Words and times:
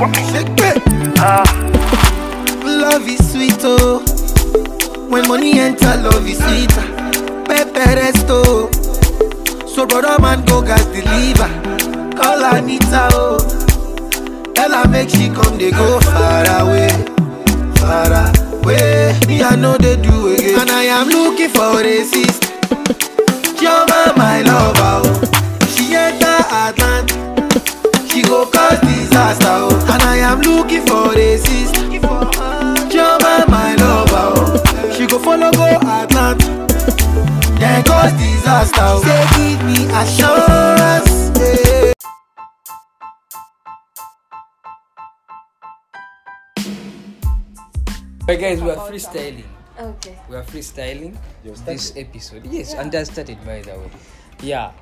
It. 0.00 0.84
Love 2.64 3.08
is 3.08 3.32
sweet, 3.32 3.58
oh. 3.64 3.98
When 5.10 5.26
money 5.26 5.58
enter, 5.58 5.96
love 5.96 6.24
is 6.28 6.38
sweeter. 6.38 6.86
Pepe 7.44 7.80
resto. 7.98 8.70
So 9.66 9.86
brother 9.86 10.20
man 10.22 10.44
go 10.44 10.62
gas 10.62 10.84
deliver. 10.86 11.48
Call 12.16 12.44
Anita, 12.44 13.08
oh. 13.12 13.38
Tell 14.54 14.70
her 14.72 14.88
make 14.88 15.10
she 15.10 15.28
come, 15.30 15.58
they 15.58 15.70
go 15.72 15.98
far 16.00 16.44
away, 16.62 16.88
far 17.76 18.12
away. 18.62 19.18
Me 19.26 19.42
I 19.42 19.56
know 19.56 19.76
they 19.78 19.96
do 19.96 20.32
again, 20.34 20.60
and 20.60 20.70
I 20.70 20.84
am 20.84 21.08
looking 21.08 21.48
for 21.48 21.80
a 21.82 22.04
sister. 22.04 22.46
Chioma, 23.58 24.16
my 24.16 24.42
lover, 24.42 25.02
oh. 25.08 25.66
She 25.74 25.94
enter 25.94 26.26
Atlanta, 26.54 28.08
she 28.08 28.22
go 28.22 28.46
cause 28.46 28.80
disaster, 29.08 29.46
oh. 29.48 29.88
And 29.92 30.02
I 30.02 30.16
am 30.18 30.40
looking 30.42 30.84
for 30.86 31.16
a 31.16 31.36
sister. 31.38 31.82
Chioma, 32.88 33.48
my 33.48 33.74
lover, 33.76 34.32
oh. 34.36 34.92
She 34.92 35.06
go 35.06 35.18
follow 35.18 35.50
go 35.52 35.64
Atlanta, 35.64 36.66
then 37.58 37.82
cause 37.84 38.12
disaster, 38.12 38.80
oh. 38.82 39.02
Say 39.02 39.24
give 39.36 39.60
me 39.64 39.86
assurance, 39.92 41.30
yeah. 41.38 41.92
Alright 48.28 48.40
guys, 48.40 48.60
we 48.60 48.70
are 48.70 48.76
freestyling. 48.76 49.44
Okay. 49.80 50.18
We 50.28 50.36
are 50.36 50.42
freestyling 50.42 51.16
this 51.64 51.96
episode. 51.96 52.44
Yes, 52.44 52.74
and 52.74 52.92
that 52.92 53.06
started 53.06 53.38
by 53.46 53.62
the 53.62 53.78
way. 53.78 53.90
Yeah. 54.42 54.72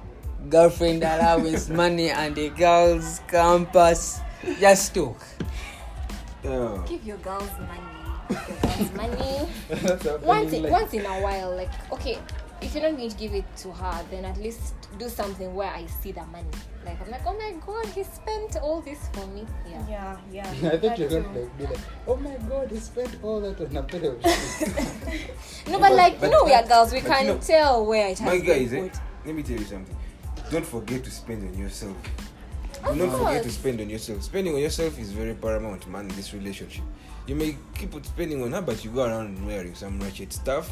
Girlfriend 0.48 1.02
allowance 1.02 1.68
money 1.82 2.10
and 2.10 2.34
the 2.34 2.50
girls 2.50 3.20
campus. 3.28 4.20
Just 4.60 4.95
talk. 4.95 5.20
Yeah. 6.45 6.82
Give 6.87 7.04
your 7.04 7.16
girls 7.18 7.50
money. 7.59 7.80
Give 8.28 8.48
your 8.48 8.59
girls 8.60 8.92
money. 10.21 10.24
once 10.24 10.52
in, 10.52 10.71
once 10.71 10.95
in 10.95 11.04
a 11.06 11.21
while, 11.21 11.56
like 11.56 11.71
okay, 11.93 12.18
if 12.62 12.74
you're 12.74 12.82
not 12.88 12.96
going 12.96 13.10
to 13.10 13.16
give 13.16 13.34
it 13.34 13.45
to 13.56 13.73
her, 13.73 14.04
then 14.10 14.24
at 14.24 14.37
least 14.38 14.74
do 14.98 15.09
something 15.09 15.54
where 15.54 15.68
I 15.68 15.87
see 15.87 16.12
the 16.12 16.24
money. 16.26 16.49
Like 16.84 17.01
I'm 17.02 17.10
like, 17.10 17.26
oh 17.26 17.37
my 17.37 17.52
god, 17.66 17.87
he 17.87 18.04
spent 18.04 18.56
all 18.62 18.80
this 18.80 19.09
for 19.12 19.26
me. 19.28 19.45
Yeah. 19.68 19.87
Yeah, 19.88 20.16
yeah. 20.32 20.68
I 20.73 20.78
thought 20.78 20.99
you 20.99 21.04
were 21.04 21.10
that 21.10 21.23
going 21.23 21.24
too. 21.24 21.32
to 21.32 21.40
like, 21.40 21.59
be 21.59 21.65
like, 21.66 21.78
oh 22.06 22.16
my 22.16 22.37
god, 22.49 22.71
he 22.71 22.78
spent 22.78 23.16
all 23.23 23.40
that 23.40 23.60
on 23.60 23.76
a 23.76 23.82
pair 23.82 24.10
of 24.12 24.23
shoes. 24.23 25.68
No, 25.68 25.78
but 25.80 25.93
like 25.93 26.21
but- 26.21 26.26
you 26.26 26.32
know, 26.32 26.45
we 26.45 26.52
are 26.54 26.66
girls. 26.66 26.93
We 26.93 27.01
but 27.01 27.10
can 27.10 27.26
you 27.26 27.32
know, 27.34 27.38
tell 27.40 27.84
where 27.84 28.09
it 28.09 28.18
has 28.21 28.26
My 28.32 28.38
been 28.38 28.46
guys, 28.68 28.73
eh, 28.73 28.88
let 29.24 29.34
me 29.34 29.43
tell 29.43 29.59
you 29.59 29.65
something. 29.65 29.96
Don't 30.51 30.65
forget 30.66 31.02
to 31.05 31.11
spend 31.11 31.43
on 31.49 31.59
yourself. 31.59 31.97
Do 32.85 32.91
Of 32.91 32.97
not 32.99 33.19
forget 33.19 33.43
to 33.43 33.51
spend 33.51 33.80
on 33.80 33.91
yourself. 33.91 34.23
Spending 34.23 34.55
on 34.55 34.61
yourself 34.61 34.99
is 34.99 35.11
very 35.13 35.35
paramount, 35.35 35.87
man, 35.89 36.09
in 36.09 36.15
this 36.16 36.33
relationship. 36.33 36.85
You 37.27 37.35
may 37.35 37.57
keep 37.77 37.93
spending 38.05 38.43
on 38.43 38.52
her, 38.52 38.63
but 38.63 38.85
you 38.85 38.91
go 38.91 39.05
around 39.05 39.45
wearing 39.45 39.74
some 39.74 39.99
ratchet 40.01 40.33
stuff. 40.33 40.71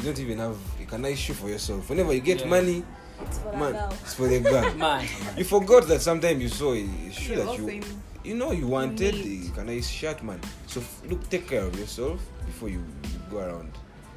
You 0.00 0.06
don't 0.06 0.18
even 0.18 0.38
have 0.38 0.56
a 0.92 0.98
nice 0.98 1.18
shoe 1.18 1.34
for 1.34 1.48
yourself. 1.48 1.88
Whenever 1.88 2.12
you 2.12 2.20
get 2.20 2.40
Yeah. 2.40 2.46
money, 2.46 2.82
It's 3.22 3.38
for 3.38 3.52
the 3.52 3.56
man, 3.56 3.72
girl. 3.72 3.92
it's 4.02 4.14
for 4.14 4.26
the 4.28 4.40
girl. 4.40 4.74
Man. 4.76 5.06
You 5.36 5.44
forgot 5.44 5.86
that 5.86 6.00
sometimes 6.00 6.42
you 6.42 6.48
saw 6.48 6.72
a 6.72 6.84
shoe 7.12 7.34
Yeah, 7.34 7.44
that 7.44 7.58
you, 7.58 7.80
you 8.24 8.34
know, 8.34 8.50
you 8.50 8.66
wanted 8.66 9.14
need. 9.14 9.56
a 9.56 9.62
nice 9.62 9.88
shirt, 9.88 10.24
man. 10.24 10.40
So 10.66 10.82
look, 11.08 11.28
take 11.30 11.46
care 11.46 11.62
of 11.62 11.78
yourself 11.78 12.20
before 12.46 12.68
you, 12.70 12.82
you 13.04 13.20
go 13.30 13.38
around. 13.38 13.70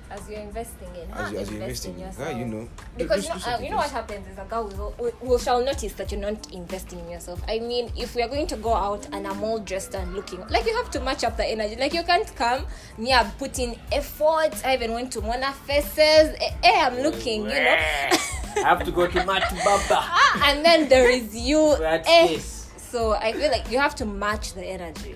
As 0.09 0.29
you're 0.29 0.39
investing 0.39 0.87
in 0.95 1.09
her, 1.09 1.21
As, 1.23 1.31
you, 1.33 1.37
as 1.39 1.51
you're 1.51 1.61
invest 1.61 1.85
investing, 1.85 1.95
in 1.95 2.01
ah, 2.01 2.05
yourself. 2.07 2.37
you 2.39 2.45
know. 2.45 2.69
Because 2.97 3.27
Just 3.27 3.45
you 3.45 3.51
know, 3.51 3.57
uh, 3.57 3.59
you 3.61 3.69
know 3.71 3.75
what 3.77 3.89
happens 3.91 4.27
is 4.27 4.37
a 4.37 4.45
girl 4.45 4.63
will, 4.69 4.95
will, 4.97 5.11
will 5.21 5.37
shall 5.37 5.63
notice 5.63 5.93
that 5.93 6.11
you're 6.11 6.21
not 6.21 6.53
investing 6.53 6.99
in 6.99 7.09
yourself. 7.09 7.41
I 7.47 7.59
mean, 7.59 7.91
if 7.97 8.15
we 8.15 8.21
are 8.21 8.29
going 8.29 8.47
to 8.47 8.55
go 8.55 8.73
out 8.73 9.05
and 9.11 9.27
I'm 9.27 9.43
all 9.43 9.59
dressed 9.59 9.95
and 9.95 10.13
looking 10.15 10.39
like 10.47 10.65
you 10.65 10.75
have 10.77 10.89
to 10.91 11.01
match 11.01 11.23
up 11.25 11.35
the 11.35 11.45
energy. 11.45 11.75
Like 11.75 11.93
you 11.93 12.03
can't 12.03 12.33
come, 12.35 12.65
me 12.97 13.11
I'm 13.13 13.31
putting 13.31 13.77
effort. 13.91 14.53
I 14.65 14.75
even 14.75 14.93
went 14.93 15.11
to 15.13 15.21
Mona 15.21 15.51
Faces. 15.51 15.97
Eh, 16.39 16.51
eh, 16.63 16.85
I'm 16.85 16.99
looking, 17.03 17.41
you 17.43 17.49
know. 17.49 17.77
I 17.77 18.61
have 18.63 18.83
to 18.85 18.91
go 18.91 19.07
to 19.07 19.25
Mat 19.29 19.43
Baba. 19.63 19.85
Ah, 19.91 20.49
and 20.51 20.63
then 20.65 20.87
there 20.89 21.09
is 21.09 21.35
you. 21.35 21.75
That 21.79 22.05
eh. 22.07 22.27
case. 22.27 22.71
So 22.77 23.11
I 23.13 23.33
feel 23.33 23.51
like 23.51 23.69
you 23.69 23.77
have 23.79 23.95
to 23.95 24.05
match 24.05 24.53
the 24.53 24.63
energy. 24.65 25.15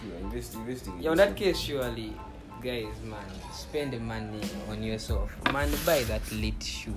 Sure, 0.00 0.18
invest, 0.20 0.54
investing. 0.54 0.98
Yeah, 1.00 1.10
in 1.12 1.18
that 1.18 1.36
case, 1.36 1.58
surely, 1.58 2.14
guys, 2.62 2.86
man, 3.04 3.22
spend 3.72 3.92
the 3.96 3.98
money 4.04 4.36
on 4.68 4.82
yourself. 4.84 5.32
Man, 5.50 5.70
buy 5.88 6.04
that 6.04 6.20
lit 6.32 6.60
shoe. 6.62 6.92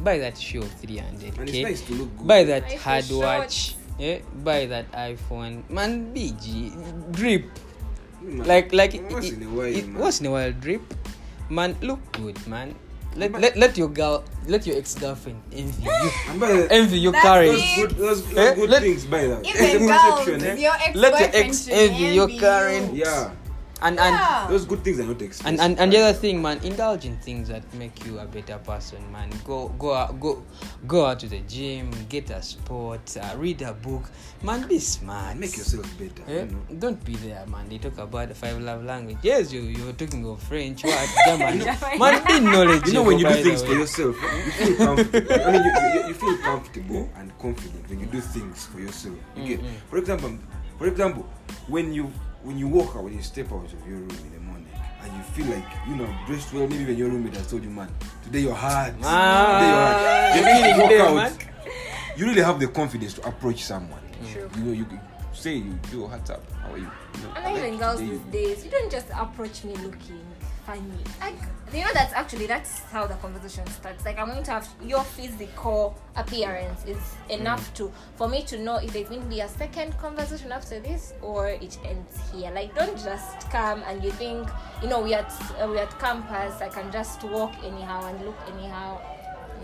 Buy 0.00 0.16
that 0.16 0.32
shoe 0.40 0.64
of 0.64 0.72
300. 0.80 1.36
And 1.36 1.44
it's 1.44 1.52
Okay? 1.52 1.62
nice 1.62 1.82
to 1.84 1.92
look 1.92 2.08
good. 2.16 2.26
Buy 2.26 2.44
that 2.48 2.64
Buy 2.64 2.76
hard 2.80 3.04
for 3.04 3.20
watch. 3.20 3.76
Yeah? 4.00 4.24
Buy 4.40 4.64
that 4.64 4.88
iPhone. 4.96 5.68
Man, 5.68 6.08
BG. 6.16 6.72
Drip. 7.12 7.44
Man, 8.24 8.48
Like, 8.48 8.72
like, 8.72 8.96
once 9.12 9.28
it- 9.28 9.34
in 9.36 9.42
a 9.44 9.50
while, 9.52 9.68
it- 9.76 9.88
man. 9.92 10.00
once 10.00 10.20
in 10.24 10.26
a 10.26 10.30
while, 10.32 10.52
drip. 10.56 10.80
Man, 11.52 11.76
look 11.84 12.00
good, 12.16 12.40
man. 12.48 12.72
Let, 13.16 13.32
let, 13.36 13.56
let 13.58 13.76
your 13.76 13.88
girl, 13.92 14.22
let 14.46 14.64
your 14.64 14.78
ex 14.78 14.94
girlfriend 14.94 15.42
envy 15.52 15.82
you. 15.82 15.90
And 16.30 16.38
by 16.40 16.48
the 16.54 16.64
envy 16.72 16.96
your 17.04 17.12
That's 17.12 17.26
courage. 17.26 17.50
those 17.60 17.76
good, 17.76 17.90
those, 18.00 18.20
those 18.32 18.38
Eh, 18.38 18.54
good 18.54 18.70
let- 18.70 18.82
things 18.88 19.04
by 19.04 19.26
that. 19.26 19.44
Even 19.44 19.68
the 19.72 19.78
girls, 19.84 20.42
eh? 20.48 20.54
your 20.64 20.76
ex 20.80 20.92
Let 20.96 21.12
your 21.20 21.30
ex 21.44 21.68
envy 21.68 22.06
your 22.16 22.28
current- 22.40 22.94
Yeah, 22.94 23.34
And, 23.82 23.98
and, 23.98 24.50
those 24.52 24.64
good 24.66 24.82
things 24.84 25.00
are 25.00 25.04
not 25.04 25.20
expensive. 25.22 25.46
and, 25.46 25.60
and, 25.60 25.80
and 25.80 25.92
the 25.92 25.98
other 25.98 26.12
thing 26.18 26.42
man 26.42 26.58
indulge 26.62 27.04
in 27.06 27.16
things 27.18 27.48
that 27.48 27.62
make 27.74 28.04
you 28.04 28.18
a 28.18 28.24
better 28.26 28.58
person 28.58 29.00
man 29.12 29.30
go 29.44 29.68
go 29.78 29.94
out 29.94 30.20
go 30.20 30.42
go 30.86 31.06
out 31.06 31.18
to 31.20 31.28
the 31.28 31.40
gym 31.40 31.90
get 32.08 32.28
a 32.30 32.42
sport 32.42 33.16
uh, 33.16 33.34
read 33.38 33.62
a 33.62 33.72
book 33.72 34.10
man 34.42 34.66
be 34.68 34.78
smart 34.78 35.36
make 35.36 35.56
yourself 35.56 35.86
better. 35.98 36.22
Eh? 36.28 36.44
You 36.44 36.46
know? 36.46 36.62
Don't 36.78 37.02
be 37.04 37.14
there, 37.16 37.44
man. 37.46 37.68
They 37.68 37.78
talk 37.78 37.98
about 37.98 38.28
the 38.28 38.34
five 38.34 38.60
love 38.60 38.84
language. 38.84 39.18
Yes, 39.22 39.52
you 39.52 39.62
you're 39.62 39.92
talking 39.92 40.26
of 40.28 40.42
French, 40.42 40.84
what 40.84 41.08
German. 41.26 41.58
man, 41.98 42.24
be 42.26 42.40
knowledge. 42.40 42.86
You 42.86 42.92
know 42.94 43.02
when 43.04 43.18
you 43.18 43.28
do 43.28 43.42
things 43.42 43.62
for 43.62 43.72
yourself, 43.72 44.16
you 44.46 44.52
feel 44.52 44.76
comfortable. 44.76 45.32
I 45.46 45.52
mean, 45.52 45.62
you, 45.64 46.00
you, 46.00 46.08
you 46.08 46.14
feel 46.14 46.36
comfortable 46.38 47.10
and 47.16 47.38
confident 47.38 47.88
when 47.88 48.00
you 48.00 48.06
do 48.06 48.20
things 48.20 48.66
for 48.66 48.80
yourself. 48.80 49.16
You 49.36 49.46
get, 49.56 49.60
Mm-hmm. 49.60 49.88
for 49.88 49.98
example, 49.98 50.38
for 50.78 50.86
example, 50.86 51.28
when 51.68 51.92
you 51.92 52.10
when 52.42 52.58
you 52.58 52.68
walk 52.68 52.96
out, 52.96 53.04
when 53.04 53.12
you 53.14 53.22
step 53.22 53.52
out 53.52 53.64
of 53.64 53.72
your 53.88 53.98
room 53.98 54.10
in 54.10 54.32
the 54.32 54.40
morning, 54.40 54.66
and 55.02 55.12
you 55.16 55.22
feel 55.34 55.46
like 55.54 55.64
you 55.88 55.96
know 55.96 56.08
dressed 56.26 56.52
well. 56.52 56.66
Maybe 56.66 56.84
when 56.86 56.96
your 56.96 57.08
roommate 57.08 57.36
has 57.36 57.46
told 57.48 57.62
you, 57.64 57.70
man, 57.70 57.88
today 58.24 58.40
you're 58.40 58.54
hard. 58.54 58.94
today 58.96 59.08
you're 59.08 59.76
hard. 59.90 60.36
You 60.36 60.44
really 60.44 60.98
walk 60.98 61.08
out. 61.08 61.14
man. 61.14 61.38
You 62.16 62.26
really 62.26 62.42
have 62.42 62.60
the 62.60 62.68
confidence 62.68 63.14
to 63.14 63.26
approach 63.26 63.64
someone. 63.64 64.00
True. 64.32 64.50
You 64.56 64.62
know, 64.64 64.72
you 64.72 64.84
could 64.84 65.00
say 65.32 65.54
you 65.54 65.78
do 65.90 66.02
what's 66.02 66.28
up. 66.30 66.42
How 66.62 66.72
are 66.72 66.78
you? 66.78 66.90
you 67.16 67.22
know, 67.22 67.32
And 67.36 67.46
I 67.46 67.56
even 67.56 67.70
like 67.72 67.80
girls 67.80 68.00
these 68.00 68.10
you- 68.10 68.22
days, 68.30 68.64
you 68.64 68.70
don't 68.70 68.90
just 68.92 69.06
approach 69.14 69.64
me 69.64 69.74
looking 69.76 70.20
funny. 70.70 71.02
Like 71.20 71.34
you 71.72 71.84
know 71.84 71.90
that's 71.92 72.12
actually 72.12 72.46
that's 72.46 72.80
how 72.94 73.06
the 73.06 73.14
conversation 73.14 73.66
starts. 73.66 74.04
Like 74.04 74.18
I'm 74.18 74.28
going 74.28 74.42
to 74.44 74.50
have 74.52 74.68
your 74.84 75.02
physical 75.02 75.96
appearance 76.16 76.84
is 76.84 77.02
enough 77.28 77.72
to 77.74 77.92
for 78.16 78.28
me 78.28 78.42
to 78.44 78.58
know 78.58 78.76
if 78.76 78.92
there's 78.92 79.08
going 79.08 79.22
to 79.22 79.28
be 79.28 79.40
a 79.40 79.48
second 79.48 79.96
conversation 79.98 80.52
after 80.52 80.78
this 80.80 81.12
or 81.22 81.48
it 81.48 81.76
ends 81.84 82.18
here. 82.32 82.50
Like 82.52 82.74
don't 82.74 82.96
just 82.96 83.50
come 83.50 83.82
and 83.86 84.02
you 84.02 84.10
think 84.12 84.48
you 84.82 84.88
know 84.88 85.00
we 85.00 85.14
at 85.14 85.32
uh, 85.60 85.66
we 85.66 85.78
at 85.78 85.98
campus. 85.98 86.60
I 86.60 86.68
can 86.68 86.90
just 86.92 87.22
walk 87.24 87.52
anyhow 87.64 88.06
and 88.06 88.24
look 88.24 88.38
anyhow. 88.54 89.00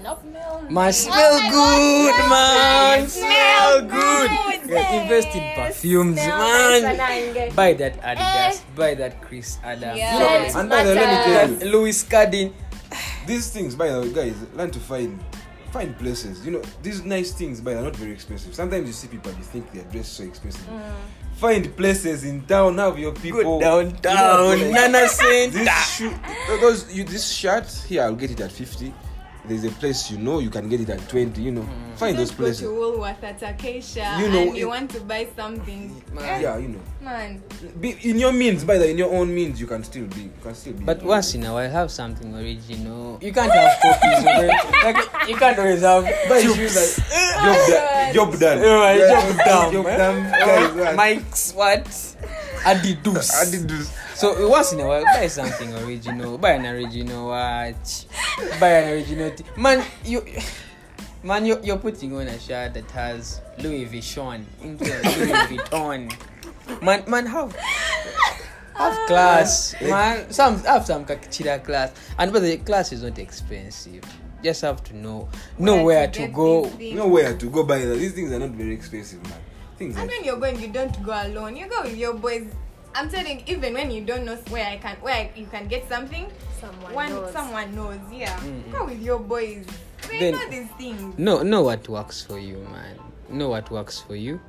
Nope. 0.02 0.22
Man, 0.70 0.92
smell 0.92 1.38
good, 1.50 2.28
man. 2.28 3.08
Smell 3.08 3.82
good. 3.82 4.30
nice. 4.30 4.68
Yeah, 4.68 5.02
invest 5.02 5.28
in 5.34 5.54
perfumes, 5.54 6.20
Smell 6.20 6.38
man. 6.38 6.82
nice 6.82 7.00
and 7.00 7.38
I- 7.38 7.50
Buy 7.50 7.72
that 7.74 8.00
Adidas. 8.02 8.60
Eh. 8.60 8.60
Buy 8.74 8.94
that 8.94 9.20
Chris 9.22 9.58
Adam. 9.64 9.96
Yeah. 9.96 10.12
You 10.14 10.18
know, 10.20 10.24
Yes, 10.26 10.54
and 10.54 10.68
by 10.70 10.82
the 10.84 10.90
way, 10.90 10.94
let 10.96 11.08
me 11.10 11.32
tell 11.58 11.66
you, 11.68 11.72
Louis 11.72 12.04
Cardin. 12.04 12.52
these 13.26 13.50
things 13.50 13.74
by 13.74 13.88
the 13.90 14.00
way 14.00 14.12
guys 14.12 14.34
learn 14.54 14.70
to 14.70 14.78
find 14.78 15.18
find 15.72 15.98
places 15.98 16.44
you 16.46 16.52
know 16.52 16.62
these 16.82 17.04
nice 17.04 17.32
things 17.32 17.60
but 17.60 17.74
they're 17.74 17.82
not 17.82 17.96
very 17.96 18.12
expensive 18.12 18.54
sometimes 18.54 18.86
you 18.86 18.92
see 18.92 19.08
people 19.08 19.28
and 19.30 19.38
you 19.38 19.44
think 19.44 19.70
they're 19.72 19.82
dressed 19.90 20.12
so 20.14 20.22
expensive 20.22 20.62
find 21.34 21.76
places 21.76 22.22
in 22.22 22.40
town 22.46 22.78
have 22.78 22.96
your 22.96 23.12
people 23.12 23.58
Go 23.58 23.82
downtown, 23.90 24.58
You 24.58 24.64
know, 24.66 24.70
Nana 24.70 24.98
this 25.00 25.16
Center. 25.16 25.70
shoe 25.92 26.14
those 26.60 26.90
you 26.94 27.02
this 27.02 27.28
shirt 27.28 27.68
here 27.88 28.04
i'll 28.04 28.14
get 28.14 28.30
it 28.30 28.40
at 28.40 28.52
50 28.52 28.94
there's 29.48 29.64
a 29.64 29.70
place 29.70 30.10
you 30.10 30.18
know 30.18 30.38
you 30.40 30.50
can 30.50 30.68
get 30.68 30.80
it 30.80 30.90
at 30.90 31.08
20 31.08 31.40
you 31.40 31.52
know 31.52 31.62
Mm. 31.62 31.96
find 31.98 32.18
those 32.18 32.28
Just 32.28 32.38
go 32.38 32.44
to 32.44 32.50
places 32.50 32.68
Woolworth 32.68 33.24
at 33.24 33.42
Acacia 33.42 34.18
You 34.20 34.28
know, 34.28 34.38
and 34.42 34.56
you 34.56 34.66
it- 34.66 34.68
want 34.68 34.90
to 34.90 35.00
buy 35.00 35.26
something. 35.36 36.02
yeah 36.18 36.56
you 36.58 36.68
know 36.68 36.80
Man, 37.00 37.42
be 37.80 37.96
in 38.02 38.18
your 38.18 38.32
means 38.32 38.64
by 38.64 38.76
the 38.78 38.90
in 38.90 38.98
your 38.98 39.12
own 39.14 39.32
means 39.34 39.60
you 39.60 39.66
can 39.66 39.82
still 39.84 40.04
be 40.06 40.22
you 40.22 40.30
can 40.42 40.54
still 40.54 40.72
be 40.74 40.84
But 40.84 41.02
once 41.02 41.34
in 41.34 41.44
a 41.44 41.52
while, 41.52 41.70
have 41.70 41.90
something 41.92 42.34
original. 42.34 43.18
You 43.22 43.32
can't 43.32 43.50
have 43.52 43.78
copies 43.80 44.18
of 44.26 44.44
it. 44.44 44.50
Like, 44.84 45.28
you 45.28 45.36
can't 45.36 45.58
always 45.58 45.80
have 45.82 46.04
Buy 46.28 46.42
tubes. 46.42 46.56
shoes 46.56 46.74
like 46.76 47.06
job, 47.44 47.68
done, 47.70 48.14
job 48.14 48.38
done 48.40 48.58
Alright, 48.58 48.98
job 49.00 49.36
done, 49.46 49.72
job 49.72 49.84
man. 49.86 49.98
done 49.98 50.76
guys. 50.76 50.96
Mike's 50.96 51.52
what? 51.54 51.84
Adidas. 52.66 53.30
I 53.40 53.50
did 53.50 53.68
this 53.68 53.90
So 54.16 54.48
once 54.48 54.72
in 54.72 54.80
a 54.80 54.86
while, 54.86 55.04
buy 55.04 55.26
something 55.26 55.74
original. 55.84 56.38
Buy 56.38 56.52
an 56.52 56.64
original 56.66 57.28
watch. 57.28 58.06
Buy 58.58 58.68
an 58.68 58.92
original. 58.94 59.30
T- 59.30 59.44
man, 59.56 59.84
you. 60.04 60.24
Man, 61.22 61.44
you're, 61.44 61.60
you're 61.60 61.76
putting 61.76 62.14
on 62.16 62.28
a 62.28 62.38
shirt 62.38 62.74
that 62.74 62.90
has 62.92 63.40
Louis 63.58 63.84
Vuitton 63.86 64.44
into 64.62 64.84
a 64.84 64.96
Louis 65.18 65.32
Vuitton. 65.58 66.82
man 66.82 67.02
man 67.08 67.26
have 67.26 67.54
have 68.74 69.06
class 69.06 69.74
eh. 69.80 69.88
man 69.88 70.30
some 70.30 70.58
have 70.64 70.84
some 70.86 71.04
kakchira 71.04 71.62
class 71.64 71.92
and 72.18 72.32
but 72.32 72.42
the 72.42 72.56
class 72.58 72.92
is 72.92 73.02
not 73.02 73.18
expensive 73.18 74.04
just 74.42 74.62
have 74.62 74.84
to 74.84 74.96
know 74.96 75.28
know 75.58 75.82
where 75.82 76.06
to 76.06 76.18
get 76.20 76.32
go 76.32 76.64
these 76.66 76.76
things. 76.76 76.96
Nowhere 76.96 77.36
to 77.36 77.50
go 77.50 77.64
buy 77.64 77.78
that. 77.78 77.96
These 77.96 78.12
things 78.12 78.32
are 78.32 78.38
not 78.38 78.50
very 78.50 78.74
expensive, 78.74 79.22
man. 79.24 79.40
Things 79.76 79.96
And 79.96 80.08
are 80.08 80.12
when 80.12 80.24
you're 80.24 80.38
going, 80.38 80.60
you 80.60 80.68
don't 80.68 81.02
go 81.02 81.12
alone. 81.12 81.56
You 81.56 81.66
go 81.66 81.82
with 81.82 81.96
your 81.96 82.14
boys. 82.14 82.46
I'm 82.96 83.10
telling, 83.10 83.42
even 83.46 83.74
when 83.74 83.90
you 83.90 84.02
don't 84.04 84.24
know 84.24 84.36
where 84.48 84.66
I 84.66 84.78
can, 84.78 84.96
where 85.02 85.28
you 85.36 85.46
can 85.46 85.68
get 85.68 85.86
something, 85.88 86.26
Someone 86.60 86.94
one 86.94 87.10
knows. 87.10 87.32
someone 87.32 87.74
knows. 87.74 87.98
Yeah, 88.10 88.34
Mm-mm. 88.40 88.72
go 88.72 88.86
with 88.86 89.02
your 89.02 89.18
boys. 89.18 89.66
They 90.08 90.18
Then- 90.18 90.32
know 90.34 90.48
these 90.50 90.70
things. 90.78 91.18
know 91.18 91.42
know 91.42 91.62
what 91.62 91.88
works 91.88 92.22
for 92.22 92.38
you 92.38 92.56
man 92.72 92.98
know 93.28 93.48
what 93.48 93.70
works 93.70 94.00
for 94.00 94.14
you 94.16 94.40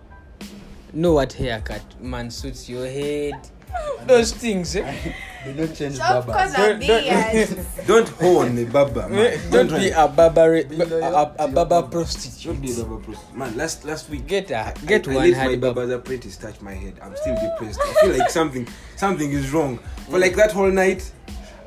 know 0.94 1.14
what 1.14 1.34
haircut 1.34 1.82
man 2.00 2.30
suits 2.30 2.70
your 2.70 2.86
head 2.86 3.34
those 4.08 4.32
things 4.34 4.76
eh? 4.76 5.14
Do 5.46 5.54
not 5.54 5.76
change 5.76 5.94
Of 6.00 6.26
barbers. 6.28 6.36
course, 6.36 6.54
a 6.54 6.58
Don't- 6.58 6.80
don't- 7.88 7.88
don't 7.88 8.10
hoe 8.10 8.40
on 8.40 8.56
the 8.56 8.66
baba, 8.66 9.08
man. 9.08 9.20
Eh, 9.20 9.38
don't 9.50 9.70
be 9.70 9.90
a 9.92 10.08
barber 10.08 10.64
Be 10.64 10.76
a, 10.76 10.84
a, 10.84 10.88
to 10.88 10.96
a 10.98 10.98
your 10.98 11.26
barber 11.38 11.66
barber. 11.66 11.88
prostitute 11.90 12.46
Don't 12.54 12.62
be 12.62 12.72
a 12.74 12.84
baba 12.84 12.98
prostitute. 13.04 13.36
Man, 13.38 13.56
last 13.58 13.86
last 13.86 14.10
week 14.10 14.28
get 14.28 14.52
a 14.52 14.58
I- 14.68 14.74
get 14.86 15.08
I, 15.08 15.14
one 15.14 15.24
I 15.24 15.28
let 15.28 15.32
my 15.32 15.38
hardy 15.44 15.58
barber 15.58 15.82
baba's 15.82 15.94
apprentice 15.96 16.38
touch 16.38 16.60
my 16.62 16.74
head. 16.74 17.00
I'm 17.02 17.16
still 17.16 17.36
depressed. 17.36 17.80
I 17.82 17.94
feel 18.02 18.18
like 18.18 18.30
something 18.30 18.68
something 18.98 19.32
is 19.32 19.52
wrong. 19.54 19.80
For 20.10 20.20
like 20.20 20.36
that 20.36 20.52
whole 20.52 20.72
night, 20.72 21.10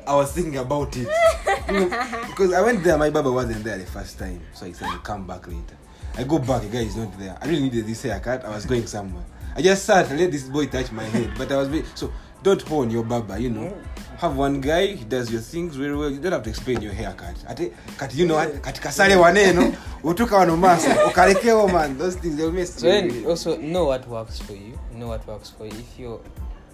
I 0.05 0.15
was 0.15 0.31
thinking 0.31 0.57
about 0.57 0.95
it. 0.97 1.07
Because 2.27 2.53
I 2.53 2.61
went 2.61 2.83
there, 2.83 2.97
my 2.97 3.09
baba 3.09 3.31
wasn't 3.31 3.63
there 3.63 3.77
the 3.77 3.85
first 3.85 4.19
time. 4.19 4.41
So 4.53 4.65
he 4.65 4.73
said, 4.73 4.87
"I'll 4.89 4.97
come 4.99 5.25
back 5.25 5.47
later. 5.47 5.77
I 6.17 6.23
go 6.23 6.39
back, 6.39 6.61
the 6.63 6.67
guy 6.67 6.79
is 6.79 6.95
not 6.97 7.17
there. 7.17 7.37
I 7.41 7.47
really 7.47 7.61
needed 7.63 7.87
this 7.87 8.03
haircut. 8.03 8.43
I 8.45 8.49
was 8.49 8.65
going 8.65 8.85
somewhere. 8.85 9.23
I 9.55 9.61
just 9.61 9.85
sat 9.85 10.09
and 10.09 10.19
let 10.19 10.31
this 10.31 10.43
boy 10.43 10.67
touch 10.67 10.91
my 10.91 11.03
head. 11.03 11.31
But 11.37 11.51
I 11.51 11.57
was 11.57 11.67
very, 11.67 11.83
so 11.95 12.11
don't 12.43 12.61
hone 12.61 12.89
your 12.89 13.03
barber, 13.03 13.37
you 13.37 13.49
know. 13.49 13.75
Have 14.17 14.37
one 14.37 14.61
guy, 14.61 14.87
he 14.87 15.03
does 15.05 15.31
your 15.31 15.41
things 15.41 15.75
very 15.75 15.95
well. 15.95 16.09
You 16.09 16.19
don't 16.19 16.31
have 16.31 16.43
to 16.43 16.49
explain 16.49 16.81
your 16.81 16.93
haircut. 16.93 17.35
Ate, 17.49 17.73
kat, 17.97 18.13
you 18.13 18.27
know 18.27 18.35
what? 18.35 18.53
Katika 18.61 18.91
sale 18.91 19.15
waneno, 19.15 19.73
utuka 20.03 20.37
wanomasa, 20.37 21.05
ukarekewa 21.05 21.71
man. 21.71 21.97
Those 21.97 22.15
things, 22.17 22.35
they'll 22.35 22.51
mess 22.51 22.75
so 22.79 22.87
you 22.87 22.93
then 23.09 23.25
also 23.25 23.57
know 23.57 23.85
what 23.85 24.07
works 24.07 24.39
for 24.39 24.53
you 24.53 24.77
know 24.93 25.07
what 25.07 25.25
works 25.27 25.49
for 25.49 25.65
you 25.65 25.73
if 25.73 25.99
you're 25.99 26.19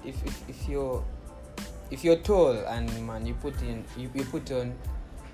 if 0.06 0.15
if, 0.25 0.50
if 0.50 0.69
you're 0.69 1.03
if 1.89 2.03
you're 2.03 2.18
tall 2.18 2.51
and 2.51 3.07
man 3.07 3.25
you 3.25 3.33
put 3.35 3.62
in 3.62 3.83
you, 3.97 4.09
you 4.13 4.25
put 4.25 4.51
on 4.51 4.73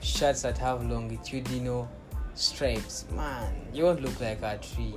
shirts 0.01 0.43
that 0.43 0.57
have 0.57 0.85
longitudinal 0.85 1.89
stripes. 2.35 3.05
Man 3.15 3.53
you 3.73 3.83
won't 3.85 4.01
look 4.01 4.19
like 4.19 4.41
a 4.41 4.57
tree. 4.57 4.93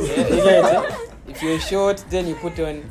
Yeah, 0.00 0.28
you 0.28 0.36
get 0.42 0.90
it? 0.90 1.10
if 1.28 1.42
you're 1.42 1.60
short 1.60 2.04
then 2.10 2.26
you 2.26 2.34
put 2.36 2.58
on 2.60 2.84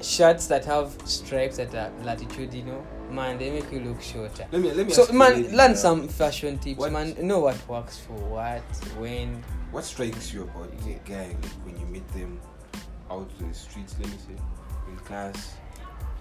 shirts 0.00 0.46
that 0.48 0.64
have 0.64 0.96
stripes 1.04 1.56
that 1.56 1.74
are 1.74 1.90
latitudinal. 2.04 2.84
Man 3.10 3.38
they 3.38 3.50
make 3.50 3.70
you 3.72 3.80
look 3.80 4.00
shorter. 4.02 4.46
Let 4.50 4.60
me 4.60 4.72
let 4.72 4.86
me 4.86 4.92
so 4.92 5.02
ask 5.02 5.12
man 5.12 5.32
ladies, 5.34 5.52
learn 5.52 5.72
uh, 5.72 5.76
some 5.76 6.08
fashion 6.08 6.58
tips 6.58 6.78
what- 6.78 6.92
man. 6.92 7.14
Know 7.26 7.40
what 7.40 7.68
works 7.68 7.98
for 7.98 8.12
what 8.14 8.62
when. 8.98 9.42
What 9.70 9.84
strikes 9.84 10.32
you 10.32 10.44
about 10.44 10.70
a 10.86 11.08
guy 11.08 11.26
like 11.28 11.44
when 11.64 11.76
you 11.78 11.86
meet 11.86 12.06
them 12.12 12.40
out 13.10 13.28
to 13.38 13.44
the 13.44 13.52
streets, 13.54 13.96
let 13.98 14.08
me 14.08 14.16
say, 14.18 14.40
in 14.88 14.96
class? 14.98 15.54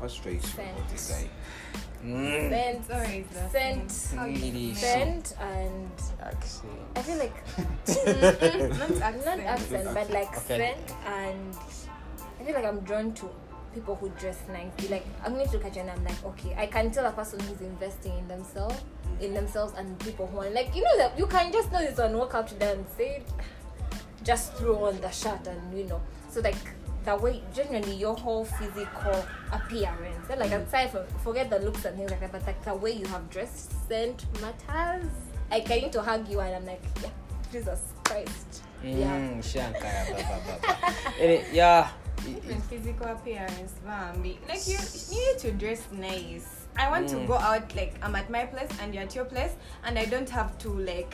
What 0.03 0.11
strikes 0.11 0.53
you 0.57 0.63
about 0.63 0.91
a 0.93 0.97
Scent. 0.97 1.29
mm. 2.03 2.49
Scent, 2.49 2.85
Sorry, 2.87 3.25
the 3.31 3.49
scent, 3.49 3.89
thing. 3.91 4.17
How 4.19 4.25
you 4.25 4.35
Really 4.35 4.73
smell. 4.73 4.91
scent, 4.93 5.35
and 5.39 5.91
accent 6.21 6.71
I 6.97 7.01
feel 7.03 7.17
like 7.19 7.35
Not 8.77 8.89
not 8.89 9.01
accent. 9.01 9.41
accent, 9.47 9.87
but 9.93 10.09
like 10.11 10.27
Okay. 10.39 10.75
scent, 10.75 10.93
and 11.07 11.55
I 12.37 12.43
feel 12.43 12.53
like 12.53 12.65
I'm 12.65 12.81
drawn 12.81 13.13
to 13.13 13.29
people 13.73 13.95
who 13.95 14.09
dress 14.19 14.39
nicely. 14.51 14.89
Like 14.89 15.05
I'm 15.23 15.35
going 15.35 15.47
to 15.47 15.53
look 15.53 15.63
at 15.67 15.73
you 15.73 15.81
and 15.83 15.91
I'm 15.91 16.03
like, 16.03 16.21
okay, 16.25 16.53
I 16.57 16.65
can 16.65 16.91
tell 16.91 17.05
a 17.05 17.11
person 17.13 17.39
who's 17.39 17.61
investing 17.61 18.17
in 18.17 18.27
themselves, 18.27 18.81
in 19.21 19.33
themselves, 19.33 19.71
and 19.77 19.97
people 19.99 20.27
who 20.27 20.39
are 20.39 20.49
like, 20.49 20.75
you 20.75 20.83
know 20.83 20.97
that 20.97 21.17
you 21.17 21.27
can 21.27 21.49
just 21.53 21.71
know 21.71 21.79
this 21.79 21.97
one, 21.97 22.17
walk 22.17 22.35
up 22.35 22.49
to 22.49 22.55
them 22.55 22.79
and 22.79 22.87
say, 22.97 23.23
just 24.25 24.51
throw 24.55 24.83
on 24.83 24.99
the 24.99 25.09
shirt 25.11 25.47
and 25.47 25.77
you 25.77 25.85
know, 25.85 26.01
so 26.29 26.41
like 26.41 26.59
the 27.05 27.15
way 27.17 27.41
generally 27.53 27.95
your 27.95 28.15
whole 28.15 28.45
physical 28.45 29.25
appearance, 29.51 30.29
and 30.29 30.39
like 30.39 30.51
aside 30.51 30.91
from 30.91 31.05
forget 31.23 31.49
the 31.49 31.59
looks 31.59 31.85
and 31.85 31.97
things 31.97 32.11
like 32.11 32.19
that, 32.21 32.31
but 32.31 32.45
like 32.45 32.63
the 32.63 32.73
way 32.75 32.91
you 32.91 33.05
have 33.07 33.29
dressed, 33.29 33.71
scent 33.87 34.25
matters. 34.41 35.09
Like 35.51 35.69
I 35.69 35.75
need 35.81 35.91
to 35.93 36.01
hug 36.01 36.27
you 36.29 36.39
and 36.39 36.55
I'm 36.55 36.65
like, 36.65 36.81
yeah, 37.03 37.09
Jesus 37.51 37.81
Christ, 38.05 38.63
yeah. 38.83 39.19
Mm, 39.19 39.39
shankara 39.43 40.11
baba 40.11 40.57
baba 40.61 40.93
Eh, 41.19 41.43
yeah 41.51 41.89
Even 42.27 42.61
physical 42.61 43.07
appearance, 43.07 43.73
Bambi. 43.85 44.39
Like 44.47 44.65
you, 44.67 44.77
you 45.11 45.17
need 45.33 45.39
to 45.39 45.51
dress 45.51 45.81
nice. 45.91 46.67
I 46.77 46.89
want 46.89 47.07
to 47.09 47.17
Mm. 47.17 47.27
go 47.27 47.35
out 47.37 47.75
like 47.75 47.93
I'm 48.01 48.15
at 48.15 48.29
my 48.29 48.45
place 48.45 48.69
and 48.81 48.93
you're 48.95 49.03
at 49.03 49.13
your 49.13 49.25
place, 49.25 49.51
and 49.85 49.99
I 49.99 50.05
don't 50.05 50.29
have 50.29 50.57
to 50.59 50.69
like 50.69 51.13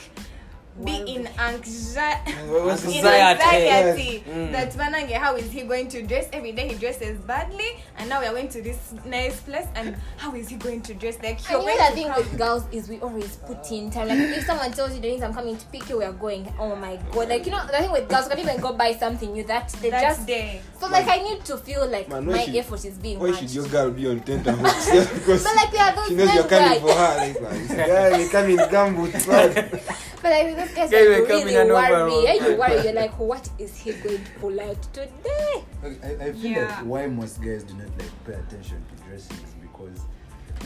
be 0.84 0.96
in 1.16 1.28
anxiety. 1.40 2.32
What's 2.48 2.84
in 2.86 3.06
Anxiety. 3.06 3.44
anxiety 3.44 4.24
Mm. 4.30 4.52
that 4.52 4.72
Manange, 4.74 5.14
how 5.14 5.36
is 5.36 5.52
he 5.52 5.62
going 5.64 5.88
to 5.90 6.02
dress? 6.04 6.28
Every 6.34 6.52
day 6.52 6.68
he 6.70 6.76
dresses 6.76 7.18
badly, 7.20 7.78
and 7.98 8.10
now 8.10 8.20
we 8.22 8.28
are 8.28 8.32
going 8.34 8.50
to 8.50 8.62
this 8.62 8.94
nice 9.06 9.40
place, 9.42 9.66
and 9.76 9.96
how 10.18 10.34
is 10.36 10.50
he 10.50 10.56
going 10.56 10.82
to 10.84 10.94
dress? 10.94 11.18
Like 11.24 11.40
you're 11.50 11.60
you 11.62 11.66
know 11.66 11.76
going 11.78 11.90
the 11.90 11.96
thing 11.96 12.14
with 12.16 12.38
girls 12.38 12.64
is 12.72 12.88
we 12.90 13.00
always 13.00 13.36
put 13.38 13.72
in 13.72 13.90
time. 13.92 14.08
Like 14.08 14.18
if 14.20 14.46
someone 14.46 14.72
tells 14.72 14.94
you 14.96 15.02
Denise, 15.02 15.22
I'm 15.24 15.34
coming 15.34 15.58
to 15.58 15.66
pick 15.68 15.90
you, 15.90 15.98
we 16.00 16.06
are 16.06 16.12
going. 16.14 16.52
Oh 16.60 16.76
my 16.76 16.98
god! 17.12 17.30
Like 17.30 17.46
you 17.46 17.52
know 17.52 17.66
the 17.66 17.74
thing 17.74 17.92
with 17.92 18.08
girls, 18.08 18.26
you 18.26 18.32
can 18.36 18.40
even 18.40 18.60
go 18.62 18.74
buy 18.74 18.94
something 18.94 19.32
new 19.34 19.44
that 19.46 19.70
they 19.82 19.90
that 19.90 20.02
just. 20.02 20.28
day. 20.28 20.62
So 20.80 20.88
like 20.88 21.08
I 21.08 21.18
need 21.24 21.44
to 21.46 21.58
feel 21.58 21.88
like 21.90 22.08
Man, 22.10 22.26
why 22.26 22.34
my 22.34 22.44
should- 22.46 22.56
effort 22.56 22.86
is 22.86 22.98
being 22.98 23.20
Why 23.20 23.28
matched. 23.32 23.40
should 23.42 23.52
your 23.52 23.68
girl 23.68 23.92
be 23.92 24.08
on 24.08 24.20
tenterhooks? 24.22 24.92
Just 24.94 25.14
because 25.14 25.44
But 25.44 25.56
like 25.56 25.72
there 25.72 25.82
are 25.84 25.96
those 25.96 26.08
she 26.08 26.16
knows 26.16 26.34
you're 26.36 26.44
coming 26.48 26.84
where- 26.84 26.94
for 26.94 27.00
her. 27.00 27.18
Like, 27.18 27.42
man, 27.42 27.68
this 27.68 27.72
guy 27.78 28.18
may 28.18 28.30
come 28.30 28.50
in 28.50 28.58
gumboots, 28.70 29.28
man. 29.28 29.82
But 30.22 30.32
like 30.32 30.56
those 30.56 30.76
guys, 30.76 30.90
Guys 30.92 31.08
like, 31.08 31.20
will 31.20 31.26
come 31.28 31.38
really 31.38 31.56
in 31.56 31.62
and 31.62 31.70
worry. 31.70 31.94
over- 31.94 32.22
Yeah, 32.24 32.34
you 32.34 32.56
worry. 32.58 32.84
You're 32.84 32.94
like, 32.94 33.18
what 33.20 33.50
is 33.58 33.78
he 33.78 33.94
going 33.94 34.24
to 34.24 34.32
pull 34.40 34.60
out 34.60 34.82
today? 34.94 35.64
Okay, 35.84 35.98
I, 36.04 36.26
I 36.26 36.32
feel 36.34 36.52
Yeah. 36.52 36.66
like 36.68 36.86
why 36.86 37.08
most 37.08 37.42
guys 37.42 37.64
do 37.64 37.74
not 37.76 37.88
like 37.98 38.26
pay 38.26 38.34
attention 38.34 38.84
to 38.90 39.04
dressing 39.08 39.38
is 39.38 39.54
because 39.62 40.00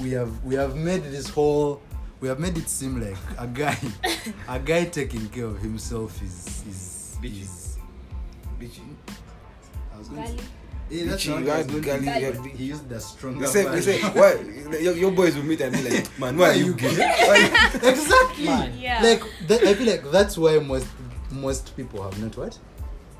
we 0.01 0.11
have 0.11 0.43
we 0.43 0.55
have 0.55 0.75
made 0.75 1.03
this 1.03 1.29
whole 1.29 1.81
we 2.19 2.27
have 2.27 2.39
made 2.39 2.57
it 2.57 2.67
seem 2.67 2.99
like 2.99 3.17
a 3.37 3.45
guy 3.45 3.77
a 4.47 4.59
guy 4.59 4.85
taking 4.85 5.27
care 5.29 5.45
of 5.45 5.59
himself 5.59 6.19
is 6.23 6.63
is 6.67 7.17
Bitchy. 7.21 7.41
is 7.43 7.77
Bitchy. 8.59 8.81
I 9.93 9.97
was 9.99 10.07
going 10.09 10.23
to 10.23 10.29
Gali. 10.31 10.43
Yeah, 10.89 11.05
that's 11.05 11.25
Bitchy, 11.25 11.33
what 11.41 11.49
I 11.49 11.57
was 11.57 11.67
you 11.73 11.81
going 11.81 12.03
got 12.05 12.13
to 12.13 12.19
gali, 12.19 12.43
say. 12.43 12.49
He 12.57 12.63
used 12.65 12.89
the 12.89 12.99
stronger 12.99 13.39
They 13.39 13.45
say, 13.47 13.63
they 13.69 13.81
say, 13.81 14.01
why 14.01 14.77
your, 14.79 14.95
your 14.95 15.11
boys 15.11 15.35
will 15.35 15.43
meet 15.43 15.61
and 15.61 15.73
be 15.73 15.81
like, 15.89 16.19
man, 16.19 16.37
why 16.37 16.49
are 16.51 16.55
you 16.55 16.73
gay? 16.73 16.89
Exactly 17.83 18.45
Man. 18.45 18.77
Yeah. 18.79 19.01
like 19.01 19.23
that, 19.47 19.63
i 19.63 19.73
feel 19.73 19.87
like 19.87 20.03
that's 20.11 20.37
why 20.37 20.57
most 20.59 20.87
most 21.31 21.75
people 21.75 22.03
have 22.03 22.21
not 22.21 22.35
what 22.37 22.57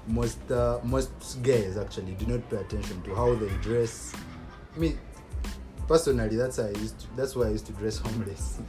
most 0.07 0.39
uh, 0.51 0.79
most 0.83 1.41
guys 1.41 1.77
actually 1.77 2.11
do 2.13 2.25
not 2.25 2.47
pay 2.49 2.57
attention 2.57 3.01
to 3.03 3.15
how 3.15 3.33
they 3.35 3.47
dress 3.61 4.13
me 4.75 4.95
personally 5.87 6.35
that's 6.35 6.57
how 6.57 6.63
i 6.65 6.69
used 6.71 6.99
to 6.99 7.07
that's 7.15 7.35
why 7.35 7.45
i 7.45 7.49
used 7.49 7.65
to 7.65 7.71
dress 7.73 7.97
homeless 7.99 8.59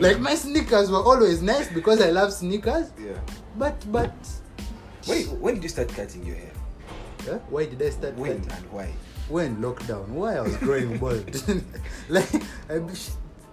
like 0.00 0.20
my 0.20 0.34
sneakers 0.34 0.90
were 0.90 1.02
always 1.02 1.40
nice 1.42 1.68
because 1.72 2.00
i 2.02 2.10
love 2.10 2.32
sneakers 2.32 2.92
yeah. 2.98 3.18
but 3.56 3.74
but 3.90 4.12
Wait, 5.06 5.28
when 5.32 5.54
did 5.54 5.62
you 5.62 5.68
start 5.68 5.88
cutting 5.90 6.24
your 6.24 6.36
hair? 6.36 6.50
Yeah, 7.26 7.38
why 7.48 7.66
did 7.66 7.80
i 7.82 7.90
start 7.90 8.14
When 8.16 8.40
cutting? 8.42 8.52
and 8.52 8.72
why? 8.72 8.92
when? 9.28 9.56
Lockdown. 9.56 10.08
Why 10.08 10.36
i 10.36 10.40
was 10.42 10.56
growing 10.58 10.98
bald? 11.02 11.24
Like 12.08 12.28
I, 12.68 12.80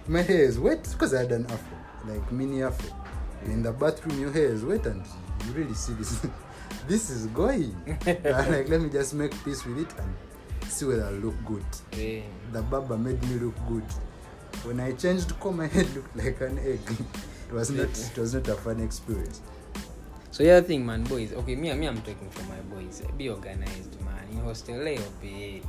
my 0.08 0.22
hair 0.22 0.44
is 0.44 0.60
wet 0.60 0.84
because 0.92 1.14
i 1.14 1.20
had 1.20 1.32
an 1.32 1.46
afro 1.46 1.78
like 2.08 2.32
mini 2.32 2.64
afro. 2.64 2.90
In 3.46 3.64
the 3.64 3.72
bathroom 3.72 4.20
your 4.20 4.32
hair 4.32 4.46
is 4.46 4.64
wet 4.64 4.86
and 4.86 5.06
you 5.46 5.52
really 5.54 5.74
see 5.74 5.94
this. 5.94 6.26
This 6.88 7.10
is 7.10 7.28
going. 7.28 7.76
Like 8.06 8.70
let 8.70 8.82
me 8.82 8.90
just 8.90 9.14
make 9.14 9.32
peace 9.44 9.64
with 9.66 9.80
it 9.80 9.94
and 10.00 10.72
see 10.72 10.86
whether 10.86 11.06
i 11.06 11.12
look 11.12 11.36
good. 11.46 11.66
Eh, 11.94 12.22
the 12.52 12.62
barber 12.64 12.98
made 12.98 13.22
me 13.30 13.36
look 13.36 13.56
good. 13.68 13.84
When 14.64 14.80
i 14.80 14.92
changed 14.94 15.38
comb 15.40 15.58
my 15.58 15.68
head 15.68 15.88
looked 15.96 16.16
like 16.16 16.40
an 16.42 16.58
egg. 16.60 16.80
It 17.50 17.54
was 17.54 17.70
not 17.72 17.90
it 17.90 18.18
was 18.18 18.34
not 18.34 18.48
a 18.48 18.56
fun 18.56 18.80
experience 18.80 19.42
so 20.32 20.44
yeah 20.44 20.62
thing 20.62 20.86
man 20.86 21.04
boys 21.04 21.34
okay 21.34 21.56
me 21.56 21.72
me 21.74 21.88
i'm 21.88 22.02
talking 22.02 22.30
for 22.30 22.44
my 22.44 22.60
boys 22.74 23.04
be 23.18 23.30
organized 23.30 24.00
man 24.02 24.26
in 24.32 24.40
hostel 24.40 24.76
lay 24.78 24.96
your 24.96 25.12
bed 25.22 25.62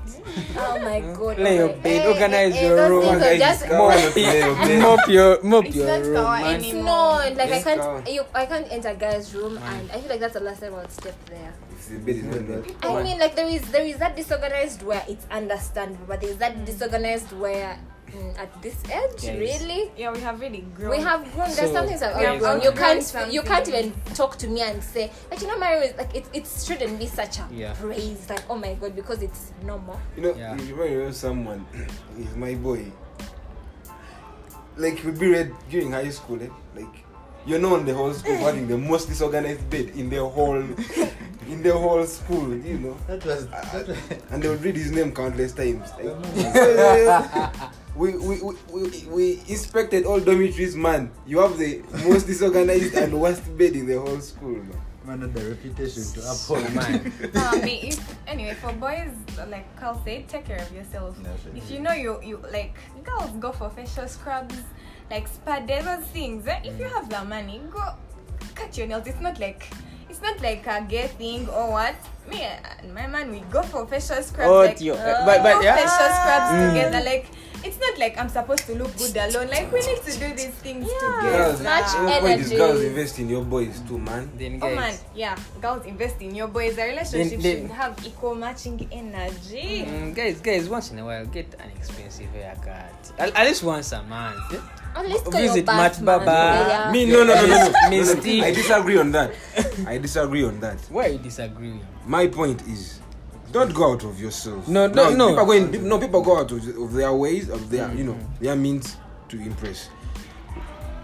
Oh 0.56 0.78
my 0.80 1.00
god! 1.00 1.38
Lay 1.38 1.56
your 1.56 1.68
bed, 1.68 2.02
hey, 2.02 2.06
organize 2.06 2.54
eh, 2.54 2.68
your 2.68 2.76
hey, 2.76 2.88
room. 2.90 3.18
Guys, 3.18 3.38
just 3.40 3.68
mop, 3.68 4.06
your 4.16 4.78
mop 4.80 5.08
your 5.08 5.42
mop 5.42 5.64
It's 5.64 5.76
your 5.76 5.86
not 5.86 6.06
room 6.06 6.14
man 6.14 6.54
anymore. 6.56 6.84
No, 6.84 7.36
like 7.36 7.48
Yes, 7.48 7.66
I 7.66 7.76
can't. 7.76 8.08
You, 8.08 8.22
I 8.34 8.46
can't 8.46 8.68
enter 8.72 8.94
guy's 8.94 9.34
room, 9.34 9.58
and 9.58 9.90
I 9.90 10.00
feel 10.00 10.10
like 10.10 10.20
that's 10.20 10.34
the 10.34 10.40
last 10.44 10.60
time 10.60 10.74
I'll 10.74 10.88
step 10.88 11.16
there. 11.26 11.52
The 11.88 11.98
bed 11.98 12.16
is 12.16 12.24
not 12.24 12.42
made. 12.48 12.76
I 12.84 13.02
mean, 13.02 13.18
like 13.18 13.34
there 13.34 13.48
is 13.48 13.62
there 13.72 13.84
is 13.84 13.98
that 13.98 14.16
disorganized 14.16 14.82
where 14.82 15.02
it's 15.08 15.26
understandable, 15.30 16.04
but 16.06 16.20
there's 16.20 16.36
that 16.38 16.64
disorganized 16.64 17.32
where 17.32 17.78
mm, 18.14 18.38
at 18.38 18.62
this 18.62 18.76
age, 18.86 19.22
Yes. 19.24 19.60
really. 19.60 19.90
Yeah, 19.96 20.12
we 20.12 20.20
have 20.20 20.40
really 20.40 20.64
grown. 20.76 20.90
We 20.90 20.98
have 21.02 21.22
grown. 21.34 21.46
There's 21.54 21.70
So, 21.70 21.74
some 21.74 21.86
things 21.86 22.00
that 22.00 22.16
we 22.16 22.24
have 22.24 22.34
have 22.34 22.40
grown. 22.42 22.60
You 22.62 22.72
can't. 22.72 23.32
You 23.32 23.42
can't 23.42 23.68
even 23.68 23.92
talk 24.14 24.36
to 24.38 24.48
me 24.48 24.60
and 24.62 24.82
say, 24.82 25.10
but 25.30 25.40
you 25.40 25.48
know, 25.48 25.58
Mario 25.58 25.80
is 25.82 25.96
like 25.96 26.14
it. 26.14 26.26
It 26.32 26.46
shouldn't 26.46 26.98
be 26.98 27.06
such 27.06 27.38
a 27.38 27.48
Yeah. 27.52 27.74
praise. 27.80 28.28
Like, 28.28 28.42
oh 28.50 28.56
my 28.56 28.74
god, 28.74 28.94
because 28.96 29.22
it's 29.22 29.52
normal. 29.64 29.98
You 30.16 30.22
know, 30.22 30.34
Yeah. 30.34 30.56
you 30.60 30.74
remember 30.74 31.12
someone, 31.12 31.66
is 32.18 32.34
my 32.36 32.54
boy. 32.54 32.90
Like 34.76 35.02
we 35.04 35.10
be 35.12 35.28
read 35.28 35.52
during 35.70 35.92
high 35.92 36.08
school, 36.10 36.42
eh? 36.42 36.48
like 36.74 37.04
you 37.44 37.58
know, 37.58 37.76
in 37.76 37.84
the 37.84 37.92
whole 37.92 38.12
school 38.14 38.36
having 38.36 38.68
the 38.68 38.78
most 38.78 39.08
disorganized 39.08 39.68
bed 39.68 39.90
in 39.96 40.08
the 40.08 40.24
whole, 40.24 40.54
in 41.48 41.62
the 41.62 41.72
whole 41.76 42.06
school, 42.06 42.54
you 42.56 42.78
know. 42.78 42.96
That 43.08 43.24
was. 43.26 43.48
That 43.48 43.88
was 43.88 43.98
and 44.30 44.42
they 44.42 44.48
would 44.48 44.62
read 44.62 44.76
his 44.76 44.92
name 44.92 45.12
countless 45.12 45.52
times. 45.52 45.90
Like, 45.98 47.54
we, 47.94 48.16
we, 48.16 48.40
we, 48.40 48.54
we, 48.72 49.04
we 49.08 49.32
inspected 49.48 50.06
all 50.06 50.18
dormitories, 50.20 50.74
man. 50.76 51.10
You 51.26 51.40
have 51.40 51.58
the 51.58 51.82
most 52.06 52.26
disorganized 52.26 52.94
and 52.94 53.20
worst 53.20 53.42
bed 53.58 53.72
in 53.74 53.86
the 53.86 54.00
whole 54.00 54.20
school, 54.20 54.56
man. 54.56 54.80
man 55.04 55.20
had 55.20 55.34
the 55.34 55.50
reputation 55.50 56.02
to 56.14 56.22
So 56.22 56.54
uphold. 56.54 56.74
man, 56.74 57.12
um, 57.36 57.60
if, 57.64 58.00
anyway, 58.26 58.54
for 58.54 58.72
boys, 58.72 59.10
like 59.50 59.66
Carl 59.78 60.00
said, 60.04 60.26
take 60.28 60.44
care 60.46 60.58
of 60.62 60.72
yourself. 60.72 61.16
Definitely. 61.22 61.60
If 61.60 61.70
you 61.70 61.80
know 61.80 61.92
you 61.92 62.18
you 62.22 62.40
like 62.52 62.76
girls 63.04 63.30
go 63.40 63.52
for 63.52 63.68
facial 63.70 64.08
scrubs, 64.08 64.56
like 65.10 65.28
spa 65.28 65.60
day, 65.60 65.82
those 65.82 66.04
things. 66.06 66.46
eh, 66.46 66.60
If 66.64 66.78
you 66.80 66.86
have 66.86 67.10
the 67.10 67.22
money, 67.24 67.60
go 67.70 67.82
cut 68.54 68.76
your 68.78 68.86
nails. 68.86 69.06
It's 69.06 69.20
not 69.20 69.38
like 69.38 69.66
it's 70.08 70.22
not 70.22 70.40
like 70.40 70.66
a 70.66 70.80
gay 70.88 71.08
thing 71.08 71.48
or 71.48 71.72
what. 71.72 71.96
Me 72.30 72.40
and 72.40 72.94
my 72.94 73.06
man, 73.08 73.30
we 73.32 73.40
go 73.50 73.62
for 73.62 73.84
facial 73.86 74.22
scrubs. 74.22 74.48
Oh, 74.48 74.60
like, 74.62 74.80
uh, 74.80 75.26
but- 75.26 75.42
but 75.42 75.64
yeah. 75.64 75.74
facial 75.76 76.10
scrubs 76.16 76.50
Mm. 76.54 76.68
together. 76.72 77.04
Like 77.04 77.26
it's 77.64 77.78
not 77.80 77.98
like 77.98 78.18
I'm 78.18 78.28
supposed 78.28 78.66
to 78.66 78.74
look 78.74 78.96
good 78.96 79.16
alone. 79.16 79.48
Like 79.48 79.70
we 79.72 79.80
need 79.80 80.02
to 80.02 80.12
do 80.18 80.28
these 80.34 80.54
things 80.62 80.88
Yeah. 80.90 81.20
Girls, 81.22 81.58
together. 81.58 81.64
Match 81.64 81.92
the 81.92 81.98
whole 81.98 82.20
point 82.20 82.50
girls 82.50 82.80
invest 82.82 83.18
in 83.18 83.28
your 83.28 83.44
boys 83.44 83.80
too, 83.88 83.98
man. 83.98 84.30
then 84.38 84.58
Oh 84.62 84.66
guys, 84.68 84.76
man, 84.76 84.94
yeah, 85.14 85.36
girls 85.60 85.86
invest 85.86 86.20
in 86.22 86.34
your 86.34 86.48
boys. 86.48 86.76
A 86.78 86.84
relationship 86.88 87.40
then- 87.40 87.62
should 87.62 87.70
have 87.70 87.98
equal 88.06 88.34
matching 88.34 88.88
energy. 88.92 89.84
Mm, 89.86 90.14
guys, 90.14 90.40
guys, 90.40 90.68
once 90.68 90.90
in 90.90 90.98
a 90.98 91.04
while, 91.04 91.24
get 91.26 91.52
an 91.60 91.70
expensive 91.76 92.30
haircut. 92.30 93.12
At, 93.18 93.34
at 93.36 93.46
least 93.46 93.62
once 93.62 93.92
a 93.92 94.02
month. 94.02 94.52
eh? 94.54 94.60
At 94.94 95.08
least 95.08 95.24
Visit 95.32 95.64
your 95.66 95.74
Matt 95.74 95.92
Batman. 96.04 96.04
Baba. 96.04 96.68
Yeah. 96.68 96.92
Me, 96.92 97.06
No, 97.06 97.24
no, 97.24 97.34
no, 97.34 97.46
no, 97.46 97.46
no. 97.46 97.54
no, 97.90 98.14
no. 98.14 98.44
I 98.44 98.50
disagree 98.52 98.98
on 98.98 99.12
that. 99.12 99.32
I 99.86 99.98
disagree 99.98 100.44
on 100.44 100.60
that. 100.60 100.78
Why 100.90 101.06
you 101.06 101.18
disagree? 101.18 101.80
My 102.06 102.26
point 102.26 102.60
is, 102.68 102.98
don't 103.52 103.72
go 103.74 103.92
out 103.92 104.04
of 104.04 104.18
yourself. 104.20 104.66
No, 104.68 104.86
Now, 104.86 105.10
no, 105.10 105.14
no. 105.14 105.26
People 105.28 105.40
are 105.42 105.46
going. 105.46 105.88
No, 105.88 105.98
people 105.98 106.22
go 106.22 106.38
out 106.38 106.50
of, 106.52 106.66
of 106.78 106.92
their 106.92 107.12
ways, 107.12 107.48
of 107.48 107.70
their, 107.70 107.92
you 107.94 108.04
know, 108.04 108.12
Mm-hmm. 108.14 108.44
their 108.44 108.56
means 108.56 108.96
to 109.28 109.36
impress. 109.40 109.88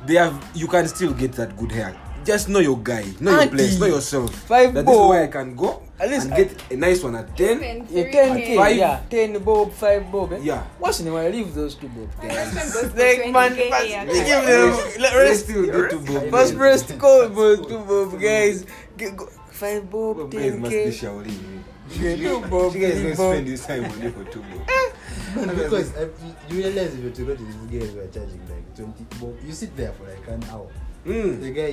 They 0.06 0.14
have. 0.14 0.34
You 0.54 0.66
can 0.68 0.88
still 0.88 1.12
get 1.12 1.32
that 1.32 1.56
good 1.56 1.72
hair. 1.72 1.96
Just 2.24 2.48
know 2.48 2.58
your 2.58 2.76
guy. 2.78 3.04
Know 3.20 3.40
your 3.40 3.48
place. 3.50 3.78
Know 3.80 3.86
yourself. 3.86 4.34
Five 4.34 4.74
That 4.74 4.84
this 4.86 4.94
is 4.94 5.08
where 5.08 5.24
I 5.24 5.28
can 5.28 5.54
go 5.56 5.82
At 5.98 6.10
least 6.10 6.24
and 6.26 6.34
I- 6.34 6.36
get 6.44 6.72
a 6.72 6.76
nice 6.76 7.02
one 7.02 7.16
at 7.16 7.34
ten. 7.36 7.60
Yeah, 7.88 8.04
10k, 8.04 8.56
Five. 8.56 8.76
yeah, 8.76 9.00
10 9.08 9.38
bob, 9.42 9.72
5 9.72 10.12
bob. 10.12 10.32
Eh? 10.34 10.38
Yeah. 10.42 10.62
Once 10.78 11.00
in 11.00 11.08
a 11.08 11.12
while, 11.12 11.30
leave 11.30 11.54
those 11.54 11.74
two 11.74 11.88
bob, 11.88 12.08
My 12.22 12.28
guys. 12.28 12.52
husband 12.52 12.72
goes 12.72 12.92
for 12.92 12.98
Like, 12.98 13.32
man, 13.32 13.52
20K 13.56 13.70
but 13.70 13.88
haircut. 13.88 14.14
they 14.14 14.24
give 14.24 14.44
them, 14.46 14.70
let 14.70 14.98
Let's 15.00 15.14
rest, 15.14 15.44
still 15.44 15.62
do 15.64 15.88
two 15.88 16.00
bob. 16.12 16.30
first 16.30 16.54
rest 16.54 16.98
call, 17.02 17.28
but 17.30 17.68
two 17.68 17.78
bob, 17.80 18.20
guys. 18.20 18.66
Get, 18.96 19.16
go, 19.16 19.26
5 19.50 19.90
bob, 19.90 20.16
Bob 20.18 20.30
guys 20.30 20.52
must 21.88 22.00
be 22.00 22.04
10k. 22.04 22.16
Shaolin. 22.16 22.18
Yeah, 22.20 22.28
two 22.28 22.40
bob, 22.48 22.74
You 22.74 22.80
guys 22.80 22.94
three 22.94 23.02
don't 23.02 23.16
spend 23.16 23.46
this 23.48 23.66
time 23.66 23.84
on 23.84 24.02
you 24.02 24.10
for 24.10 24.24
two 24.24 24.40
bob. 24.42 25.46
Man, 25.46 25.56
because 25.56 25.96
I, 25.96 26.02
you 26.48 26.56
realize 26.62 26.94
if 26.94 26.98
you 26.98 27.04
were 27.04 27.10
to 27.10 27.22
go 27.24 27.36
to 27.36 27.42
these 27.44 27.80
guys 27.82 27.92
who 27.92 28.00
are 28.00 28.06
charging 28.08 28.40
like 28.48 28.76
20 28.76 29.04
bob, 29.20 29.36
you 29.44 29.52
sit 29.52 29.76
there 29.76 29.92
for 29.92 30.04
like 30.04 30.26
an 30.28 30.44
hour. 30.50 30.68
Mm. 31.06 31.40
The 31.40 31.50
guy 31.50 31.72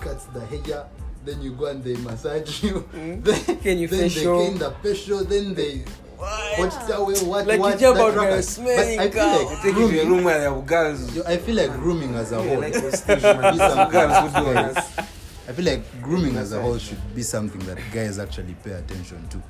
cuts 0.00 0.24
the 0.26 0.44
hair, 0.46 0.86
then 1.24 1.40
you 1.42 1.52
go 1.52 1.66
and 1.66 1.82
they 1.84 1.94
massage 1.96 2.62
you. 2.62 2.88
Mm. 2.94 3.22
Then, 3.46 3.56
Can 3.58 3.78
you 3.78 3.88
then 3.88 4.08
facial? 4.08 4.38
they 4.38 4.44
clean 4.46 4.58
the 4.58 4.70
facial, 4.82 5.24
then 5.24 5.54
they 5.54 5.84
what 6.20 6.90
away 6.92 7.14
what 7.20 7.46
Like 7.46 7.60
what 7.60 7.74
you 7.74 7.80
jump 7.80 7.96
that 7.96 8.04
out 8.08 8.14
rubber. 8.14 8.28
a 8.36 8.42
smelling 8.42 8.98
But 8.98 9.06
I 9.06 9.10
feel 9.10 9.22
cow. 9.22 9.48
like 9.48 9.62
Take 9.62 9.64
you 9.64 9.72
to 9.72 9.86
a 9.86 9.88
grooming, 10.04 10.08
room 10.10 10.24
where 10.24 10.38
there 10.40 10.60
girls. 10.62 11.16
yo, 11.16 11.22
I 11.24 11.36
feel 11.38 11.54
like 11.56 11.72
grooming 11.72 12.14
as 12.14 12.32
a 12.32 12.36
Yeah, 12.36 12.42
whole 12.48 12.60
like 12.60 12.74
should 12.74 12.82
man. 13.08 13.56
something 13.56 13.90
Girls 13.90 14.12
that 14.12 14.32
who 14.34 14.44
do 14.44 14.54
guys- 14.54 14.76
us. 14.76 15.09
I 15.50 15.52
feel 15.52 15.64
like 15.64 16.00
grooming 16.00 16.36
as 16.36 16.52
a 16.52 16.62
whole 16.62 16.78
should 16.78 16.96
be 17.12 17.24
something 17.24 17.58
that 17.66 17.76
guys 17.92 18.20
actually 18.20 18.54
pay 18.62 18.70
attention 18.70 19.26
to. 19.30 19.42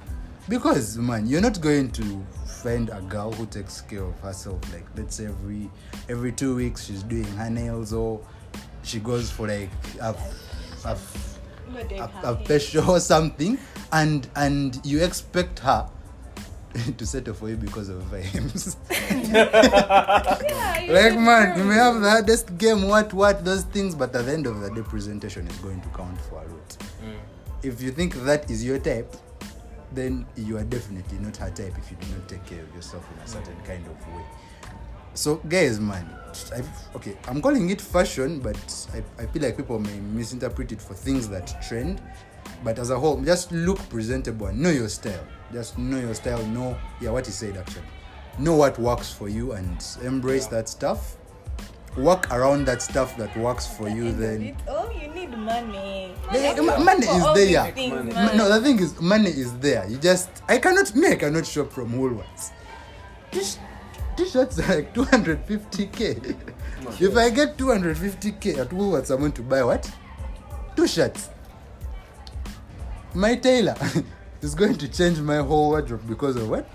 Because 0.49 0.97
man, 0.97 1.27
you're 1.27 1.43
not 1.43 1.61
going 1.61 1.91
to 1.91 2.27
find 2.47 2.89
a 2.89 3.03
girl 3.03 3.31
who 3.33 3.45
takes 3.45 3.83
care 3.83 4.05
of 4.05 4.19
herself. 4.21 4.61
Like 4.73 4.87
let's 4.97 5.17
say 5.17 5.27
every 5.27 5.71
every 6.09 6.33
two 6.33 6.57
weeks 6.57 6.87
she's 6.87 7.03
doing 7.03 7.27
her 7.37 7.51
nails 7.51 7.93
or 7.93 8.19
she 8.83 8.99
goes 8.99 9.31
for 9.31 9.47
like 9.47 9.69
a, 10.01 10.17
a, 10.87 10.97
a, 11.75 12.11
a 12.23 12.45
facial 12.47 12.91
or 12.93 12.99
something 13.01 13.59
and 13.93 14.27
and 14.37 14.81
you 14.83 15.05
expect 15.05 15.59
her 15.59 15.87
to 16.99 17.07
settle 17.07 17.35
for 17.35 17.49
you 17.49 17.57
because 17.57 17.89
of 17.89 18.03
vibes. 18.05 18.77
Yeah, 19.31 20.95
like 20.95 21.13
should 21.13 21.21
man, 21.21 21.59
you 21.59 21.65
may 21.65 21.75
have 21.75 22.01
the 22.01 22.11
hardest 22.11 22.57
game, 22.59 22.89
what 22.89 23.13
what 23.13 23.45
those 23.45 23.65
things, 23.65 23.95
but 23.95 24.15
at 24.15 24.27
the 24.27 24.33
end 24.33 24.47
of 24.47 24.61
the 24.61 24.71
day, 24.71 24.83
presentation 24.83 25.47
is 25.47 25.57
going 25.59 25.81
to 25.81 25.89
count 25.89 26.21
for 26.23 26.37
a 26.37 26.49
lot. 26.49 26.79
Mm. 27.05 27.19
If 27.63 27.83
you 27.83 27.91
think 27.91 28.15
that 28.25 28.51
is 28.51 28.65
your 28.65 28.79
type, 28.79 29.15
then 29.93 30.27
you 30.37 30.57
are 30.59 30.65
definitely 30.65 31.19
not 31.19 31.37
her 31.37 31.51
type 31.51 31.75
if 31.77 31.91
you 31.91 31.97
do 32.01 32.07
not 32.17 32.29
take 32.29 32.45
care 32.47 32.63
of 32.63 32.75
yourself 32.75 33.05
in 33.15 33.23
a 33.23 33.27
certain 33.27 33.57
mm. 33.57 33.65
kind 33.65 33.87
of 33.87 34.09
way. 34.09 34.25
So 35.15 35.37
guys, 35.49 35.81
man, 35.81 36.09
I, 36.55 36.63
okay, 36.97 37.17
I'm 37.27 37.43
calling 37.43 37.71
it 37.71 37.81
fashion, 37.81 38.41
but 38.41 38.57
I, 38.95 39.23
I 39.23 39.27
feel 39.27 39.43
like 39.43 39.57
people 39.57 39.79
may 39.79 39.99
misinterpret 40.01 40.73
it 40.73 40.81
for 40.81 40.95
things 40.95 41.29
that 41.29 41.63
trend. 41.67 42.01
But 42.63 42.79
as 42.79 42.91
a 42.91 42.99
whole, 42.99 43.21
just 43.23 43.51
look 43.53 43.79
presentable 43.89 44.47
and 44.47 44.61
know 44.61 44.71
your 44.71 44.89
style. 44.89 45.25
Just 45.53 45.79
know 45.79 45.99
your 45.99 46.15
style. 46.15 46.45
Know, 46.47 46.77
yeah, 47.01 47.11
what 47.11 47.27
he 47.27 47.33
said 47.33 47.57
actually. 47.57 47.83
Know 48.39 48.55
what 48.57 48.79
works 48.79 49.11
for 49.13 49.29
you 49.29 49.53
and 49.53 49.85
embrace 50.03 50.47
that 50.49 50.69
stuff. 50.69 51.17
Work 51.97 52.31
around 52.33 52.67
that 52.67 52.81
stuff 52.83 53.17
that 53.17 53.37
works 53.37 53.67
for 53.67 53.89
you. 53.89 54.07
End 54.07 54.19
Then 54.23 54.43
it 54.43 54.57
all, 54.69 54.93
you 54.93 55.09
need 55.09 55.31
money. 55.37 56.15
Money 56.31 56.61
ma- 56.61 56.79
money 56.79 57.07
is 57.07 57.25
there. 57.35 57.73
things, 57.73 57.93
Money. 57.95 58.13
man. 58.13 58.37
no, 58.37 58.49
the 58.49 58.61
thing 58.65 58.79
is, 58.79 59.01
money 59.01 59.31
is 59.31 59.53
there. 59.59 59.85
You 59.89 59.97
just, 59.99 60.31
I 60.49 60.59
cannot, 60.59 60.95
me, 60.95 61.09
I 61.09 61.17
cannot 61.17 61.45
shop 61.47 61.73
from 61.73 61.93
Woolworths. 61.95 62.53
T- 63.33 63.43
T-shirts 64.17 64.61
are 64.61 64.77
like 64.77 64.95
250k. 64.95 66.37
if 67.01 67.17
I 67.17 67.31
get 67.31 67.57
250k 67.57 68.59
at 68.59 68.69
Woolworths, 68.69 69.11
I'm 69.11 69.19
going 69.21 69.33
to 69.33 69.43
buy 69.43 69.65
what? 69.65 69.91
Two 70.77 70.87
shirts. 70.87 71.31
My 73.15 73.35
tailor 73.37 73.77
is 74.41 74.55
going 74.61 74.77
to 74.79 74.89
change 74.89 75.19
my 75.19 75.39
whole 75.39 75.71
wardrobe 75.71 76.07
because 76.07 76.37
of 76.37 76.49
what? 76.49 76.69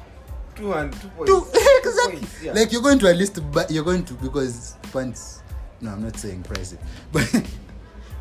Two 0.55 0.73
and 0.73 0.91
two 0.93 1.07
points. 1.09 1.31
Two, 1.31 1.45
exactly. 1.83 2.19
points, 2.19 2.43
yeah. 2.43 2.53
Like 2.53 2.71
you're 2.71 2.81
going 2.81 2.99
to 2.99 3.07
at 3.07 3.17
least 3.17 3.51
buy, 3.51 3.65
you're 3.69 3.83
going 3.83 4.05
to 4.05 4.13
because 4.15 4.77
pants. 4.91 5.41
No, 5.81 5.91
I'm 5.91 6.03
not 6.03 6.17
saying 6.17 6.43
pricey, 6.43 6.77
but 7.11 7.29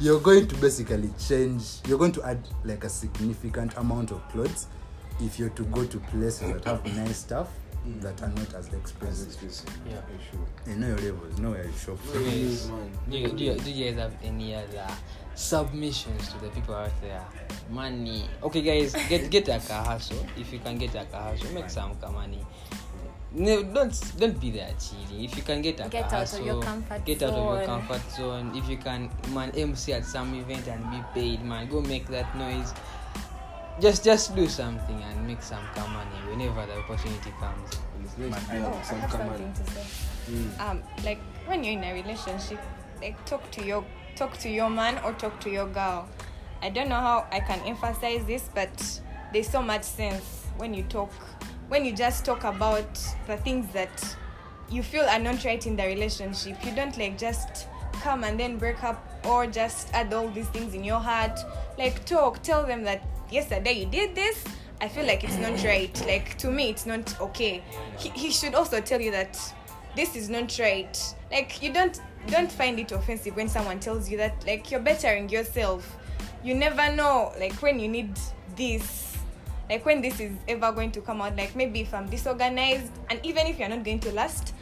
you're 0.01 0.21
going 0.21 0.49
to 0.49 0.55
basically 0.57 1.11
change. 1.19 1.79
You're 1.87 1.99
going 1.99 2.13
to 2.13 2.23
add 2.25 2.41
like 2.65 2.85
a 2.85 2.89
significant 2.89 3.77
amount 3.77 4.11
of 4.11 4.27
clothes 4.31 4.67
if 5.21 5.39
you're 5.39 5.51
to 5.51 5.65
go 5.67 5.85
to 5.85 5.99
places 5.99 6.53
that 6.53 6.65
have 6.65 6.85
nice 6.97 7.19
stuff 7.19 7.49
that 8.01 8.21
are 8.23 8.29
not 8.29 8.55
as 8.55 8.73
expensive. 8.73 9.29
As 9.29 9.35
expensive. 9.35 9.79
Yeah. 9.89 10.01
For 10.01 10.37
sure. 10.37 10.75
You 10.75 10.81
know 10.81 10.89
your 10.89 11.13
levels, 11.13 11.39
know 11.39 11.51
where 11.51 11.65
you 11.65 11.73
shop. 11.73 11.99
Yes, 12.15 12.71
do, 13.09 13.19
you, 13.19 13.29
do, 13.29 13.45
you, 13.45 13.55
do 13.55 13.71
you 13.71 13.91
guys 13.91 14.01
have 14.01 14.15
any 14.23 14.55
other 14.55 14.87
submissions 15.35 16.33
to 16.33 16.39
the 16.39 16.49
people 16.51 16.75
out 16.75 16.93
there? 17.03 17.23
Money. 17.71 18.29
Okay, 18.43 18.63
guys, 18.63 18.95
get 19.09 19.31
get 19.31 19.49
a 19.49 19.59
car 19.61 19.85
hustle. 19.85 20.25
If 20.37 20.53
you 20.53 20.59
can 20.59 20.79
get 20.79 20.95
a 20.95 21.05
car 21.07 21.31
hustle, 21.33 21.53
make 21.53 21.71
some 21.71 21.95
car 21.97 22.13
money. 22.13 22.41
No, 23.33 23.63
don't 23.65 23.91
don't 24.19 24.39
be 24.41 24.51
there 24.53 24.71
cheating. 24.79 25.25
If 25.25 25.37
you 25.37 25.43
can 25.43 25.61
get 25.61 25.81
a 25.81 25.89
Get 25.89 26.09
car 26.09 26.21
out 26.23 26.33
of 26.33 26.47
your 26.47 26.63
comfort 26.63 27.05
get 27.05 27.23
out 27.23 27.31
of 27.35 27.37
your 27.37 27.57
zone. 27.57 27.67
comfort 27.67 28.11
zone. 28.13 28.53
If 28.55 28.69
you 28.69 28.77
can, 28.77 29.11
man, 29.35 29.51
MC 29.57 29.93
at 29.93 30.05
some 30.05 30.35
event 30.39 30.69
and 30.69 30.83
be 30.91 31.03
paid, 31.15 31.43
man, 31.45 31.69
go 31.69 31.81
make 31.81 32.07
that 32.09 32.31
noise. 32.39 32.73
Just 33.81 34.05
just 34.05 34.37
do 34.37 34.47
something 34.47 35.03
and 35.03 35.27
make 35.27 35.43
some 35.43 35.65
car 35.75 35.89
money 35.89 36.15
whenever 36.31 36.65
the 36.65 36.79
opportunity 36.79 37.33
comes. 37.41 37.75
It's 38.05 38.17
nice 38.19 38.47
to 38.47 38.63
Oh, 38.63 38.71
I 38.71 38.95
have 39.03 39.11
something 39.11 39.47
on. 39.47 39.53
to 39.53 39.65
say. 39.67 40.63
Um, 40.63 40.83
like 41.03 41.19
when 41.47 41.65
you're 41.65 41.73
in 41.75 41.83
a 41.83 41.93
relationship, 41.93 42.61
like 43.03 43.19
talk 43.27 43.51
to 43.59 43.65
your 43.67 43.85
talk 44.15 44.37
to 44.39 44.49
your 44.49 44.71
man 44.71 45.01
or 45.05 45.13
talk 45.13 45.41
to 45.41 45.51
your 45.51 45.67
girl. 45.67 46.09
I 46.63 46.71
don't 46.71 46.89
know 46.89 47.01
how 47.01 47.27
I 47.31 47.41
can 47.41 47.61
emphasize 47.61 48.25
this, 48.25 48.49
but 48.55 49.01
there's 49.33 49.49
so 49.49 49.63
much 49.63 49.83
sense 49.83 50.47
when 50.57 50.73
you 50.73 50.83
talk, 50.85 51.13
when 51.69 51.85
you 51.85 51.93
just 51.93 52.25
talk 52.25 52.45
about 52.45 52.95
the 53.27 53.37
things 53.39 53.71
that 53.73 54.17
you 54.71 54.83
feel 54.83 55.05
are 55.05 55.19
not 55.19 55.45
right 55.45 55.65
in 55.67 55.77
the 55.77 55.85
relationship. 55.85 56.65
You 56.65 56.75
don't 56.75 56.97
like 56.97 57.19
just 57.19 57.69
come 57.95 58.25
and 58.25 58.39
then 58.39 58.57
break 58.59 58.83
up 58.83 59.07
or 59.25 59.47
just 59.47 59.93
add 59.93 60.13
all 60.13 60.29
these 60.31 60.49
things 60.49 60.75
in 60.75 60.85
your 60.85 61.01
heart. 61.01 61.39
Like 61.79 62.05
talk, 62.05 62.43
tell 62.43 62.65
them 62.67 62.85
that 62.85 63.03
yesterday 63.31 63.73
you 63.73 63.87
did 63.87 64.15
this. 64.15 64.45
I 64.81 64.89
feel 64.89 65.07
like 65.07 65.25
it's 65.25 65.37
not 65.37 65.63
right. 65.65 66.07
Like 66.07 66.37
to 66.39 66.51
me, 66.51 66.71
it's 66.71 66.87
not 66.87 67.21
okay. 67.21 67.63
He, 67.99 68.09
he 68.11 68.31
should 68.31 68.55
also 68.55 68.81
tell 68.81 69.01
you 69.01 69.11
that 69.11 69.39
this 69.97 70.17
is 70.17 70.29
not 70.29 70.59
right 70.59 71.15
like 71.31 71.63
you 71.63 71.73
don't 71.73 72.01
don't 72.31 72.51
find 72.51 72.79
it 72.79 72.93
offensive 72.93 73.37
when 73.37 73.49
someone 73.49 73.81
tells 73.81 74.11
you 74.11 74.17
that 74.17 74.45
like 74.47 74.71
you're 74.71 74.81
bettering 74.81 75.29
yourself 75.29 75.97
you 76.43 76.55
never 76.55 76.95
know 76.95 77.33
like 77.39 77.55
when 77.63 77.79
you 77.79 77.89
need 77.89 78.11
this 78.57 79.17
like 79.69 79.85
when 79.87 80.01
this 80.01 80.21
is 80.21 80.33
ever 80.49 80.73
going 80.73 80.91
to 80.91 81.01
come 81.01 81.21
out 81.21 81.35
like 81.37 81.55
maybe 81.57 81.81
if 81.81 81.93
i'm 81.95 82.09
disorganized 82.09 82.93
and 83.11 83.21
even 83.25 83.47
if 83.47 83.59
you're 83.59 83.69
not 83.69 83.83
going 83.85 84.01
to 84.01 84.13
last 84.13 84.55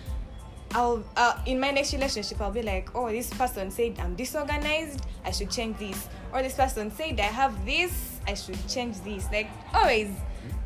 I'll 0.75 1.05
uh, 1.17 1.39
in 1.47 1.61
my 1.61 1.71
next 1.71 1.93
relationship 1.93 2.41
I'll 2.41 2.51
be 2.51 2.63
like, 2.63 2.95
oh, 2.95 3.11
this 3.11 3.29
person 3.31 3.71
said 3.71 3.99
I'm 3.99 4.15
disorganized, 4.15 5.05
I 5.25 5.31
should 5.31 5.51
change 5.51 5.79
this. 5.79 6.09
Or 6.33 6.43
this 6.43 6.55
person 6.55 6.91
said 6.91 7.21
I 7.21 7.25
have 7.25 7.67
this, 7.67 8.21
I 8.27 8.35
should 8.35 8.67
change 8.69 9.01
this. 9.03 9.29
Like 9.31 9.49
always 9.75 10.09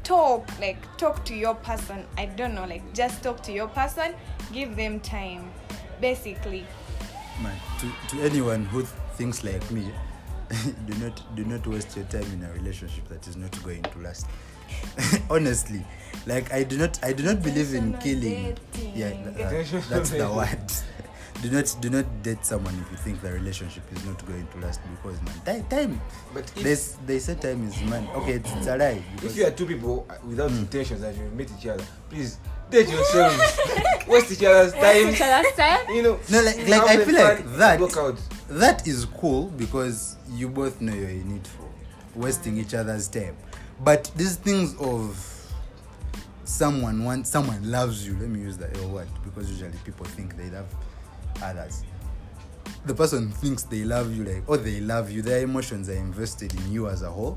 talk, 0.04 0.48
like 0.60 0.78
talk 0.96 1.24
to 1.24 1.34
your 1.34 1.54
person. 1.56 2.04
I 2.16 2.26
don't 2.26 2.54
know, 2.54 2.66
like 2.66 2.94
just 2.94 3.22
talk 3.22 3.42
to 3.44 3.52
your 3.52 3.68
person, 3.68 4.14
give 4.52 4.76
them 4.76 5.00
time. 5.00 5.50
Basically. 6.00 6.66
Man, 7.42 7.54
to, 7.80 8.16
to 8.16 8.22
anyone 8.22 8.64
who 8.64 8.80
th- 8.80 8.92
thinks 9.14 9.44
like 9.44 9.68
me, 9.70 9.90
do 10.86 10.94
not 11.04 11.20
do 11.36 11.44
not 11.44 11.66
waste 11.66 11.96
your 11.96 12.06
time 12.06 12.24
in 12.32 12.42
a 12.44 12.52
relationship 12.52 13.06
that 13.08 13.26
is 13.28 13.36
not 13.36 13.50
going 13.62 13.82
to 13.82 13.98
last. 13.98 14.26
Honestly, 15.30 15.84
like 16.26 16.52
I 16.52 16.62
do 16.64 16.78
not 16.78 16.98
I 17.04 17.12
do 17.12 17.22
not 17.22 17.42
believe 17.42 17.74
in 17.74 17.92
killing. 17.98 18.56
dating. 18.74 18.92
Yeah, 18.96 19.10
th- 19.10 19.74
uh, 19.74 19.80
that's 19.90 20.10
the 20.10 20.30
word. 20.36 20.72
Do 21.42 21.50
not 21.50 21.76
do 21.82 21.90
not 21.90 22.06
date 22.22 22.44
someone 22.46 22.74
if 22.80 22.90
you 22.90 22.96
think 22.96 23.20
the 23.20 23.30
relationship 23.32 23.84
is 23.92 24.02
not 24.06 24.24
going 24.26 24.46
to 24.46 24.58
last 24.58 24.80
because 24.96 25.20
man, 25.22 25.34
time, 25.44 25.64
time. 25.68 26.00
But 26.32 26.44
if- 26.56 26.62
they 26.62 26.72
s- 26.72 26.96
they 27.04 27.18
say 27.18 27.34
time 27.34 27.68
is 27.68 27.78
money. 27.82 28.08
Okay, 28.16 28.32
it's, 28.40 28.50
it's 28.54 28.66
a 28.66 28.76
lie. 28.78 29.02
If 29.22 29.36
you 29.36 29.46
are 29.46 29.50
two 29.50 29.66
people 29.66 30.06
uh, 30.08 30.14
without 30.26 30.50
intentions 30.50 31.02
that 31.02 31.14
you 31.14 31.24
meet 31.36 31.50
each 31.58 31.66
other, 31.66 31.84
please 32.08 32.38
date 32.70 32.88
yourselves. 32.88 33.58
Waste 34.08 34.32
each 34.32 34.44
other's 34.44 34.72
time. 34.72 35.08
Each 35.08 35.20
other's 35.20 35.52
time. 35.54 35.86
You 35.94 36.02
know. 36.02 36.20
No, 36.30 36.42
like- 36.42 36.68
like, 36.68 36.82
I 36.82 37.04
feel 37.04 37.14
like 37.14 37.56
that- 37.56 37.80
Work 37.80 37.96
out. 37.96 38.18
that 38.50 38.86
is 38.86 39.04
cool 39.18 39.46
because 39.56 40.16
you 40.30 40.48
both 40.48 40.80
know 40.80 40.92
you're 40.94 41.08
in 41.10 41.36
it 41.36 41.46
for 41.46 41.68
wasting 42.18 42.56
each 42.58 42.72
other's 42.74 43.08
time 43.08 43.36
but 43.84 44.10
these 44.16 44.36
things 44.36 44.74
of 44.80 45.14
someone 46.44 47.04
wants 47.04 47.28
someone 47.28 47.70
loves 47.70 48.06
you 48.06 48.16
let 48.18 48.28
me 48.28 48.40
use 48.40 48.56
that 48.56 48.74
word 48.86 49.08
because 49.24 49.50
usually 49.50 49.76
people 49.84 50.06
think 50.06 50.36
they 50.36 50.48
love 50.50 50.66
others 51.42 51.82
the 52.86 52.94
person 52.94 53.30
thinks 53.32 53.64
they 53.64 53.84
love 53.84 54.14
you 54.16 54.24
like 54.24 54.42
oh 54.48 54.56
they 54.56 54.80
love 54.80 55.10
you 55.10 55.20
their 55.22 55.42
emotions 55.42 55.88
are 55.88 55.94
invested 55.94 56.54
in 56.54 56.72
you 56.72 56.88
as 56.88 57.02
a 57.02 57.10
whole 57.10 57.36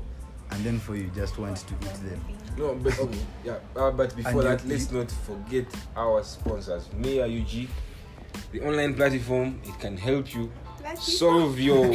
and 0.52 0.64
then 0.64 0.78
for 0.78 0.96
you 0.96 1.10
just 1.14 1.38
want 1.38 1.56
to 1.56 1.74
eat 1.74 1.94
them 2.08 2.20
No, 2.58 2.74
but 2.74 2.98
okay, 2.98 3.18
yeah. 3.44 3.58
Uh, 3.76 3.90
but 3.90 4.14
before 4.16 4.32
And 4.42 4.58
that, 4.58 4.66
let's 4.66 4.90
you- 4.90 4.98
not 4.98 5.10
forget 5.10 5.66
our 5.96 6.22
sponsors, 6.24 6.88
Mia 6.94 7.26
UG, 7.26 7.68
the 8.52 8.60
online 8.66 8.94
platform. 8.94 9.60
It 9.64 9.78
can 9.78 9.96
help 9.96 10.34
you 10.34 10.50
solve 10.98 11.58
your 11.58 11.86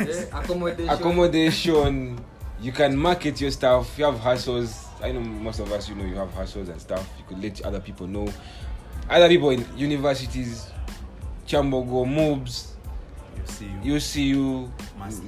Eh, 0.00 0.24
accommodation. 0.32 0.88
accommodation. 0.88 2.18
You 2.60 2.72
can 2.72 2.96
market 2.96 3.40
your 3.40 3.50
stuff. 3.50 3.98
You 3.98 4.04
have 4.04 4.18
hustles. 4.20 4.86
I 5.02 5.10
know 5.12 5.20
most 5.20 5.58
of 5.60 5.70
us, 5.72 5.88
you 5.88 5.94
know, 5.96 6.04
you 6.04 6.14
have 6.14 6.32
hustles 6.32 6.68
and 6.68 6.80
stuff. 6.80 7.08
You 7.18 7.24
could 7.28 7.42
let 7.42 7.60
other 7.62 7.80
people 7.80 8.06
know. 8.06 8.28
Other 9.10 9.28
people 9.28 9.50
in 9.50 9.66
universities, 9.76 10.70
Kyambogo, 11.48 12.06
MUBS, 12.06 12.74
you 13.84 14.00
see 14.00 14.22
you 14.22 14.32
UCU, 14.34 14.70
MUST. 14.98 15.22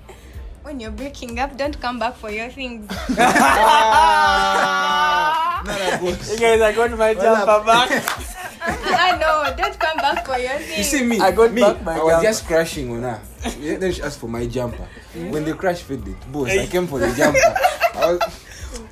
When 0.63 0.79
you're 0.79 0.93
breaking 0.93 1.41
up, 1.41 1.57
don't 1.59 1.77
come 1.81 1.99
back 1.99 2.15
for 2.17 2.31
your 2.31 2.49
things. 2.49 2.87
You 5.63 6.37
guys, 6.39 6.61
are 6.61 6.73
going 6.73 6.91
to 6.91 6.97
my 6.97 7.15
jumper 7.15 7.63
back. 7.65 7.89
I 9.53 9.57
don't 9.57 9.79
come 9.79 9.97
back 9.99 10.25
for 10.27 10.39
your 10.39 10.59
things. 10.59 10.79
You 10.79 10.85
see 10.85 11.05
me, 11.05 11.21
I 11.21 11.31
got 11.33 11.53
me, 11.53 11.61
back 11.61 11.83
my 11.85 11.95
I 11.95 12.03
was 12.03 12.13
jumper. 12.13 12.23
just 12.25 12.47
crashing 12.47 12.91
on 12.97 13.03
her. 13.03 13.21
Then 13.61 13.93
she 13.93 14.03
asked 14.03 14.19
for 14.19 14.29
my 14.29 14.47
jumper. 14.47 14.89
When 15.15 15.45
the 15.45 15.55
crash 15.55 15.83
faded, 15.83 16.17
boss, 16.33 16.49
I 16.51 16.67
came 16.67 16.87
for 16.87 16.99
the 16.99 17.13
jumper. 17.15 17.39
I 17.95 18.13
was, 18.13 18.42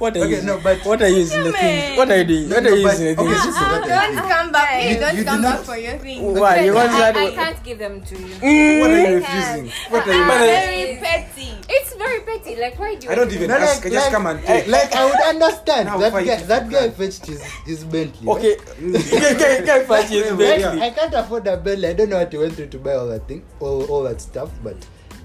What 0.01 0.17
are 0.17 0.25
Okay, 0.25 0.37
you? 0.41 0.49
no, 0.49 0.57
but- 0.65 0.81
what 0.89 1.03
are 1.03 1.09
you 1.13 1.19
using 1.29 1.45
the 1.45 1.53
things? 1.53 1.99
What 1.99 2.09
are 2.11 2.17
you 2.17 2.25
doing? 2.25 2.49
What 2.49 2.65
are 2.65 2.75
you 2.75 2.85
but- 2.89 2.93
using 2.97 3.05
the 3.15 3.21
okay, 3.21 3.33
things? 3.37 3.45
this 3.45 3.55
is 3.55 3.61
Don't 3.61 4.17
come 4.33 4.49
back. 4.51 4.83
You- 4.89 4.97
don't 4.99 5.13
you 5.17 5.25
do 5.25 5.29
come 5.29 5.43
back 5.43 5.57
not- 5.61 5.67
for 5.69 5.77
your 5.77 5.99
things. 5.99 6.41
Why? 6.41 6.61
You 6.65 6.73
want 6.73 6.91
I, 6.91 7.11
I 7.11 7.31
can't 7.37 7.63
give 7.63 7.79
them 7.79 8.01
to 8.01 8.15
you. 8.17 8.81
what 8.81 8.91
are 8.91 9.01
you 9.05 9.17
refusing? 9.21 9.67
What 9.93 10.09
are 10.09 10.15
you? 10.17 10.25
But, 10.25 10.41
uh, 10.41 10.49
very 10.49 10.97
petty. 11.05 11.49
It's 11.69 11.95
very 12.01 12.21
petty. 12.21 12.57
Like, 12.57 12.79
why 12.81 12.95
do 12.97 13.07
you? 13.07 13.13
I 13.13 13.15
don't 13.15 13.31
even 13.33 13.49
No, 13.53 13.57
ask. 13.61 13.85
like- 13.85 13.93
I 13.93 13.95
just 13.95 14.07
like- 14.07 14.13
come 14.17 14.27
and 14.27 14.39
take. 14.47 14.67
like 14.69 14.97
I 14.97 15.05
would 15.05 15.21
understand 15.37 15.85
Now 15.93 15.99
that 15.99 16.13
guy 16.13 16.37
that 16.49 16.71
guy 16.71 16.89
fetched 16.91 17.27
his, 17.27 17.43
his 17.69 17.85
Bentley 17.85 18.27
Okay, 18.27 18.57
get 18.57 19.39
get 19.39 19.65
get 19.69 19.87
purchase 19.87 20.31
Like, 20.31 20.39
Bentley. 20.39 20.81
I 20.83 20.91
can't 20.97 21.13
afford 21.15 21.47
a 21.47 21.59
Bentley. 21.59 21.89
I 21.89 21.93
don't 21.93 22.09
know 22.09 22.19
what 22.25 22.33
he 22.33 22.39
went 22.39 22.55
through 22.57 22.69
to 22.73 22.79
buy 22.79 22.95
all 22.95 23.07
that 23.09 23.29
thing, 23.29 23.45
all, 23.61 23.85
all 23.85 24.03
that 24.05 24.21
stuff. 24.23 24.49
But 24.65 24.77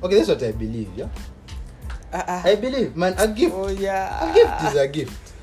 okay, 0.03 0.15
that's 0.17 0.27
what 0.27 0.43
I 0.43 0.51
believe. 0.51 0.89
Yeah, 0.97 1.07
I 2.45 2.55
believe, 2.55 2.95
man. 2.95 3.15
A 3.17 3.27
gift, 3.27 3.53
Oh 3.55 3.69
yeah. 3.69 4.31
a 4.31 4.33
gift 4.33 4.63
is 4.63 4.75
a 4.75 4.87
gift. 4.87 5.33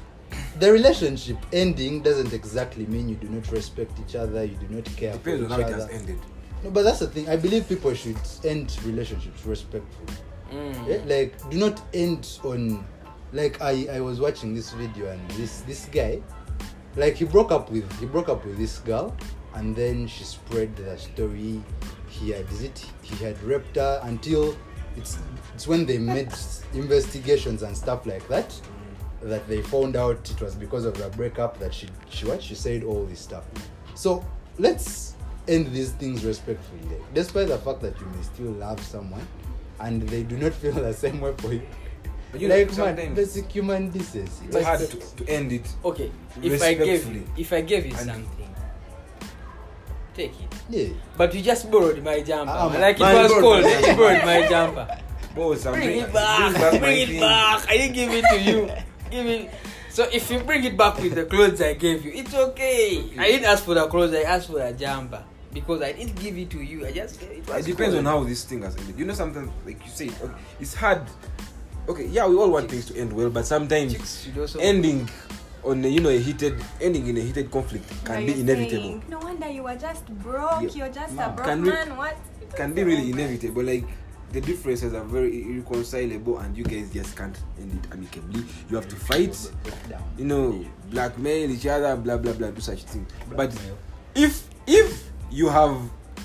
The 0.58 0.70
relationship 0.72 1.38
ending 1.52 2.02
doesn't 2.02 2.32
exactly 2.32 2.86
mean 2.86 3.08
you 3.08 3.16
do 3.16 3.28
not 3.28 3.50
respect 3.50 3.92
each 4.06 4.14
other. 4.14 4.44
You 4.44 4.56
do 4.56 4.68
not 4.68 4.84
care 4.96 5.12
Depends 5.12 5.42
on 5.42 5.48
for 5.48 5.54
how 5.54 5.60
each 5.60 5.66
it 5.66 5.72
has 5.74 5.88
ended. 5.90 6.18
No, 6.62 6.70
but 6.70 6.82
that's 6.84 7.00
the 7.00 7.08
thing. 7.08 7.28
I 7.28 7.36
believe 7.36 7.68
people 7.68 7.92
should 7.94 8.16
end 8.44 8.76
relationships 8.84 9.44
respectfully. 9.44 10.14
Mm. 10.52 10.88
Eh, 10.88 11.00
like 11.06 11.50
do 11.50 11.58
not 11.58 11.80
end 11.94 12.38
on 12.44 12.84
like 13.32 13.60
i 13.62 13.86
i 13.90 14.00
was 14.00 14.20
watching 14.20 14.54
this 14.54 14.70
video 14.72 15.08
and 15.08 15.30
this 15.30 15.62
this 15.62 15.86
guy 15.86 16.20
like 16.96 17.14
he 17.14 17.24
broke 17.24 17.50
up 17.50 17.70
with 17.70 17.90
he 17.98 18.04
broke 18.04 18.28
up 18.28 18.44
with 18.44 18.58
this 18.58 18.78
girl 18.80 19.16
and 19.54 19.74
then 19.74 20.06
she 20.06 20.24
spread 20.24 20.76
the 20.76 20.98
story 20.98 21.62
he 22.08 22.30
had 22.30 22.44
is 22.52 22.62
it 22.62 22.84
he 23.00 23.16
had 23.24 23.42
raped 23.42 23.76
her 23.76 24.00
until 24.04 24.54
it's 24.96 25.18
it's 25.54 25.66
when 25.66 25.86
they 25.86 25.98
made 25.98 26.32
investigations 26.74 27.62
and 27.62 27.76
stuff 27.76 28.06
like 28.06 28.26
that 28.28 28.54
that 29.22 29.46
they 29.48 29.62
found 29.62 29.94
out 29.96 30.28
it 30.30 30.40
was 30.40 30.54
because 30.54 30.84
of 30.84 30.94
the 30.98 31.08
breakup 31.10 31.58
that 31.58 31.72
she 31.72 31.88
she 32.10 32.26
what 32.26 32.42
she 32.42 32.54
said 32.54 32.82
all 32.82 33.04
this 33.04 33.20
stuff. 33.20 33.44
So 33.94 34.24
let's 34.58 35.14
end 35.48 35.72
these 35.72 35.92
things 35.92 36.24
respectfully. 36.24 36.80
Like, 36.90 37.14
despite 37.14 37.48
the 37.48 37.58
fact 37.58 37.80
that 37.82 37.98
you 38.00 38.06
may 38.06 38.22
still 38.22 38.50
love 38.52 38.80
someone 38.82 39.26
and 39.80 40.02
they 40.02 40.22
do 40.22 40.36
not 40.36 40.52
feel 40.54 40.72
the 40.88 40.92
same 40.92 41.20
way 41.20 41.34
for 41.38 41.52
you. 41.52 41.62
But 42.32 42.40
you 42.40 42.48
know, 42.48 42.56
like 42.56 42.66
man 42.68 42.74
sometimes- 42.74 43.16
basic 43.16 43.52
human 43.52 43.90
decency. 43.90 44.46
It's 44.46 44.64
hard 44.64 44.80
to, 44.80 45.16
to 45.16 45.28
end 45.30 45.52
it. 45.52 45.68
Okay, 45.84 46.10
if 46.42 46.62
I 46.62 46.74
gave 46.74 47.12
you, 47.14 47.26
if 47.36 47.52
I 47.52 47.60
gave 47.60 47.86
you 47.86 47.92
And- 47.92 48.06
something, 48.10 48.54
take 50.14 50.32
it. 50.40 50.54
yeah 50.70 50.88
But 51.16 51.34
you 51.34 51.42
just 51.42 51.70
borrowed 51.70 52.02
my 52.02 52.20
jumper. 52.22 52.52
Ah, 52.54 52.66
like 52.66 52.96
it 52.96 53.02
was 53.02 53.32
cold. 53.32 53.62
my 53.64 53.78
You 53.88 53.96
borrowed 53.96 54.24
my 54.24 54.48
jumper. 54.48 54.86
Boss, 55.34 55.64
I'm 55.66 55.72
Bring 55.74 55.86
bring- 55.88 56.00
it 56.00 56.12
back. 56.12 56.52
my 56.52 56.78
Bring 56.78 56.98
it 57.00 57.08
thing. 57.08 57.20
back. 57.20 57.68
I 57.68 57.76
didn't 57.78 57.94
give 57.94 58.10
it 58.12 58.24
to 58.32 58.38
you. 58.40 58.70
Give 59.10 59.26
it. 59.26 59.50
So 59.90 60.04
if 60.12 60.30
you 60.30 60.40
bring 60.40 60.64
it 60.64 60.76
back 60.76 60.98
with 60.98 61.14
the 61.14 61.24
clothes 61.24 61.60
I 61.60 61.74
gave 61.74 62.04
you, 62.04 62.12
it's 62.14 62.34
okay. 62.34 63.04
I 63.18 63.26
didn't 63.28 63.44
ask 63.46 63.64
for 63.64 63.74
the 63.74 63.86
clothes. 63.88 64.14
I 64.14 64.22
asked 64.22 64.48
for 64.48 64.60
a 64.60 64.72
jumper 64.72 65.22
because 65.52 65.82
I 65.82 65.92
didn't 65.92 66.16
give 66.20 66.36
it 66.38 66.48
to 66.50 66.60
you. 66.62 66.86
I 66.86 66.92
just 66.92 67.20
it. 67.22 67.48
It 67.48 67.64
depends 67.66 67.94
on 67.96 68.04
how 68.06 68.24
this 68.24 68.44
thing 68.44 68.62
has 68.62 68.76
ended. 68.76 68.98
You 68.98 69.04
know, 69.04 69.14
sometimes, 69.14 69.50
like 69.66 69.84
you 69.84 69.90
say, 69.90 70.08
okay, 70.08 70.32
it's 70.60 70.74
hard. 70.74 71.02
Okay, 71.88 72.06
yeah, 72.06 72.26
we 72.26 72.36
all 72.36 72.50
want 72.50 72.70
things 72.70 72.86
to 72.86 72.96
end 72.96 73.12
well, 73.12 73.28
but 73.28 73.44
sometimes 73.44 73.92
Chicks 73.92 74.28
ending 74.60 75.08
on 75.64 75.84
a, 75.84 75.88
you 75.88 76.00
know 76.00 76.08
a 76.10 76.18
heated 76.18 76.56
ending 76.80 77.06
in 77.06 77.16
a 77.16 77.20
heated 77.20 77.50
conflict 77.50 77.84
can 78.04 78.26
be 78.26 78.40
inevitable. 78.40 78.82
saying, 78.82 79.02
no 79.08 79.18
wonder 79.18 79.48
you 79.48 79.62
were 79.62 79.76
just 79.76 80.06
broke. 80.22 80.62
Yeah. 80.62 80.68
You're 80.86 80.88
just 80.88 81.14
No. 81.14 81.26
a 81.26 81.30
broke 81.30 81.46
Can 81.46 81.62
man. 81.64 81.90
Re- 81.90 81.96
What? 81.96 82.16
Can 82.56 82.74
be 82.74 82.84
really 82.84 83.10
inevitable. 83.10 83.62
Like 83.62 83.84
the 84.32 84.40
differences 84.40 84.94
are 84.94 85.04
very 85.04 85.42
irreconcilable, 85.44 86.38
and 86.38 86.56
you 86.56 86.64
guys 86.64 86.90
just 86.92 87.16
can't 87.16 87.36
end 87.60 87.72
it 87.82 87.92
amicably. 87.92 88.44
You 88.70 88.76
have 88.76 88.88
to 88.88 88.96
fight. 88.96 89.36
You 90.18 90.24
know, 90.24 90.64
blackmail 90.90 91.50
each 91.50 91.66
other, 91.66 91.96
blah 91.96 92.16
blah 92.16 92.32
blah, 92.32 92.50
do 92.50 92.60
such 92.60 92.82
things. 92.84 93.08
But 93.34 93.54
if 94.14 94.48
if 94.66 95.10
you 95.30 95.48
have 95.48 95.76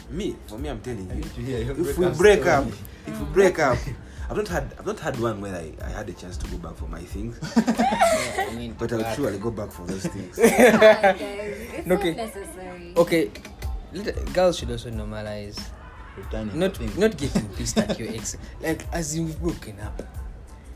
me, 0.10 0.36
for 0.48 0.58
me, 0.58 0.70
I'm 0.70 0.80
telling 0.82 1.10
you, 1.12 1.24
if 1.62 1.98
we 1.98 2.06
breakup 2.06 2.18
break 2.18 2.46
up, 2.46 2.66
if 3.06 3.20
we 3.20 3.26
break 3.34 3.60
up, 3.60 3.78
I've 4.30 4.36
not 4.38 4.48
had 4.50 4.74
I've 4.78 4.86
not 4.86 5.00
had 5.00 5.20
one 5.20 5.40
where 5.42 5.56
I, 5.56 5.72
I 5.86 5.90
had 5.90 6.10
a 6.10 6.14
chance 6.14 6.36
to 6.38 6.48
go 6.50 6.58
back 6.58 6.76
for 6.76 6.88
my 6.88 7.02
things, 7.02 7.40
I 7.56 8.52
mean, 8.56 8.76
but 8.78 8.92
I'll 8.92 9.16
surely 9.16 9.38
go 9.40 9.52
back 9.52 9.72
for 9.72 9.86
those 9.86 10.06
things. 10.06 10.36
Come 10.36 10.46
on, 10.46 10.80
guys. 10.82 11.18
It's 11.20 11.92
Okay. 11.92 12.10
not 12.14 12.18
necessary. 12.18 12.94
Okay, 12.98 13.32
girls 14.34 14.58
should 14.60 14.72
also 14.72 14.90
normalize 14.90 15.58
Returning 16.18 16.58
not 16.60 16.76
things. 16.76 16.98
not 16.98 17.16
getting 17.16 17.48
pissed 17.50 17.78
at 17.78 17.98
your 18.00 18.10
ex. 18.10 18.36
Like 18.62 18.86
as 18.92 19.16
in 19.16 19.26
we've 19.28 19.40
broken 19.40 19.80
up, 19.80 20.02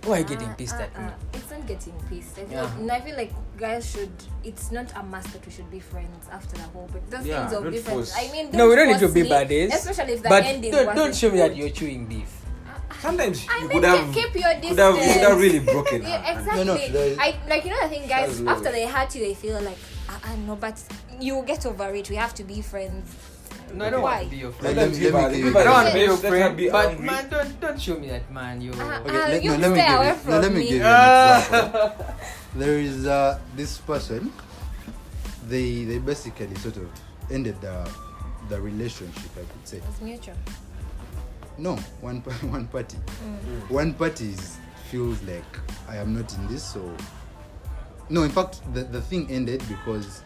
Why 0.05 0.17
are 0.17 0.19
you 0.19 0.25
getting 0.25 0.53
pissed 0.53 0.75
Uh, 0.75 0.83
at 0.83 0.97
me? 0.97 1.05
uh, 1.05 1.11
it's 1.33 1.49
not 1.51 1.67
getting 1.67 1.93
pissed. 2.09 2.37
I 2.39 2.45
feel, 2.45 2.51
Yeah. 2.63 2.77
and 2.77 2.91
I 2.91 3.01
feel 3.01 3.17
like 3.17 3.33
guys 3.57 3.89
should. 3.91 4.11
It's 4.43 4.71
not 4.71 4.95
a 4.95 5.03
must 5.03 5.33
that 5.33 5.45
we 5.45 5.51
should 5.51 5.69
be 5.69 5.79
friends 5.79 6.25
after 6.31 6.55
the 6.55 6.63
whole. 6.73 6.87
But 6.93 7.09
those 7.11 7.25
Yeah, 7.25 7.41
things 7.41 7.53
of 7.57 7.63
don't 7.63 7.71
be 7.73 7.79
friends. 7.79 8.13
I 8.15 8.31
mean, 8.31 8.49
No, 8.53 8.69
we 8.69 8.75
don't 8.75 8.87
need 8.87 8.99
to 8.99 9.09
be 9.09 9.23
me, 9.23 9.29
buddies. 9.29 9.73
Especially 9.73 10.13
if 10.13 10.23
the 10.23 10.29
But 10.29 10.43
ending 10.45 10.71
don't, 10.71 10.95
don't 10.95 11.15
show 11.15 11.29
me 11.31 11.37
that 11.39 11.55
you're 11.55 11.69
chewing 11.69 12.05
beef. 12.07 12.31
Sometimes 13.01 13.47
I 13.49 13.55
you 13.57 13.67
mean, 13.67 13.71
could 13.71 13.83
have 13.83 14.13
keep, 14.13 14.25
keep 14.25 14.35
your 14.35 14.53
could 14.53 14.77
have, 14.79 14.95
you 14.95 14.99
distance. 15.01 15.13
could 15.13 15.29
have 15.29 15.39
really 15.39 15.59
broken 15.59 16.01
Yeah, 16.11 16.31
exactly. 16.37 16.63
No, 16.65 16.75
no, 16.75 16.87
there- 16.87 17.15
I 17.19 17.35
like 17.49 17.63
you 17.65 17.71
know 17.71 17.81
the 17.81 17.89
thing, 17.89 18.07
guys. 18.07 18.27
That's 18.29 18.39
low. 18.41 18.51
After 18.53 18.71
they 18.71 18.85
hurt 18.85 19.15
you, 19.15 19.21
they 19.25 19.33
feel 19.33 19.59
like 19.61 19.77
I, 20.07 20.31
I 20.33 20.35
know, 20.37 20.55
but 20.55 20.81
you 21.19 21.43
get 21.45 21.65
over 21.65 21.89
it. 21.95 22.09
We 22.09 22.15
have 22.17 22.33
to 22.35 22.43
be 22.43 22.61
friends. 22.61 23.09
No, 23.73 23.85
I 23.85 23.89
don't 23.89 24.01
Why? 24.01 24.11
want 24.19 24.23
to 24.25 24.29
be 24.29 24.37
your 24.37 24.51
Let 24.51 24.59
friend. 24.59 24.75
me- 24.75 24.81
Sometimes 24.83 24.99
give 24.99 25.13
let 25.13 25.31
me 25.31 25.37
give 25.37 25.45
give 25.45 25.55
I 25.55 25.63
don't 25.63 25.73
want 25.73 25.87
to 25.87 25.93
be 25.93 25.99
your 26.01 26.17
space, 26.17 26.23
let 26.23 26.31
her 26.33 26.39
friend. 26.43 26.57
be 26.57 26.69
But 26.69 26.89
angry. 26.91 27.05
man, 27.07 27.29
don't 27.29 27.59
don't 27.61 27.81
show 27.81 27.95
me 27.97 28.07
that 28.09 28.31
man. 28.31 28.61
You. 28.61 28.71
Uh, 28.73 28.99
Okay, 29.01 29.09
uh, 29.09 29.29
let, 29.31 29.43
you 29.43 29.49
no, 29.51 29.57
let 29.57 29.71
me 29.71 29.77
stay 29.79 29.87
give 29.87 29.97
away 29.97 30.07
you, 30.07 30.13
from 30.15 30.31
no, 30.31 30.39
let 30.41 30.51
me 30.51 30.59
me. 30.59 30.63
give 30.69 30.75
you 30.75 30.83
an 30.85 31.41
example. 31.41 32.05
There 32.61 32.77
is 32.79 33.07
uh, 33.07 33.39
this 33.55 33.77
person. 33.79 34.31
They 35.47 35.85
they 35.85 35.97
basically 35.99 36.53
sort 36.59 36.77
of 36.77 36.87
ended 37.31 37.55
the 37.61 37.87
the 38.49 38.59
relationship. 38.61 39.31
I 39.39 39.47
could 39.47 39.65
say 39.65 39.77
It's 39.87 40.01
mutual. 40.01 40.35
No 41.57 41.75
one 42.01 42.17
one 42.51 42.67
party. 42.67 42.97
Mm. 42.97 43.69
One 43.69 43.93
party 43.93 44.29
is, 44.29 44.57
feels 44.89 45.21
like 45.23 45.59
I 45.87 45.97
am 45.97 46.13
not 46.13 46.33
in 46.35 46.47
this. 46.47 46.63
So 46.63 46.95
no, 48.09 48.23
in 48.23 48.31
fact, 48.31 48.61
the 48.73 48.83
the 48.83 49.01
thing 49.01 49.29
ended 49.29 49.63
because 49.67 50.23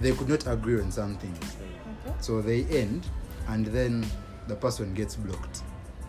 they 0.00 0.12
could 0.12 0.28
not 0.28 0.46
agree 0.46 0.80
on 0.80 0.90
some 0.90 1.16
things. 1.16 1.38
Okay. 1.38 2.14
So 2.20 2.40
they 2.40 2.64
end, 2.64 3.06
and 3.48 3.66
then 3.66 4.04
the 4.48 4.56
person 4.56 4.94
gets 4.94 5.16
blocked. 5.16 5.62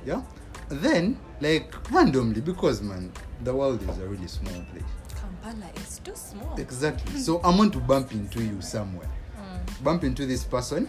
Yeah. 0.06 0.22
Then, 0.70 1.20
like 1.42 1.74
randomly, 1.92 2.42
because 2.42 2.82
man, 2.82 3.12
the 3.44 3.54
world 3.54 3.82
is 3.90 3.98
a 4.00 4.08
really 4.08 4.28
small 4.28 4.54
place. 4.72 4.84
Kampala 5.16 5.70
is 5.76 6.00
too 6.00 6.16
small. 6.16 6.56
Exactly. 6.58 7.20
So 7.20 7.42
I'm 7.44 7.58
going 7.58 7.72
to 7.72 7.80
bump 7.80 8.12
into 8.12 8.44
you 8.44 8.62
somewhere. 8.62 9.10
Bump 9.84 10.04
into 10.04 10.26
this 10.26 10.44
person, 10.44 10.88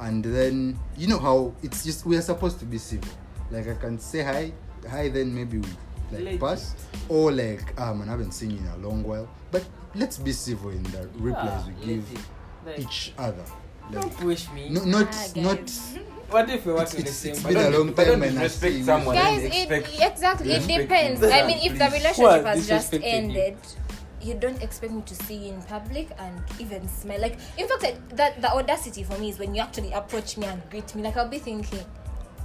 and 0.00 0.24
then 0.24 0.78
you 0.96 1.06
know 1.06 1.18
how 1.18 1.54
it's 1.62 1.84
just 1.84 2.04
we 2.06 2.16
are 2.16 2.22
supposed 2.22 2.58
to 2.60 2.64
be 2.64 2.78
civil. 2.78 3.10
Like 3.50 3.68
I 3.68 3.74
can 3.74 3.98
say 3.98 4.22
hi, 4.22 4.52
hi, 4.88 5.08
then 5.08 5.34
maybe 5.34 5.58
we 5.58 5.68
like 6.12 6.24
Legit. 6.24 6.40
pass, 6.40 6.74
or 7.08 7.32
like 7.32 7.72
ah 7.78 7.92
man, 7.94 8.08
I 8.08 8.12
haven't 8.12 8.32
seen 8.32 8.50
you 8.52 8.58
in 8.58 8.66
a 8.66 8.76
long 8.78 9.02
while. 9.02 9.28
But 9.50 9.64
let's 9.94 10.18
be 10.18 10.32
civil 10.32 10.70
in 10.70 10.82
the 10.84 11.08
replies 11.18 11.66
we 11.66 11.86
give. 11.86 12.04
Like, 12.66 12.78
each 12.80 13.12
other. 13.18 13.44
Don't 13.92 14.02
Like, 14.04 14.16
push 14.18 14.50
me. 14.50 14.68
no, 14.68 14.82
not 14.84 15.08
Ah, 15.12 15.26
not. 15.36 15.70
What 16.28 16.50
if 16.50 16.66
we 16.66 16.72
work 16.72 16.90
in 16.90 17.02
the 17.06 17.14
It's- 17.14 17.16
same? 17.16 17.32
it's 17.34 17.42
but 17.44 17.54
been 17.54 17.56
a 17.58 17.70
don't- 17.70 17.86
long 17.86 17.92
but 17.94 18.02
time 18.04 18.18
don't 18.20 18.28
and 18.30 18.38
I 18.40 18.48
see- 18.48 18.82
someone. 18.82 19.14
Guys, 19.14 19.44
and 19.44 19.54
it, 19.54 19.70
exactly. 20.02 20.50
It 20.54 20.66
depends. 20.66 21.22
I 21.22 21.46
mean, 21.46 21.58
if 21.62 21.78
the 21.78 21.84
relationship 21.84 22.16
Who 22.16 22.26
has 22.26 22.44
has 22.44 22.66
just 22.66 22.94
ended. 22.94 23.54
you? 23.54 23.85
You 24.26 24.34
don't 24.34 24.60
expect 24.62 24.92
me 24.92 25.02
to 25.02 25.14
see 25.14 25.34
you 25.34 25.54
in 25.54 25.62
public 25.62 26.08
and 26.18 26.42
even 26.58 26.86
smell. 26.88 27.20
Like, 27.20 27.38
in 27.58 27.68
fact, 27.68 27.84
that 28.16 28.40
the 28.42 28.50
audacity 28.52 29.02
for 29.02 29.16
me 29.18 29.28
is 29.30 29.38
when 29.38 29.54
you 29.54 29.62
actually 29.62 29.92
approach 29.92 30.36
me 30.36 30.46
and 30.46 30.60
greet 30.70 30.94
me. 30.94 31.02
Like, 31.02 31.16
I'll 31.16 31.28
be 31.28 31.38
thinking, 31.38 31.80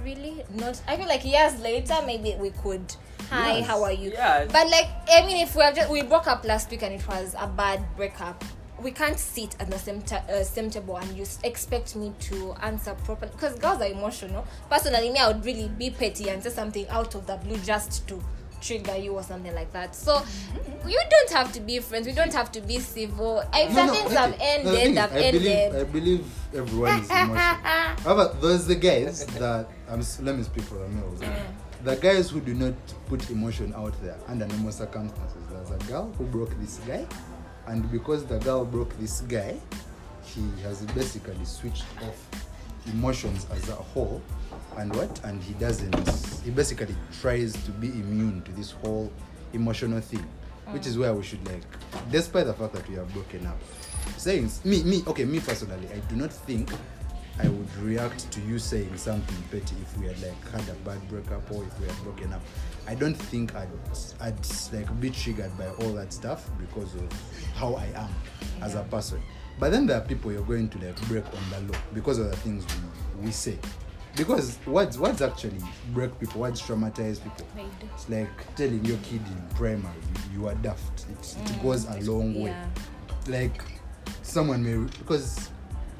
really? 0.04 0.44
Not. 0.54 0.80
I 0.86 0.96
feel 0.96 1.06
like 1.08 1.24
years 1.24 1.58
later, 1.60 1.94
maybe 2.06 2.36
we 2.38 2.50
could. 2.50 2.94
Hi, 3.30 3.58
Yes. 3.58 3.66
how 3.66 3.82
are 3.82 3.92
you? 3.92 4.10
Yes. 4.10 4.50
But 4.52 4.68
like, 4.70 4.88
I 5.10 5.24
mean, 5.26 5.38
if 5.46 5.54
we 5.56 5.62
have 5.62 5.74
just 5.74 5.90
we 5.90 6.02
broke 6.02 6.26
up 6.26 6.44
last 6.44 6.70
week 6.70 6.82
and 6.82 6.94
it 6.94 7.06
was 7.08 7.34
a 7.38 7.46
bad 7.46 7.82
breakup. 7.96 8.44
We 8.82 8.90
can't 8.90 9.16
sit 9.18 9.54
at 9.60 9.70
the 9.70 9.78
same, 9.78 10.02
ta- 10.02 10.24
uh, 10.28 10.42
same 10.42 10.68
table 10.68 10.96
and 10.96 11.16
you 11.16 11.24
expect 11.44 11.94
me 11.94 12.12
to 12.20 12.52
answer 12.62 12.94
properly 13.04 13.30
because 13.30 13.56
girls 13.56 13.80
are 13.80 13.86
emotional. 13.86 14.44
Personally, 14.68 15.08
me, 15.10 15.20
I 15.20 15.28
would 15.28 15.44
really 15.44 15.68
be 15.68 15.90
petty 15.90 16.28
and 16.30 16.42
say 16.42 16.50
something 16.50 16.88
out 16.88 17.14
of 17.14 17.24
the 17.28 17.36
blue 17.36 17.58
just 17.58 18.08
to 18.08 18.20
trigger 18.62 18.96
you 18.96 19.12
or 19.12 19.22
something 19.22 19.54
like 19.54 19.72
that. 19.72 19.94
So 19.94 20.22
you 20.86 21.00
don't 21.10 21.30
have 21.30 21.52
to 21.52 21.60
be 21.60 21.80
friends. 21.80 22.06
We 22.06 22.12
don't 22.12 22.32
have 22.32 22.50
to 22.52 22.60
be 22.60 22.78
civil. 22.78 23.42
If 23.52 23.74
No, 23.74 23.86
no, 23.86 23.92
things 23.92 24.12
have 24.12 24.36
ended, 24.40 24.96
have 24.96 25.12
I 25.12 25.30
believe, 25.30 25.46
ended. 25.46 25.80
I 25.80 25.84
believe 25.84 26.26
everyone 26.54 27.00
is 27.00 27.10
emotional. 27.10 27.36
However, 27.36 28.36
there's 28.40 28.66
the 28.66 28.76
guys 28.76 29.26
that 29.26 29.68
I'm. 29.90 30.00
Let 30.24 30.36
me 30.36 30.42
speak 30.44 30.64
for 30.64 30.76
the 30.76 30.88
males. 30.88 31.20
The 31.84 31.96
guys 31.96 32.30
who 32.30 32.40
do 32.40 32.54
not 32.54 32.74
put 33.08 33.28
emotion 33.30 33.74
out 33.74 34.00
there 34.02 34.16
under 34.28 34.46
normal 34.46 34.70
circumstances. 34.70 35.42
There's 35.50 35.70
a 35.70 35.84
girl 35.90 36.12
who 36.16 36.24
broke 36.26 36.56
this 36.60 36.78
guy, 36.86 37.04
and 37.66 37.90
because 37.90 38.24
the 38.24 38.38
girl 38.38 38.64
broke 38.64 38.96
this 39.00 39.22
guy, 39.22 39.56
he 40.24 40.42
has 40.62 40.82
basically 40.94 41.44
switched 41.44 41.84
off 42.02 42.28
emotions 42.86 43.46
as 43.50 43.68
a 43.68 43.74
whole, 43.74 44.22
and 44.78 44.94
what? 44.94 45.24
And 45.24 45.42
he 45.42 45.54
doesn't. 45.54 45.94
He 46.44 46.50
basically 46.50 46.94
tries 47.20 47.52
to 47.64 47.70
be 47.72 47.88
immune 47.88 48.42
to 48.42 48.52
this 48.52 48.70
whole 48.72 49.12
emotional 49.52 50.00
thing, 50.00 50.26
which 50.70 50.86
is 50.86 50.98
where 50.98 51.12
we 51.14 51.22
should 51.22 51.46
like, 51.46 51.62
despite 52.10 52.46
the 52.46 52.54
fact 52.54 52.72
that 52.74 52.88
we 52.88 52.96
have 52.96 53.12
broken 53.12 53.46
up, 53.46 53.58
saying 54.16 54.50
me 54.64 54.82
me 54.82 55.02
okay 55.06 55.24
me 55.24 55.40
personally 55.40 55.88
i 55.92 55.98
do 56.08 56.16
not 56.16 56.32
think 56.32 56.70
i 57.40 57.48
would 57.48 57.76
react 57.76 58.30
to 58.30 58.40
you 58.42 58.58
saying 58.58 58.96
something 58.96 59.36
petty 59.50 59.74
if 59.80 59.98
we 59.98 60.06
had 60.06 60.20
like 60.22 60.50
had 60.50 60.62
a 60.68 60.74
bad 60.84 61.08
breakup 61.08 61.50
or 61.50 61.64
if 61.64 61.80
we 61.80 61.86
had 61.86 61.96
broken 62.02 62.32
up. 62.32 62.42
I 62.86 62.94
don't 62.94 63.14
think 63.14 63.54
i'd 63.54 63.68
i'd 64.20 64.34
like 64.72 65.00
be 65.00 65.10
triggered 65.10 65.56
by 65.56 65.68
all 65.80 65.92
that 65.94 66.12
stuff 66.12 66.50
because 66.58 66.94
of 66.94 67.08
how 67.54 67.74
i 67.74 67.86
am 67.94 68.10
as 68.60 68.74
a 68.74 68.82
person. 68.84 69.22
But 69.58 69.70
then 69.70 69.86
there 69.86 69.98
are 69.98 70.04
people 70.04 70.32
you're 70.32 70.42
going 70.42 70.68
to 70.70 70.78
like 70.78 71.00
break 71.08 71.24
on 71.26 71.50
the 71.50 71.72
law 71.72 71.78
because 71.94 72.18
of 72.18 72.30
the 72.30 72.36
things 72.38 72.64
we, 73.20 73.26
we 73.26 73.32
say 73.32 73.58
because 74.16 74.58
words 74.66 74.98
words 74.98 75.22
actually 75.22 75.58
break 75.92 76.18
people 76.20 76.40
words 76.40 76.60
traumatize 76.60 77.22
people 77.22 77.46
it's 77.94 78.08
like 78.08 78.54
telling 78.56 78.84
your 78.84 78.98
kid 78.98 79.20
in 79.26 79.56
primary 79.56 79.94
you, 80.32 80.40
you 80.40 80.48
are 80.48 80.54
daft 80.56 81.06
it, 81.10 81.36
it 81.50 81.62
goes 81.62 81.86
a 81.86 81.98
long 82.10 82.34
way 82.40 82.50
Yeah. 82.50 82.66
like 83.28 83.62
someone 84.22 84.62
may 84.62 84.86
because 84.98 85.48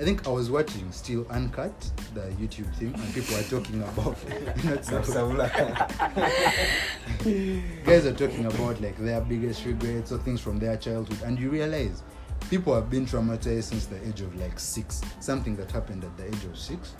I 0.01 0.05
think 0.05 0.27
I 0.27 0.31
was 0.31 0.51
watching 0.51 0.91
Still 0.91 1.27
Uncut, 1.31 1.79
the 2.15 2.23
YouTube 2.41 2.75
thing, 2.77 2.95
and 2.95 3.15
people 3.15 3.37
are 3.37 3.43
talking 3.43 3.83
about 3.83 4.17
not 4.65 4.83
Savula. 4.83 5.53
guys 7.85 8.07
are 8.07 8.13
talking 8.15 8.47
about 8.47 8.81
like 8.81 8.97
their 8.99 9.21
biggest 9.21 9.65
regrets 9.65 10.11
or 10.11 10.19
things 10.19 10.41
from 10.41 10.59
their 10.59 10.77
childhood, 10.77 11.19
and 11.25 11.39
you 11.39 11.51
realize 11.51 12.03
people 12.51 12.75
have 12.75 12.91
been 12.91 13.07
traumatized 13.07 13.65
since 13.65 13.87
the 13.87 14.05
age 14.09 14.23
of 14.23 14.35
like 14.37 14.59
six. 14.59 15.03
Something 15.21 15.55
that 15.57 15.71
happened 15.71 16.05
at 16.05 16.17
the 16.17 16.27
age 16.27 16.45
of 16.51 16.59
six, 16.59 16.95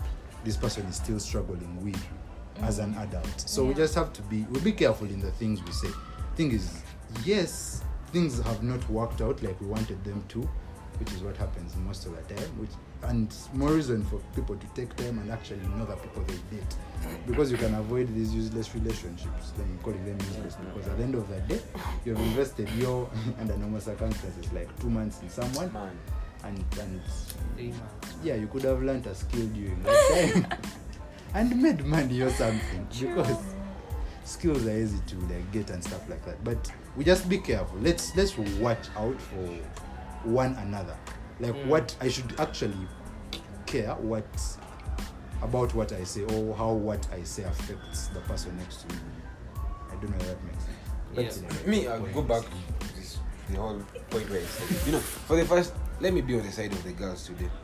this 0.45 0.57
person 0.57 0.85
is 0.87 0.97
still 0.97 1.19
struggling 1.19 1.83
with 1.85 1.95
mm. 1.95 2.63
as 2.63 2.79
an 2.79 2.95
adult. 2.95 3.41
So 3.41 3.65
we 3.65 3.75
just 3.75 3.95
have 3.95 4.13
to 4.15 4.23
be 4.23 4.47
we 4.51 4.61
be 4.61 4.73
careful 4.73 5.07
in 5.07 5.21
the 5.21 5.31
things 5.33 5.63
we 5.63 5.73
say. 5.73 5.89
Thing 6.37 6.53
is, 6.53 6.83
yes, 7.25 7.83
things 8.13 8.41
have 8.43 8.63
not 8.63 8.89
worked 8.89 9.21
out 9.21 9.43
like 9.43 9.61
we 9.61 9.67
wanted 9.67 10.03
them 10.05 10.25
to, 10.29 10.49
which 10.99 11.13
is 11.13 11.23
what 11.23 11.37
happens 11.37 11.77
most 11.77 12.07
of 12.07 12.17
the 12.17 12.35
time. 12.35 12.49
Which 12.59 12.71
and 13.05 13.35
more 13.53 13.73
reason 13.73 14.05
for 14.05 14.21
people 14.35 14.57
to 14.57 14.67
take 14.75 14.95
time 14.97 15.19
and 15.19 15.31
actually 15.31 15.67
know 15.77 15.85
the 15.85 15.97
people 15.97 16.23
they 16.23 16.57
date, 16.57 16.77
because 17.27 17.51
you 17.51 17.59
can 17.59 17.75
avoid 17.75 18.15
these 18.15 18.33
useless 18.35 18.75
relationships. 18.75 19.53
Then 19.57 19.79
calling 19.83 20.05
them 20.05 20.19
useless 20.21 20.55
because 20.55 20.89
at 20.89 20.97
the 20.99 21.03
end 21.03 21.15
of 21.17 21.29
the 21.29 21.41
day, 21.41 21.61
you 22.05 22.15
have 22.15 22.25
invested 22.25 22.69
your 22.79 23.11
under 23.41 23.57
normal 23.57 23.81
circumstances 23.81 24.53
like 24.53 24.69
two 24.81 24.89
months 24.91 25.21
in 25.21 25.29
someone, 25.29 25.73
Man. 25.73 25.99
And 26.45 26.65
and 26.81 27.01
Three 27.57 27.69
months. 27.69 28.15
yeah, 28.23 28.35
you 28.35 28.47
could 28.47 28.63
have 28.65 28.83
learned 28.83 29.07
a 29.07 29.15
skill 29.15 29.47
during 29.49 29.83
that 29.83 30.43
time 30.43 30.59
and 31.35 31.63
made 31.63 31.85
money 31.85 32.21
or 32.23 32.31
something 32.31 32.87
because 33.01 33.37
skills 34.25 34.67
are 34.67 34.77
easy 34.77 34.99
to 35.07 35.17
like 35.21 35.51
get 35.53 35.71
and 35.71 35.83
stuff 35.83 36.09
like 36.09 36.25
that. 36.25 36.43
But 36.45 36.71
we 36.97 37.05
just 37.05 37.29
be 37.29 37.39
careful. 37.39 37.79
Let's 37.81 38.15
let's 38.17 38.37
watch 38.39 38.89
out 38.97 39.21
for 39.21 39.49
one 40.29 40.55
another. 40.57 40.97
Like 41.41 41.55
Mm. 41.55 41.67
what 41.67 41.97
I 42.01 42.09
should 42.09 42.39
actually 42.39 42.87
care 43.67 43.95
what 43.95 44.25
about 45.43 45.75
what 45.75 45.93
I 45.93 46.05
say 46.05 46.23
or 46.23 46.55
how 46.57 46.73
what 46.73 47.07
I 47.13 47.25
say 47.25 47.43
affects 47.43 48.07
the 48.09 48.21
person 48.21 48.57
next 48.59 48.83
to 48.83 48.95
me. 48.95 49.01
I 49.91 49.95
don't 49.97 50.11
know 50.11 50.17
if 50.17 50.27
that 50.27 50.45
makes 50.45 50.65
sense. 50.65 51.43
Yeah. 51.43 51.49
That's 51.49 51.67
me, 51.67 51.87
I'll 51.89 52.01
go 52.07 52.23
back 52.23 52.43
to 52.43 52.95
this, 52.95 53.19
the 53.51 53.57
whole 53.57 53.83
point 54.11 54.31
where 54.31 54.41
I 54.41 54.45
said, 54.45 54.87
you 54.87 54.93
know, 54.93 54.99
for 55.01 55.37
the 55.37 55.45
first, 55.45 55.73
let 56.03 56.13
me 56.13 56.21
be 56.21 56.35
on 56.35 56.43
the 56.43 56.53
side 56.53 56.73
of 56.73 56.83
the 56.85 56.93
girls 56.93 57.27
today. 57.27 57.49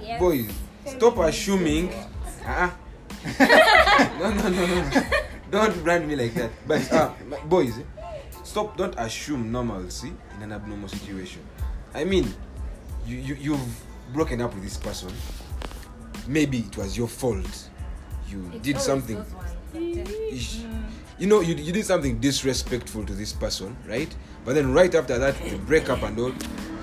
Yes. 0.00 0.20
Boys, 0.20 0.48
stop 0.86 1.18
assuming. 1.18 1.92
Uh-uh. 2.46 2.70
no, 4.18 4.30
no, 4.30 4.48
no, 4.48 4.66
no, 4.66 4.88
no. 4.88 5.02
Don't 5.50 5.84
brand 5.84 6.06
me 6.08 6.16
like 6.16 6.32
that. 6.34 6.50
But 6.66 6.90
uh, 6.92 7.12
boys, 7.46 7.74
stop. 8.44 8.76
Don't 8.76 8.94
assume 8.96 9.52
normalcy 9.52 10.12
in 10.36 10.42
an 10.42 10.52
abnormal 10.52 10.88
situation. 10.88 11.42
I 11.92 12.04
mean, 12.04 12.32
you, 13.06 13.16
you 13.18 13.34
you've 13.34 13.84
broken 14.14 14.40
up 14.40 14.54
with 14.54 14.62
this 14.62 14.78
person. 14.78 15.10
Maybe 16.26 16.60
it 16.60 16.76
was 16.78 16.96
your 16.96 17.08
fault. 17.08 17.68
You 18.30 18.48
It's 18.54 18.62
did 18.62 18.80
something 18.80 19.16
those 19.16 19.32
ones, 19.34 19.50
I'm 19.74 19.92
telling 19.92 20.06
you. 20.06 20.40
you 21.18 21.26
know 21.26 21.40
you, 21.40 21.54
you 21.54 21.72
did 21.72 21.84
something 21.84 22.18
disrespectful 22.20 23.04
to 23.04 23.12
this 23.14 23.32
person 23.32 23.76
right 23.88 24.14
but 24.44 24.54
then 24.54 24.72
right 24.72 24.94
after 24.94 25.18
that 25.18 25.34
the 25.50 25.56
breakup 25.58 26.02
and 26.02 26.18
all 26.18 26.32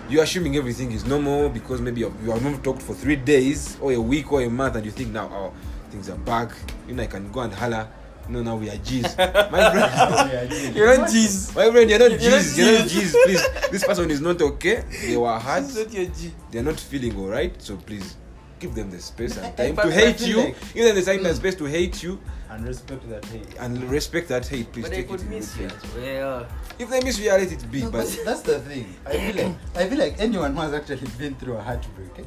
you're 0.10 0.24
assuming 0.24 0.56
everything 0.56 0.92
is 0.92 1.06
normal 1.06 1.50
because 1.50 1.82
maybe 1.82 2.02
you 2.02 2.32
have 2.32 2.44
not 2.44 2.64
talked 2.64 2.82
for 2.82 2.94
three 2.94 3.16
days 3.16 3.78
or 3.82 3.92
a 3.94 4.00
week 4.00 4.32
or 4.32 4.42
a 4.42 4.50
month 4.50 4.76
and 4.76 4.86
you 4.86 4.92
think 4.92 5.10
now 5.12 5.30
oh 5.34 5.54
things 5.90 6.10
are 6.10 6.18
back 6.18 6.52
you 6.88 6.94
know 6.94 7.04
i 7.04 7.08
can 7.08 7.32
go 7.32 7.42
and 7.42 7.54
holler 7.54 7.88
No, 8.28 8.42
no, 8.42 8.56
we 8.56 8.72
are 8.72 8.78
G's. 8.82 9.16
My 9.18 9.70
friend, 9.70 10.76
You're 10.76 10.98
not 10.98 11.10
G's. 11.12 11.54
my 11.56 11.70
friend, 11.70 11.88
you're 11.88 12.00
not 12.00 12.18
G's. 12.20 12.58
You're 12.58 12.80
not 12.80 12.88
G's. 12.90 13.16
Please, 13.24 13.44
this 13.70 13.84
person 13.86 14.10
is 14.10 14.20
not 14.20 14.42
okay. 14.42 14.82
They 15.06 15.16
were 15.16 15.38
hurt. 15.48 15.62
It's 15.64 15.76
not 15.78 15.94
your 15.94 16.06
G. 16.06 16.32
They're 16.50 16.64
not 16.64 16.80
feeling 16.80 17.14
alright. 17.20 17.54
So 17.62 17.78
please, 17.78 18.16
give 18.60 18.74
them 18.74 18.90
the 18.90 18.98
space 19.00 19.38
and 19.38 19.56
time 19.62 19.76
to 19.78 19.92
hate 19.92 20.22
you. 20.26 20.56
Give 20.74 20.86
them 20.90 20.96
the 20.96 21.04
time 21.06 21.22
and 21.22 21.36
Mm. 21.36 21.38
space 21.38 21.54
to 21.62 21.66
hate 21.66 22.02
you 22.02 22.18
and 22.56 22.66
respect 22.66 23.10
that 23.10 23.26
hate. 23.26 23.48
and 23.60 23.84
respect 23.90 24.28
that 24.30 24.48
hate. 24.48 24.72
Please 24.72 24.84
But 24.84 24.92
they 24.92 24.98
take 24.98 25.10
could 25.10 25.20
it 25.22 25.24
in 25.24 25.30
miss 25.30 25.54
good 25.56 25.64
you. 25.64 25.70
faith. 25.70 25.96
Well, 25.98 26.48
If 26.80 26.90
they 26.90 27.02
miss 27.02 27.20
you, 27.20 27.30
let 27.32 27.52
it 27.52 27.72
be. 27.72 27.82
No, 27.84 27.92
but 27.92 28.06
but 28.06 28.26
that's 28.26 28.42
the 28.42 28.60
thing. 28.60 28.96
I 29.06 29.12
feel 29.18 29.36
like 29.46 29.56
I 29.76 29.90
feel 29.90 30.00
like 30.00 30.16
anyone 30.20 30.56
who 30.56 30.62
has 30.62 30.74
actually 30.74 31.08
been 31.18 31.36
through 31.36 31.56
a 31.58 31.62
heartbreak 31.62 32.12
eh, 32.20 32.24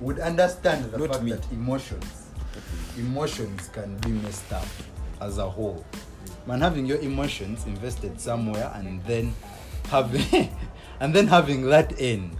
would 0.00 0.18
understand 0.20 0.90
the 0.90 0.98
Not 0.98 1.10
fact 1.10 1.22
me. 1.24 1.32
that 1.32 1.44
emotions, 1.52 2.28
emotions 2.98 3.68
can 3.72 3.96
be 3.98 4.10
messed 4.10 4.52
up 4.52 4.66
as 5.20 5.38
a 5.38 5.48
whole. 5.48 5.84
Man, 6.46 6.60
having 6.60 6.86
your 6.86 6.98
emotions 7.00 7.66
invested 7.66 8.20
somewhere 8.20 8.70
and 8.74 9.02
then 9.04 9.34
having 9.88 10.48
and 11.00 11.14
then 11.14 11.26
having 11.26 11.62
that 11.66 12.00
end 12.00 12.36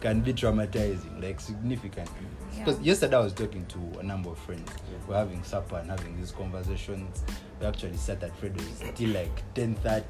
can 0.00 0.20
be 0.20 0.32
traumatizing, 0.32 1.22
like 1.22 1.40
significantly. 1.40 2.26
Because 2.64 2.80
yesterday 2.80 3.16
I 3.16 3.20
was 3.20 3.32
talking 3.32 3.66
to 3.66 3.98
a 4.00 4.02
number 4.02 4.30
of 4.30 4.38
friends. 4.38 4.70
We're 5.08 5.16
having 5.16 5.42
supper 5.42 5.76
and 5.76 5.90
having 5.90 6.16
these 6.16 6.30
conversations. 6.32 7.22
We 7.60 7.66
actually 7.66 7.96
sat 7.96 8.22
at 8.22 8.36
Fredo's 8.36 8.82
till 8.94 9.10
like 9.10 9.42
10:30. 9.54 10.04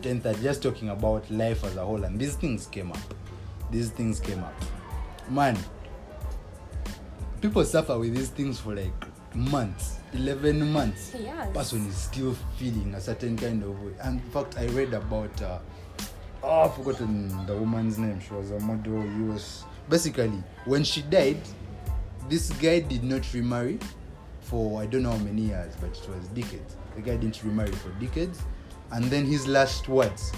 10:30, 0.00 0.42
just 0.42 0.62
talking 0.62 0.90
about 0.90 1.30
life 1.30 1.64
as 1.64 1.76
a 1.76 1.84
whole, 1.84 2.04
and 2.04 2.18
these 2.18 2.36
things 2.36 2.66
came 2.66 2.92
up. 2.92 3.14
These 3.70 3.90
things 3.90 4.20
came 4.20 4.42
up. 4.44 4.54
Man, 5.28 5.58
people 7.40 7.64
suffer 7.64 7.98
with 7.98 8.14
these 8.14 8.28
things 8.28 8.60
for 8.60 8.74
like 8.74 8.92
months, 9.34 9.98
11 10.12 10.70
months. 10.72 11.12
Yes. 11.18 11.54
Person 11.54 11.86
is 11.86 11.96
still 11.96 12.36
feeling 12.56 12.94
a 12.94 13.00
certain 13.00 13.36
kind 13.36 13.62
of 13.62 13.82
way. 13.82 13.92
And 14.02 14.20
in 14.20 14.30
fact, 14.30 14.56
I 14.58 14.66
read 14.68 14.92
about, 14.94 15.42
uh, 15.42 15.58
oh, 16.42 16.60
I've 16.62 16.74
forgotten 16.74 17.46
the 17.46 17.56
woman's 17.56 17.98
name. 17.98 18.20
She 18.20 18.32
was 18.34 18.50
a 18.50 18.60
model. 18.60 19.02
He 19.02 19.22
was 19.22 19.64
basically 19.88 20.42
when 20.64 20.84
she 20.84 21.02
died. 21.02 21.40
This 22.28 22.50
guy 22.52 22.80
did 22.80 23.04
not 23.04 23.32
remarry 23.34 23.78
for 24.40 24.80
I 24.82 24.86
don't 24.86 25.02
know 25.02 25.12
how 25.12 25.18
many 25.18 25.42
years, 25.42 25.74
but 25.80 25.90
it 25.90 26.08
was 26.08 26.28
decades. 26.28 26.76
The 26.96 27.02
guy 27.02 27.16
didn't 27.16 27.42
remarry 27.42 27.72
for 27.72 27.90
decades, 28.00 28.40
and 28.92 29.04
then 29.06 29.24
his 29.26 29.46
last 29.46 29.88
words, 29.88 30.32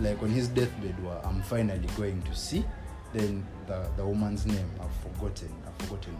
like 0.00 0.22
on 0.22 0.28
his 0.28 0.48
deathbed, 0.48 1.02
were 1.02 1.20
"I'm 1.24 1.42
finally 1.42 1.88
going 1.96 2.22
to 2.22 2.34
see." 2.34 2.64
Then 3.12 3.46
the 3.66 3.88
the 3.96 4.04
woman's 4.06 4.46
name 4.46 4.70
I've 4.80 5.12
forgotten. 5.12 5.50
I've 5.66 5.86
forgotten 5.86 6.16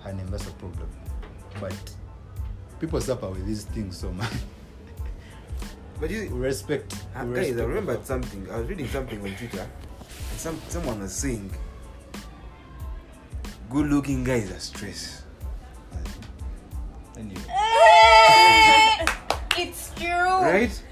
her 0.00 0.12
name. 0.12 0.26
That's 0.28 0.46
a 0.46 0.52
problem. 0.52 0.88
But 1.60 1.74
people 2.80 3.00
suffer 3.00 3.28
with 3.28 3.46
these 3.46 3.64
things 3.64 3.98
so 3.98 4.12
much. 4.12 4.32
but 6.00 6.10
you, 6.10 6.28
respect. 6.30 6.94
Uh, 7.14 7.24
guys, 7.24 7.58
I 7.58 7.64
remembered 7.64 8.06
something. 8.06 8.48
I 8.50 8.60
was 8.60 8.68
reading 8.68 8.88
something 8.88 9.20
on 9.20 9.34
Twitter, 9.36 9.68
and 10.30 10.38
some 10.38 10.60
someone 10.68 11.00
was 11.00 11.12
saying, 11.12 11.50
"Good-looking 13.70 14.24
guys 14.24 14.50
are 14.50 14.58
stress." 14.60 15.22
Anyway. 17.16 17.40
it's 19.58 19.90
true. 19.96 20.08
Right? 20.42 20.82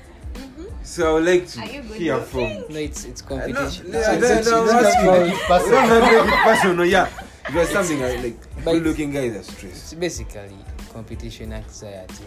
So 0.82 1.10
I 1.10 1.12
would 1.14 1.24
like 1.24 1.46
to 1.48 1.60
Are 1.60 1.66
you 1.66 1.82
good 1.82 1.96
hear 2.00 2.20
from. 2.20 2.64
no, 2.68 2.78
it's 2.78 3.04
it's 3.04 3.22
Uh, 3.22 3.24
no, 3.34 3.40
competition. 3.40 3.90
no, 3.90 3.98
It's- 3.98 4.08
I 4.08 4.14
it's- 4.16 4.28
don't 4.28 4.38
it's 4.38 4.50
know 4.50 4.64
not 4.64 4.82
what 4.82 5.02
you- 5.02 5.10
about- 5.46 5.64
We 5.64 5.70
don't 5.70 5.88
have 5.88 6.02
to 6.10 6.24
make 6.24 6.32
it 6.34 6.44
personal, 6.44 6.84
yeah. 6.86 7.08
It 7.48 7.54
was 7.54 7.68
something 7.70 8.02
I 8.02 8.16
like. 8.16 8.64
Good-looking 8.64 9.10
guys 9.12 9.36
are 9.36 9.42
stress. 9.44 9.72
It's 9.72 9.94
basically 9.94 10.56
competition 10.92 11.52
anxiety. 11.52 12.24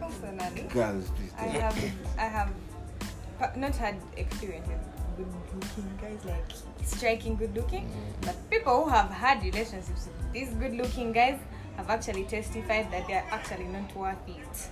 Personally, 0.00 0.62
Girls, 0.72 1.10
please. 1.16 1.32
I 1.38 1.44
have 1.46 1.76
I 2.18 2.24
have 2.24 2.50
pa- 3.38 3.52
not 3.56 3.74
had 3.76 3.96
experience 4.16 4.66
with 4.68 4.95
good 5.16 5.26
looking 5.54 5.90
guys 6.00 6.24
like 6.24 6.44
striking 6.84 7.36
good 7.36 7.54
looking, 7.56 7.90
but 8.22 8.34
people 8.50 8.84
who 8.84 8.90
have 8.90 9.10
had 9.10 9.42
relationships 9.42 10.08
with 10.08 10.32
these 10.32 10.50
good 10.54 10.74
looking 10.74 11.12
guys 11.12 11.38
have 11.76 11.90
actually 11.90 12.24
testified 12.24 12.90
that 12.92 13.06
they 13.06 13.14
are 13.14 13.24
actually 13.30 13.64
not 13.64 13.94
worth 13.96 14.16
it. 14.28 14.68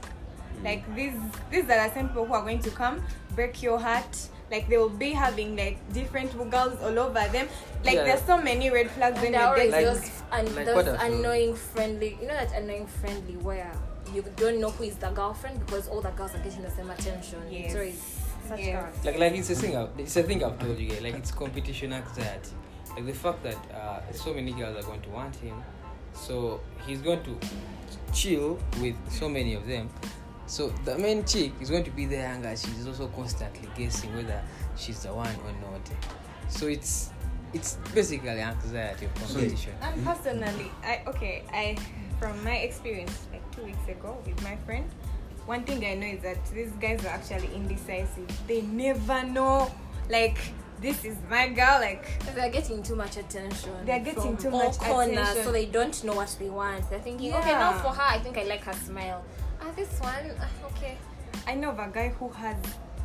Like 0.62 0.82
these 0.94 1.14
these 1.50 1.64
are 1.64 1.88
the 1.88 1.92
same 1.94 2.08
people 2.08 2.26
who 2.26 2.34
are 2.34 2.42
going 2.42 2.60
to 2.62 2.70
come 2.70 3.02
break 3.34 3.62
your 3.62 3.78
heart. 3.78 4.28
Like 4.50 4.68
they 4.68 4.76
will 4.78 4.88
be 4.90 5.10
having 5.10 5.56
like 5.56 5.78
different 5.92 6.30
girls 6.50 6.78
all 6.82 6.98
over 6.98 7.26
them. 7.32 7.48
Like 7.84 7.94
Yeah. 7.96 8.04
there's 8.04 8.22
so 8.22 8.36
many 8.40 8.70
red 8.70 8.90
flags 8.90 9.16
when 9.16 9.34
And 9.34 9.34
there 9.34 9.40
you're 9.40 9.48
are 9.48 9.58
always 9.58 9.72
dating. 9.72 9.94
those, 9.94 10.22
and 10.32 10.54
like 10.56 10.66
those 10.66 10.74
what 10.76 10.88
else? 10.88 11.02
annoying 11.02 11.54
friendly, 11.56 12.18
you 12.20 12.28
know 12.28 12.34
that 12.34 12.52
annoying 12.52 12.86
friendly 12.86 13.36
where 13.38 13.72
you 14.14 14.22
don't 14.36 14.60
know 14.60 14.70
who 14.70 14.84
is 14.84 14.96
the 14.96 15.10
girlfriend 15.10 15.58
because 15.66 15.88
all 15.88 16.00
the 16.00 16.10
girls 16.10 16.34
are 16.34 16.38
getting 16.38 16.62
the 16.62 16.70
same 16.70 16.88
attention. 16.90 17.40
Yes. 17.50 17.64
It's 17.66 17.74
always 17.74 18.13
such 18.48 18.60
Yes. 18.60 18.82
girls. 18.82 19.04
Like 19.04 19.18
like 19.18 19.32
it's 19.34 19.50
a 19.50 19.54
thing. 19.54 19.76
I've, 19.76 19.88
it's 19.98 20.16
a 20.16 20.22
thing 20.22 20.44
I've 20.44 20.58
told 20.58 20.78
you 20.78 20.88
guys. 20.88 21.02
Like 21.02 21.14
it's 21.14 21.30
competition 21.32 21.92
anxiety. 21.92 22.50
Like 22.94 23.06
the 23.06 23.12
fact 23.12 23.42
that 23.42 23.56
uh, 23.74 24.00
so 24.12 24.32
many 24.34 24.52
girls 24.52 24.76
are 24.76 24.86
going 24.86 25.00
to 25.02 25.10
want 25.10 25.34
him, 25.36 25.62
so 26.12 26.60
he's 26.86 27.00
going 27.00 27.22
to 27.24 27.38
chill 28.12 28.58
with 28.80 28.94
so 29.10 29.28
many 29.28 29.54
of 29.54 29.66
them. 29.66 29.90
So 30.46 30.68
the 30.84 30.96
main 30.98 31.24
chick 31.24 31.52
is 31.60 31.70
going 31.70 31.84
to 31.84 31.90
be 31.90 32.06
there, 32.06 32.28
and 32.28 32.58
she's 32.58 32.86
also 32.86 33.08
constantly 33.08 33.68
guessing 33.76 34.14
whether 34.14 34.40
she's 34.76 35.02
the 35.02 35.12
one 35.14 35.34
or 35.46 35.52
not. 35.70 35.90
So 36.48 36.66
it's 36.66 37.10
it's 37.52 37.78
basically 37.94 38.28
anxiety 38.28 39.06
of 39.06 39.14
competition. 39.14 39.72
And 39.80 40.04
personally, 40.04 40.70
I 40.84 41.00
okay, 41.06 41.44
I 41.52 41.76
from 42.20 42.42
my 42.44 42.56
experience 42.56 43.26
like 43.32 43.42
two 43.56 43.64
weeks 43.64 43.88
ago 43.88 44.18
with 44.26 44.40
my 44.42 44.56
friend, 44.66 44.88
one 45.46 45.64
thing 45.64 45.84
I 45.84 45.94
know 45.94 46.06
is 46.06 46.22
that 46.22 46.44
these 46.52 46.70
guys 46.72 47.04
are 47.04 47.08
actually 47.08 47.54
indecisive. 47.54 48.46
They 48.46 48.62
never 48.62 49.24
know 49.24 49.70
like 50.08 50.38
this 50.80 51.04
is 51.04 51.16
my 51.30 51.48
girl, 51.48 51.78
like 51.80 52.06
They're 52.34 52.50
getting 52.50 52.82
too 52.82 52.96
much 52.96 53.16
attention. 53.16 53.72
They're 53.84 54.00
getting 54.00 54.22
from 54.22 54.36
too 54.36 54.50
much 54.50 54.78
corners, 54.78 55.16
attention. 55.16 55.44
so 55.44 55.52
they 55.52 55.66
don't 55.66 56.04
know 56.04 56.14
what 56.14 56.36
they 56.38 56.50
want. 56.50 56.88
They're 56.90 57.00
thinking, 57.00 57.32
okay, 57.34 57.52
now 57.52 57.72
for 57.78 57.88
her, 57.88 58.02
I 58.02 58.18
think 58.18 58.36
I 58.36 58.44
like 58.44 58.64
her 58.64 58.72
smile. 58.72 59.24
Ah, 59.60 59.70
this 59.76 59.98
one, 60.00 60.30
ah, 60.40 60.48
okay. 60.66 60.98
I 61.46 61.54
know 61.54 61.70
of 61.70 61.78
a 61.78 61.88
guy 61.92 62.08
who 62.08 62.28
has 62.30 62.56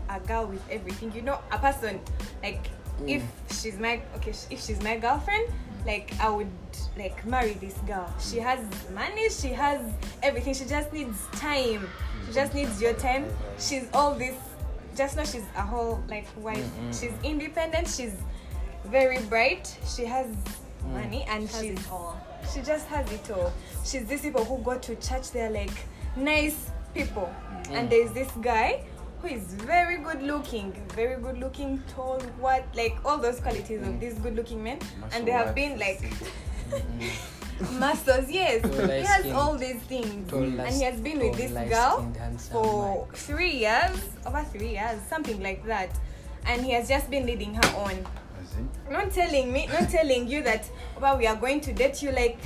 a 0.09 0.19
girl 0.19 0.47
with 0.47 0.61
everything. 0.69 1.13
You 1.13 1.21
know, 1.21 1.39
a 1.51 1.57
person 1.57 1.99
like 2.43 2.69
if 3.07 3.23
she's 3.61 3.77
my 3.77 4.01
okay, 4.17 4.33
if 4.49 4.61
she's 4.61 4.81
my 4.81 4.97
girlfriend, 4.97 5.47
like 5.85 6.13
I 6.19 6.29
would 6.29 6.51
like 6.97 7.25
marry 7.25 7.53
this 7.53 7.77
girl. 7.87 8.11
She 8.19 8.39
has 8.39 8.59
money, 8.93 9.29
she 9.29 9.49
has 9.49 9.79
everything. 10.21 10.53
She 10.53 10.65
just 10.65 10.91
needs 10.91 11.17
time. 11.33 11.87
She 12.29 12.35
just 12.35 12.53
needs 12.53 12.79
your 12.79 12.93
time. 12.93 13.25
She's 13.57 13.87
all 13.91 14.13
this. 14.13 14.35
Just 14.95 15.17
know 15.17 15.23
she's 15.25 15.45
a 15.57 15.61
whole 15.63 16.03
like 16.07 16.27
wife. 16.37 16.63
She's 16.91 17.11
independent. 17.23 17.87
She's 17.87 18.13
very 18.85 19.17
bright. 19.23 19.75
She 19.95 20.05
has 20.05 20.27
money 20.93 21.25
and 21.27 21.49
Has 21.49 21.59
she's 21.61 21.79
it 21.79 21.91
all. 21.91 22.19
she 22.53 22.61
just 22.61 22.85
has 22.87 23.11
it 23.11 23.31
all. 23.31 23.51
She's 23.83 24.05
these 24.05 24.21
people 24.21 24.45
who 24.45 24.59
go 24.59 24.77
to 24.77 24.95
church, 24.97 25.31
they're 25.31 25.49
like 25.49 25.71
nice 26.15 26.69
people. 26.93 27.33
And 27.71 27.89
there's 27.89 28.11
this 28.11 28.29
guy 28.41 28.83
who 29.21 29.27
is 29.29 29.43
very 29.55 29.97
good 29.97 30.21
looking, 30.21 30.71
very 30.95 31.19
good 31.21 31.39
looking, 31.39 31.81
tall, 31.87 32.19
what, 32.39 32.63
like 32.75 32.95
all 33.03 33.17
those 33.17 33.39
qualities 33.39 33.81
of 33.87 33.99
these 33.99 34.13
good 34.19 34.35
looking 34.35 34.63
men. 34.63 34.77
and 35.13 35.27
they 35.27 35.31
have 35.31 35.55
been 35.55 35.79
like 35.79 36.01
masters, 37.79 38.31
yes. 38.31 38.63
He 38.65 38.75
has 38.75 38.87
light-skinned. 38.87 39.35
all 39.35 39.57
these 39.57 39.81
things. 39.83 40.29
Tall, 40.29 40.43
and 40.43 40.73
he 40.73 40.83
has 40.83 40.99
been 40.99 41.19
with 41.19 41.37
this 41.37 41.51
girl 41.69 42.13
for 42.51 43.05
man. 43.05 43.15
three 43.15 43.51
years, 43.51 43.99
over 44.25 44.43
three 44.43 44.71
years, 44.71 45.01
something 45.09 45.41
like 45.41 45.65
that. 45.65 45.89
And 46.45 46.65
he 46.65 46.71
has 46.71 46.87
just 46.87 47.09
been 47.09 47.25
leading 47.25 47.53
her 47.55 47.75
on 47.75 48.05
not 48.89 49.11
telling 49.11 49.51
me 49.51 49.67
not 49.67 49.89
telling 49.89 50.27
you 50.27 50.41
that 50.43 50.69
well 50.99 51.17
we 51.17 51.27
are 51.27 51.35
going 51.35 51.61
to 51.61 51.71
date 51.73 52.01
you 52.01 52.11
like 52.11 52.39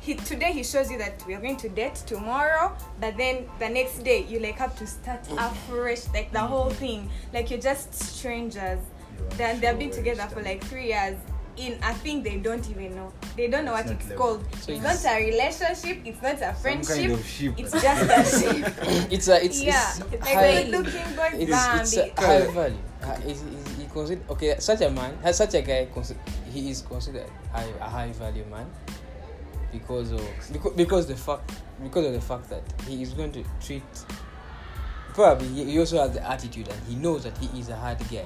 he 0.00 0.14
today 0.14 0.52
he 0.52 0.62
shows 0.62 0.90
you 0.90 0.96
that 0.98 1.22
we 1.26 1.34
are 1.34 1.40
going 1.40 1.56
to 1.56 1.68
date 1.68 1.94
tomorrow 2.06 2.74
but 3.00 3.16
then 3.16 3.46
the 3.58 3.68
next 3.68 3.98
day 3.98 4.24
you 4.24 4.40
like 4.40 4.56
have 4.56 4.76
to 4.78 4.86
start 4.86 5.20
afresh 5.38 6.08
like 6.14 6.32
the 6.32 6.38
whole 6.38 6.70
thing 6.70 7.08
like 7.34 7.50
you're 7.50 7.60
just 7.60 7.92
strangers 7.92 8.80
then 9.36 9.60
they've 9.60 9.78
been 9.78 9.90
together 9.90 10.26
for 10.32 10.42
like 10.42 10.64
three 10.64 10.88
years 10.88 11.16
in 11.60 11.72
a 11.82 11.92
thing 11.94 12.22
they 12.22 12.38
don't 12.38 12.68
even 12.70 12.94
know 12.96 13.12
they 13.36 13.48
don't 13.48 13.64
know 13.64 13.74
It's 13.76 13.86
what 13.88 13.92
not 13.92 14.00
it's 14.00 14.10
level. 14.10 14.24
called 14.26 14.44
So 14.54 14.72
it's 14.72 14.80
it's- 14.84 15.04
not 15.04 15.12
a 15.12 15.16
relationship 15.26 15.98
it's 16.04 16.22
not 16.22 16.40
a 16.42 16.54
friendship 16.54 16.96
kind 16.96 17.12
of 17.12 17.24
sheep. 17.26 17.52
it's 17.58 17.72
just 17.72 18.02
a 18.02 18.40
ship 18.64 18.74
It's 19.12 19.28
a 19.28 19.44
it's 19.44 19.62
yeah 19.62 19.90
it's 20.12 20.24
like 20.24 20.34
high, 20.34 20.62
good 20.64 20.70
looking 20.72 21.16
boys 21.16 21.34
it's, 21.34 21.50
bam, 21.50 21.80
it's 21.80 21.96
a 21.96 22.12
high 22.20 22.46
value. 22.50 22.78
Uh, 23.02 23.16
is, 23.26 23.42
is 23.42 23.76
he 23.78 23.86
consider 23.86 24.20
okay? 24.30 24.56
Such 24.58 24.80
a 24.82 24.90
man, 24.90 25.16
has 25.22 25.36
such 25.38 25.54
a 25.54 25.62
guy, 25.62 25.88
consi- 25.94 26.16
he 26.52 26.70
is 26.70 26.82
considered 26.82 27.26
high, 27.52 27.68
a 27.80 27.88
high 27.88 28.12
value 28.12 28.44
man 28.50 28.66
because 29.72 30.12
of 30.12 30.20
because, 30.52 30.72
because 30.74 31.06
the 31.06 31.16
fact 31.16 31.50
because 31.82 32.04
of 32.06 32.12
the 32.12 32.20
fact 32.20 32.48
that 32.50 32.62
he 32.86 33.00
is 33.02 33.14
going 33.14 33.32
to 33.32 33.42
treat 33.64 33.82
probably 35.14 35.48
he 35.48 35.64
he 35.64 35.78
also 35.78 35.98
has 36.00 36.12
the 36.12 36.30
attitude 36.30 36.68
and 36.68 36.80
he 36.88 36.94
knows 36.96 37.24
that 37.24 37.36
he 37.38 37.58
is 37.58 37.68
a 37.70 37.76
hard 37.76 37.98
guy. 38.10 38.24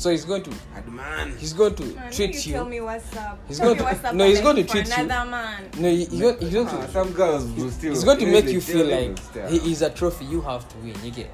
So 0.00 0.08
he's 0.10 0.24
going 0.24 0.42
to 0.44 0.50
man. 0.90 1.36
he's 1.36 1.52
going 1.52 1.74
to 1.74 1.84
Man, 1.84 2.10
treat 2.10 2.46
you 2.46 2.54
tell 2.54 2.64
me 2.64 2.80
what's 2.80 3.14
up. 3.18 3.38
He's 3.46 3.58
Tell 3.58 3.66
going 3.66 3.78
to- 3.80 3.84
what's 3.84 4.02
up 4.02 4.14
no, 4.14 4.24
he's 4.26 4.40
going 4.40 4.56
to 4.56 4.64
for 4.64 4.70
treat 4.72 4.86
you- 4.88 4.94
another 5.04 5.30
man. 5.30 5.62
No, 5.78 5.90
he, 5.90 6.06
he's 6.06 6.20
going, 6.20 6.38
he's 6.38 6.52
going 6.54 6.68
Ah, 6.68 6.86
to 6.86 6.90
some 6.90 7.12
girls 7.12 7.44
will 7.50 7.70
still. 7.70 7.90
he's 7.92 8.02
going 8.04 8.18
to 8.20 8.26
make 8.32 8.46
you 8.46 8.62
feel 8.62 8.86
like 8.86 9.18
stare. 9.18 9.48
he 9.50 9.56
is 9.70 9.82
a 9.82 9.90
trophy 9.90 10.24
you 10.24 10.40
have 10.40 10.66
to 10.70 10.78
win. 10.78 10.94
You 11.04 11.10
get. 11.10 11.30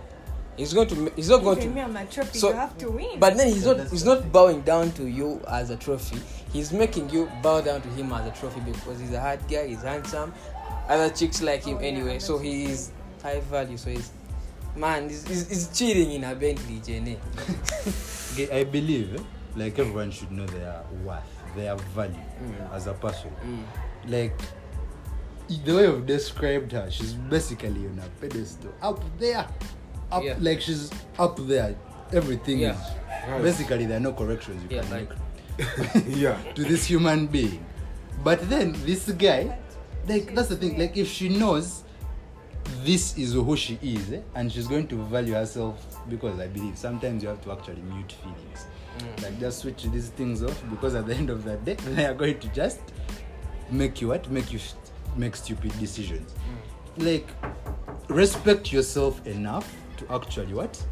He's 0.57 0.75
going 0.75 0.89
to. 0.89 0.97
ma- 0.97 1.11
He's 1.15 1.29
not 1.31 1.45
going 1.45 1.61
to. 1.61 1.69
me, 1.69 1.81
I'm 1.81 1.95
a 1.97 2.05
trophy. 2.07 2.39
So- 2.41 2.49
you 2.49 2.55
have 2.57 2.77
to 2.79 2.91
win. 2.91 3.21
But 3.21 3.37
then 3.37 3.47
he's 3.55 3.65
not 3.67 3.79
he's 3.89 4.05
right. 4.05 4.19
not 4.21 4.33
bowing 4.33 4.63
down 4.63 4.91
to 4.95 5.07
you 5.07 5.41
as 5.49 5.71
a 5.71 5.77
trophy. 5.77 6.19
He's 6.53 6.73
making 6.73 7.11
you 7.11 7.31
bow 7.45 7.61
down 7.61 7.83
to 7.83 7.89
him 7.91 8.13
as 8.13 8.27
a 8.27 8.33
trophy 8.41 8.59
because 8.63 8.99
he's 8.99 9.13
a 9.13 9.21
hard 9.21 9.47
guy, 9.49 9.69
he's 9.69 9.83
handsome. 9.83 10.35
Other 10.89 11.11
chicks 11.11 11.41
like 11.41 11.65
him 11.65 11.77
Oh, 11.79 11.81
yeah, 11.83 11.87
anyway, 11.87 12.19
so 12.19 12.33
that's 12.33 12.45
he 12.45 12.65
is 12.65 12.91
high 13.23 13.39
value. 13.43 13.77
So 13.77 13.91
he's 13.91 14.11
man, 14.77 15.09
he's, 15.09 15.27
he's, 15.27 15.49
he's 15.49 15.69
cheating 15.79 16.13
in 16.13 16.25
a 16.25 16.35
Bentley, 16.35 16.81
Jenny. 16.85 17.19
Okay, 18.33 18.61
I 18.61 18.65
believe 18.65 19.17
eh, 19.17 19.23
like 19.57 19.79
everyone 19.79 20.11
should 20.11 20.31
know 20.31 20.47
their 20.47 20.83
worth, 21.05 21.23
their 21.57 21.77
value 21.95 22.15
Mm. 22.43 22.73
as 22.75 22.87
a 22.87 22.93
person. 22.93 23.31
Like 24.07 24.39
the 25.65 25.75
way 25.75 25.83
you've 25.85 26.05
described 26.07 26.73
her, 26.73 26.91
she's 26.91 27.15
basically 27.15 27.87
on 27.87 27.99
a 28.05 28.21
pedestal, 28.21 28.75
up 28.83 29.01
there, 29.19 29.47
up 30.13 30.23
Yeah. 30.23 30.37
like 30.41 30.61
she's 30.61 30.91
up 31.19 31.39
there. 31.47 31.75
Everything 32.13 32.59
Yeah. 32.61 32.77
is 33.37 33.43
basically 33.43 33.87
there 33.87 33.97
are 33.97 34.01
no 34.01 34.13
corrections 34.13 34.63
you 34.71 34.77
Yeah, 34.77 34.83
can 34.83 34.91
like- 34.91 35.09
make 36.05 36.07
yeah. 36.17 36.37
to 36.55 36.63
this 36.65 36.85
human 36.85 37.27
being. 37.27 37.65
But 38.23 38.49
then 38.51 38.73
this 38.85 39.11
guy, 39.13 39.57
like 40.07 40.35
that's 40.35 40.49
the 40.49 40.57
thing. 40.57 40.79
Like 40.79 40.97
if 40.97 41.09
she 41.09 41.31
knows 41.31 41.83
this 42.87 43.19
is 43.19 43.33
who 43.33 43.57
she 43.57 43.79
is, 43.83 44.13
eh, 44.13 44.21
and 44.37 44.51
she's 44.51 44.69
going 44.69 44.87
to 44.87 44.97
value 45.07 45.35
herself, 45.35 45.85
because 46.09 46.39
I 46.39 46.47
believe 46.47 46.79
sometimes 46.79 47.21
you 47.21 47.29
have 47.29 47.43
to 47.43 47.53
actually 47.53 47.83
mute 47.83 48.13
feelings. 48.13 48.67
Like 49.23 49.39
just 49.41 49.59
switch 49.59 49.83
these 49.83 50.09
things 50.11 50.43
off 50.43 50.63
because 50.71 50.95
at 50.95 51.07
the 51.07 51.15
end 51.15 51.29
of 51.29 51.45
the 51.45 51.57
day 51.57 51.75
they 51.91 52.07
are 52.07 52.15
going 52.15 52.39
to 52.39 52.49
just 52.49 52.81
make 53.71 54.01
you 54.01 54.09
what? 54.09 54.31
Make 54.31 54.53
you 54.53 54.61
make 55.17 55.37
stupid 55.37 55.79
decisions. 55.79 56.33
Like 56.97 57.29
respect 58.09 58.73
yourself 58.73 59.27
enough 59.27 59.71
to 59.99 60.15
actually 60.15 60.55
what? 60.55 60.83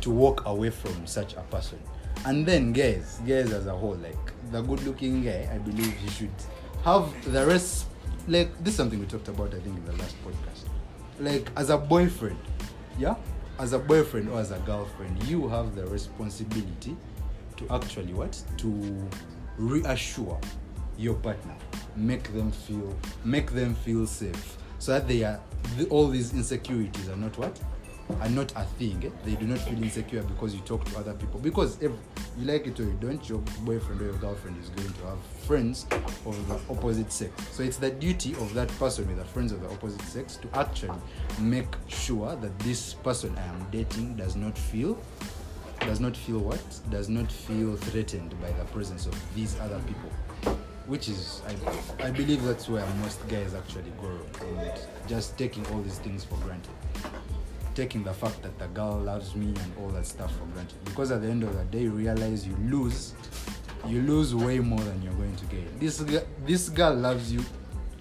To 0.00 0.10
walk 0.10 0.46
away 0.46 0.70
from 0.70 1.06
such 1.06 1.34
a 1.34 1.42
person. 1.42 1.78
And 2.24 2.46
then 2.46 2.72
guys, 2.72 3.20
guys 3.26 3.52
as 3.52 3.66
a 3.66 3.76
whole, 3.76 3.96
like 3.96 4.32
the 4.52 4.62
good 4.62 4.82
looking 4.84 5.22
guy, 5.22 5.48
I 5.52 5.58
believe 5.58 5.92
he 5.92 6.08
should 6.10 6.30
have 6.84 7.12
the 7.32 7.44
rest 7.44 7.86
like 8.28 8.56
this 8.62 8.74
is 8.74 8.76
something 8.76 9.00
we 9.00 9.06
talked 9.06 9.28
about 9.28 9.48
I 9.48 9.58
think 9.58 9.76
in 9.76 9.84
the 9.84 9.92
last 9.92 10.14
podcast. 10.24 10.59
Like 11.20 11.50
as 11.54 11.68
a 11.68 11.76
boyfriend, 11.76 12.38
yeah? 12.98 13.14
As 13.58 13.74
a 13.74 13.78
boyfriend 13.78 14.30
or 14.30 14.40
as 14.40 14.52
a 14.52 14.58
girlfriend, 14.60 15.22
you 15.24 15.46
have 15.48 15.74
the 15.74 15.86
responsibility 15.86 16.96
to 17.58 17.66
actually 17.70 18.14
what? 18.14 18.42
To 18.58 19.08
reassure 19.58 20.40
your 20.96 21.14
partner, 21.14 21.54
make 21.94 22.32
them 22.32 22.50
feel 22.50 22.96
make 23.22 23.50
them 23.52 23.74
feel 23.74 24.06
safe. 24.06 24.56
So 24.78 24.92
that 24.92 25.06
they 25.06 25.22
are 25.24 25.38
the, 25.76 25.86
all 25.88 26.08
these 26.08 26.32
insecurities 26.32 27.10
are 27.10 27.16
not 27.16 27.36
what? 27.36 27.60
Are 28.20 28.28
not 28.28 28.52
a 28.56 28.64
thing. 28.64 29.12
They 29.24 29.34
do 29.34 29.46
not 29.46 29.58
feel 29.58 29.82
insecure 29.82 30.22
because 30.22 30.54
you 30.54 30.60
talk 30.60 30.84
to 30.86 30.98
other 30.98 31.14
people. 31.14 31.40
Because 31.40 31.80
if 31.82 31.92
you 32.38 32.46
like 32.46 32.66
it 32.66 32.78
or 32.80 32.84
you 32.84 32.98
don't, 33.00 33.26
your 33.28 33.38
boyfriend 33.64 34.00
or 34.00 34.04
your 34.04 34.14
girlfriend 34.14 34.62
is 34.62 34.68
going 34.70 34.92
to 34.92 35.06
have 35.06 35.18
friends 35.46 35.86
of 36.26 36.48
the 36.48 36.54
opposite 36.72 37.12
sex. 37.12 37.32
So 37.52 37.62
it's 37.62 37.76
the 37.76 37.90
duty 37.90 38.32
of 38.34 38.52
that 38.54 38.68
person 38.78 39.06
with 39.06 39.18
the 39.18 39.24
friends 39.24 39.52
of 39.52 39.60
the 39.60 39.68
opposite 39.68 40.02
sex 40.02 40.36
to 40.36 40.48
actually 40.58 40.98
make 41.38 41.68
sure 41.88 42.36
that 42.36 42.58
this 42.60 42.94
person 42.94 43.36
I 43.36 43.46
am 43.46 43.66
dating 43.70 44.16
does 44.16 44.36
not 44.36 44.56
feel 44.56 44.98
does 45.80 45.98
not 45.98 46.16
feel 46.16 46.38
what? 46.40 46.62
Does 46.90 47.08
not 47.08 47.32
feel 47.32 47.74
threatened 47.76 48.38
by 48.40 48.52
the 48.52 48.64
presence 48.66 49.06
of 49.06 49.34
these 49.34 49.58
other 49.60 49.80
people. 49.80 50.54
Which 50.86 51.08
is, 51.08 51.42
I, 51.46 52.06
I 52.06 52.10
believe 52.10 52.44
that's 52.44 52.68
where 52.68 52.84
most 53.00 53.26
guys 53.28 53.54
actually 53.54 53.92
go. 54.00 54.10
And 54.44 54.72
just 55.08 55.38
taking 55.38 55.64
all 55.68 55.80
these 55.80 55.98
things 55.98 56.24
for 56.24 56.36
granted. 56.36 56.72
Taking 57.80 58.04
the 58.04 58.12
fact 58.12 58.42
that 58.42 58.58
the 58.58 58.66
girl 58.66 58.98
loves 58.98 59.34
me 59.34 59.46
and 59.46 59.72
all 59.80 59.88
that 59.88 60.04
stuff 60.04 60.30
for 60.36 60.44
granted. 60.52 60.84
Because 60.84 61.10
at 61.12 61.22
the 61.22 61.28
end 61.28 61.42
of 61.44 61.56
the 61.56 61.64
day, 61.64 61.84
you 61.84 61.92
realize 61.92 62.46
you 62.46 62.54
lose, 62.68 63.14
you 63.86 64.02
lose 64.02 64.34
way 64.34 64.58
more 64.58 64.80
than 64.80 65.00
you're 65.00 65.14
going 65.14 65.34
to 65.36 65.46
gain. 65.46 65.66
This, 65.78 65.96
this 66.44 66.68
girl 66.68 66.94
loves 66.94 67.32
you 67.32 67.42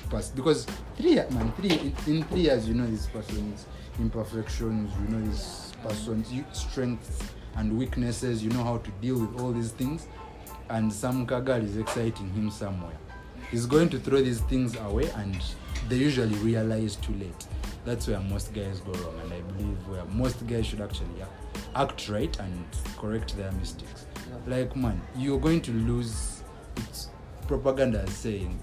past 0.09 0.35
because 0.35 0.65
three 0.97 1.15
man 1.15 1.49
three 1.53 1.93
in, 2.07 2.23
three 2.23 2.41
years 2.41 2.67
you 2.67 2.73
know 2.73 2.85
this 2.87 3.05
person's 3.07 3.67
imperfections 3.99 4.91
you 5.01 5.15
know 5.15 5.25
this 5.29 5.71
person's 5.81 6.29
strengths 6.51 7.23
and 7.55 7.77
weaknesses 7.77 8.43
you 8.43 8.49
know 8.49 8.63
how 8.63 8.79
to 8.79 8.91
deal 9.01 9.17
with 9.17 9.39
all 9.39 9.53
these 9.53 9.71
things 9.71 10.07
and 10.71 10.91
some 10.91 11.25
kagal 11.25 11.63
is 11.63 11.77
exciting 11.77 12.29
him 12.31 12.49
somewhere 12.49 12.97
he's 13.51 13.65
going 13.65 13.87
to 13.87 13.99
throw 13.99 14.21
these 14.21 14.41
things 14.41 14.75
away 14.77 15.09
and 15.17 15.37
they 15.87 15.95
usually 15.95 16.35
realize 16.39 16.95
too 16.97 17.13
late 17.13 17.47
that's 17.89 18.07
where 18.07 18.19
most 18.19 18.53
guys 18.53 18.81
go 18.81 18.91
wrong 18.99 19.19
and 19.23 19.33
i 19.33 19.41
believe 19.41 19.87
where 19.87 20.05
most 20.13 20.45
guys 20.45 20.63
should 20.67 20.79
actually 20.79 21.07
act, 21.23 21.67
act 21.75 22.07
right 22.09 22.39
and 22.39 22.65
correct 22.97 23.35
their 23.35 23.51
mistakes. 23.53 24.05
Like 24.45 24.75
man 24.75 25.01
you're 25.17 25.39
going 25.39 25.61
to 25.61 25.71
lose 25.71 26.43
it's 26.77 27.09
propaganda 27.47 28.07
saying 28.11 28.59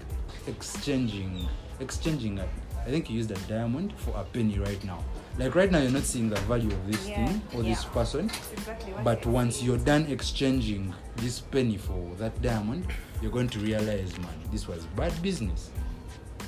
exchanging 0.46 1.48
exchanging 1.80 2.38
a, 2.38 2.44
i 2.82 2.90
think 2.90 3.10
you 3.10 3.16
used 3.16 3.32
a 3.32 3.38
diamond 3.48 3.92
for 3.96 4.12
a 4.16 4.22
penny 4.22 4.60
right 4.60 4.82
now. 4.84 5.04
Like 5.38 5.56
right 5.56 5.70
now 5.72 5.80
you're 5.80 5.90
not 5.90 6.04
seeing 6.04 6.30
the 6.30 6.40
value 6.42 6.70
of 6.70 6.86
this 6.86 7.08
Yeah, 7.08 7.26
thing 7.26 7.42
or 7.54 7.62
this 7.64 7.84
person 7.84 8.30
exactly 8.52 8.94
but 9.02 9.26
once 9.26 9.60
you're 9.60 9.76
done 9.92 10.06
exchanging 10.06 10.94
this 11.16 11.40
penny 11.40 11.76
for 11.78 12.14
that 12.18 12.40
diamond 12.42 12.86
you're 13.20 13.32
going 13.32 13.48
to 13.48 13.58
realize 13.58 14.16
man 14.18 14.38
this 14.52 14.68
was 14.68 14.86
bad 14.94 15.12
business 15.20 15.70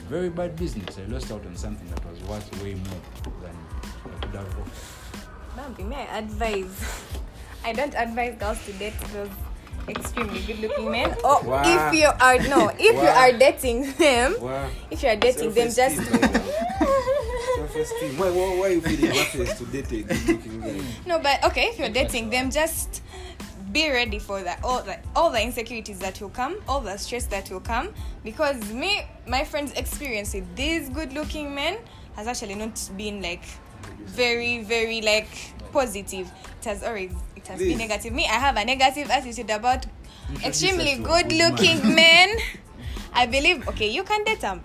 very 0.09 0.31
bad 0.31 0.57
business 0.57 0.99
i 0.99 1.05
lost 1.13 1.31
out 1.31 1.45
on 1.47 1.55
something 1.57 1.89
that 1.91 2.05
was 2.07 2.21
worth 2.25 2.63
way 2.63 2.75
more 2.75 3.01
than 3.43 3.57
i 4.07 4.19
could 4.27 4.35
have 4.35 4.59
offered 4.59 4.73
Bambi, 5.57 5.83
may 5.83 5.97
I 6.07 6.19
advise? 6.19 6.71
I 7.65 7.73
don't 7.73 7.93
advise 7.97 8.39
girls 8.39 8.65
to 8.67 8.73
date 8.75 8.95
those 9.13 9.29
extremely 9.89 10.39
good-looking 10.43 10.89
men. 10.89 11.11
Or 11.25 11.43
Wow. 11.43 11.63
if 11.67 11.99
you 11.99 12.07
are 12.21 12.39
no, 12.47 12.71
if 12.79 12.95
you 12.95 13.09
are 13.11 13.33
dating 13.33 13.91
them, 13.99 14.37
Wow. 14.41 14.71
if 14.89 15.03
you 15.03 15.09
are 15.09 15.17
dating 15.17 15.53
them, 15.55 15.67
just 15.75 15.97
Self-esteem, 15.99 16.31
Self-esteem. 17.59 18.19
Why, 18.19 18.31
why, 18.31 18.55
why 18.59 18.67
are 18.67 18.71
you 18.71 18.81
feeling 18.83 19.11
worthless 19.11 19.59
to 19.59 19.65
date 19.67 19.91
a 19.91 20.03
good-looking 20.05 20.61
guy? 20.61 20.81
no. 21.07 21.19
But 21.19 21.43
okay, 21.51 21.67
if 21.75 21.79
you're 21.81 21.89
dating 21.91 22.31
them, 22.31 22.51
just 22.53 23.03
be 23.73 23.91
ready 23.91 24.19
for 24.19 24.43
that. 24.43 24.61
All 24.63 24.83
the 24.83 24.99
all 25.15 25.31
the 25.31 25.43
insecurities 25.43 25.99
that 26.01 26.21
will 26.21 26.31
come, 26.31 26.57
all 26.69 26.81
the 26.81 26.97
stress 26.97 27.27
that 27.27 27.51
will 27.51 27.61
come. 27.61 27.95
Because 28.25 28.73
me, 28.73 29.03
my 29.27 29.45
friend's 29.45 29.73
experience 29.73 30.35
with 30.35 30.57
these 30.57 30.89
good-looking 30.89 31.55
men 31.55 31.79
has 32.17 32.27
actually 32.27 32.55
not 32.55 32.79
been 32.97 33.23
like 33.23 33.45
very, 33.99 34.63
very 34.63 35.01
like 35.01 35.29
positive. 35.73 36.31
It 36.61 36.65
has 36.65 36.83
always 36.83 37.13
it 37.37 37.47
has 37.47 37.59
Please. 37.59 37.69
been 37.69 37.79
negative. 37.79 38.13
Me, 38.13 38.25
I 38.25 38.35
have 38.35 38.57
a 38.57 38.65
negative 38.65 39.11
attitude 39.11 39.51
about 39.51 39.87
extremely 40.45 40.97
good 40.97 41.29
good-looking 41.29 41.95
men. 41.95 42.37
I 43.13 43.27
believe 43.27 43.67
okay, 43.69 43.89
you 43.89 44.05
can 44.05 44.25
date 44.25 44.41
them. 44.41 44.63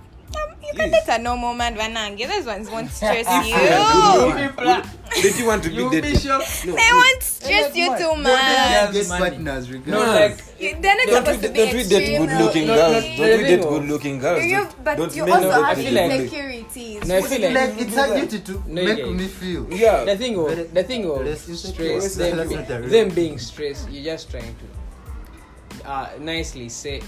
You 0.65 0.79
can 0.79 0.91
Yes. 0.91 1.05
date 1.05 1.15
a 1.15 1.21
normal 1.21 1.53
man, 1.53 1.75
Vanange. 1.75 2.27
Those 2.27 2.45
ones 2.45 2.69
won't 2.69 2.89
stress 2.99 3.27
you. 3.47 5.21
Did 5.21 5.37
you 5.39 5.45
want 5.45 5.63
to 5.63 5.69
be 5.69 5.75
You 5.75 5.89
dated? 5.91 6.25
No. 6.25 6.39
They 6.39 6.89
won't 6.91 7.21
stress 7.23 7.75
you 7.75 7.97
too 7.97 8.15
much. 8.15 8.31
Yes, 8.31 8.93
get 8.93 9.19
money. 9.19 9.37
No, 9.85 9.99
like 9.99 10.37
You- 10.59 10.77
They're 10.79 10.95
not 10.95 11.07
Don't 11.07 11.27
we, 11.27 11.47
to 11.47 11.53
be 11.53 11.57
don't 11.59 11.73
we 11.73 11.83
date 11.83 12.17
good-looking 12.17 12.67
no, 12.67 12.75
girls? 12.75 13.03
no, 13.03 13.17
Don't 13.17 13.37
we 13.37 13.43
date 13.43 13.61
good-looking 13.61 14.19
girls? 14.19 14.43
You, 14.45 14.67
but 14.83 14.97
don't 14.97 15.15
you 15.15 15.23
also 15.23 15.51
have 15.51 15.77
like- 15.77 15.87
insecurities. 16.11 17.05
No, 17.07 17.17
I 17.17 17.21
feel 17.21 17.41
like, 17.41 17.53
like 17.69 17.81
it's 17.81 17.95
her 17.95 18.19
duty 18.19 18.39
to 18.39 18.51
No, 18.67 18.83
make 18.85 18.97
yeah. 18.99 19.05
me 19.05 19.27
feel 19.27 19.67
Yeah. 19.69 20.05
the 20.05 20.15
thing 20.17 20.35
Very- 20.35 20.61
of 20.61 20.73
the 20.73 20.83
thing 20.83 21.05
of 21.05 21.37
stress, 21.37 22.15
them, 22.15 22.37
not 22.37 22.69
a 22.69 22.87
them 22.89 23.09
being 23.09 23.37
stressed, 23.37 23.89
you're 23.91 24.05
just 24.05 24.31
trying 24.31 24.55
to 24.61 25.89
uh, 25.89 26.09
nicely 26.19 26.69
say 26.69 27.01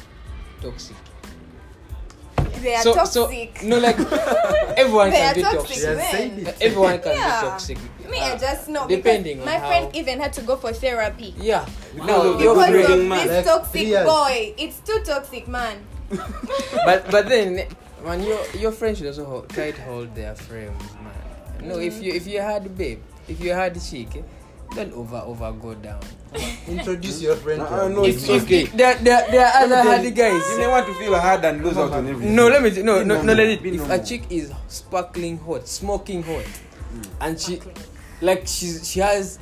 toxic. 0.62 0.98
They 2.66 2.74
are 2.76 2.82
so, 2.82 2.94
toxic. 2.96 3.60
so 3.62 3.68
no, 3.68 3.78
like 3.78 3.98
everyone 4.82 5.12
they 5.12 5.18
can 5.18 5.30
are 5.32 5.36
be 5.36 5.42
toxic. 5.44 5.84
toxic. 5.86 6.34
Men. 6.34 6.54
Everyone 6.60 6.98
can 7.00 7.12
Yeah. 7.16 7.42
be 7.42 7.48
toxic. 7.48 7.78
Me, 8.10 8.18
Uh, 8.20 8.34
I 8.34 8.38
just 8.38 8.70
know. 8.70 8.88
depending 8.88 9.38
because 9.38 9.54
on 9.54 9.54
my 9.54 9.60
how- 9.62 9.68
friend 9.70 9.96
even 9.96 10.20
had 10.20 10.34
to 10.34 10.42
go 10.42 10.56
for 10.58 10.74
therapy. 10.74 11.34
Yeah. 11.38 11.66
Because 11.94 12.08
No, 12.08 12.22
of 12.34 12.38
the 12.38 12.44
your 12.44 12.54
Because 12.56 12.70
friend- 12.70 12.82
looking 12.90 13.02
of 13.02 13.08
man. 13.14 13.28
this 13.28 13.46
toxic 13.46 13.72
three 13.72 13.86
years. 13.94 14.06
boy. 14.06 14.54
It's 14.58 14.78
too 14.82 15.00
toxic, 15.06 15.48
man. 15.48 15.78
but 16.86 17.10
but 17.12 17.30
then 17.30 17.68
man, 18.04 18.24
your 18.24 18.40
your 18.58 18.72
friends 18.72 18.98
should 18.98 19.08
also 19.14 19.26
hold, 19.26 19.50
try 19.50 19.70
to 19.72 19.82
hold 19.82 20.14
their 20.16 20.34
frames, 20.36 20.84
man. 21.06 21.70
No, 21.70 21.78
if 21.80 22.02
you 22.02 22.14
if 22.14 22.26
you 22.28 22.42
had 22.42 22.66
babe, 22.78 23.00
if 23.28 23.40
you 23.42 23.54
had 23.54 23.74
chick, 23.82 24.10
eh, 24.16 24.22
don't 24.76 24.94
over 24.94 25.18
over 25.18 25.52
go 25.54 25.74
down. 25.76 26.02
introduce 26.68 27.22
your 27.22 27.36
friend 27.38 27.62
to 27.62 27.66
Uh, 27.68 27.84
her. 27.84 27.90
no, 27.90 28.04
it's 28.04 28.28
if 28.28 28.44
okay. 28.44 28.66
there, 28.66 28.96
there, 28.96 29.26
there 29.32 29.46
are 29.48 29.64
other 29.64 29.76
Let 29.76 29.86
me 29.86 29.92
hardy 29.92 30.08
you, 30.10 30.14
guys. 30.14 30.42
You 30.52 30.58
never 30.60 30.72
want 30.72 30.86
to 30.88 30.94
feel 30.96 31.16
hard 31.18 31.46
and 31.46 31.64
lose 31.64 31.78
out 31.78 31.92
on 31.94 32.08
everything. 32.08 32.36
No, 32.36 32.48
let 32.48 32.62
me 32.62 32.72
t- 32.72 32.84
no 32.84 33.04
no 33.04 33.22
no 33.22 33.34
let 33.34 33.48
it. 33.48 33.64
be 33.64 33.70
If 33.70 33.76
a 33.76 33.88
normal. 33.88 34.04
chick 34.06 34.24
is 34.30 34.52
sparkling 34.68 35.38
hot, 35.40 35.68
smoking 35.68 36.24
hot, 36.24 36.46
and 37.22 37.40
she 37.40 37.62
like 38.22 38.44
she's 38.48 38.88
she 38.90 39.00
has 39.00 39.40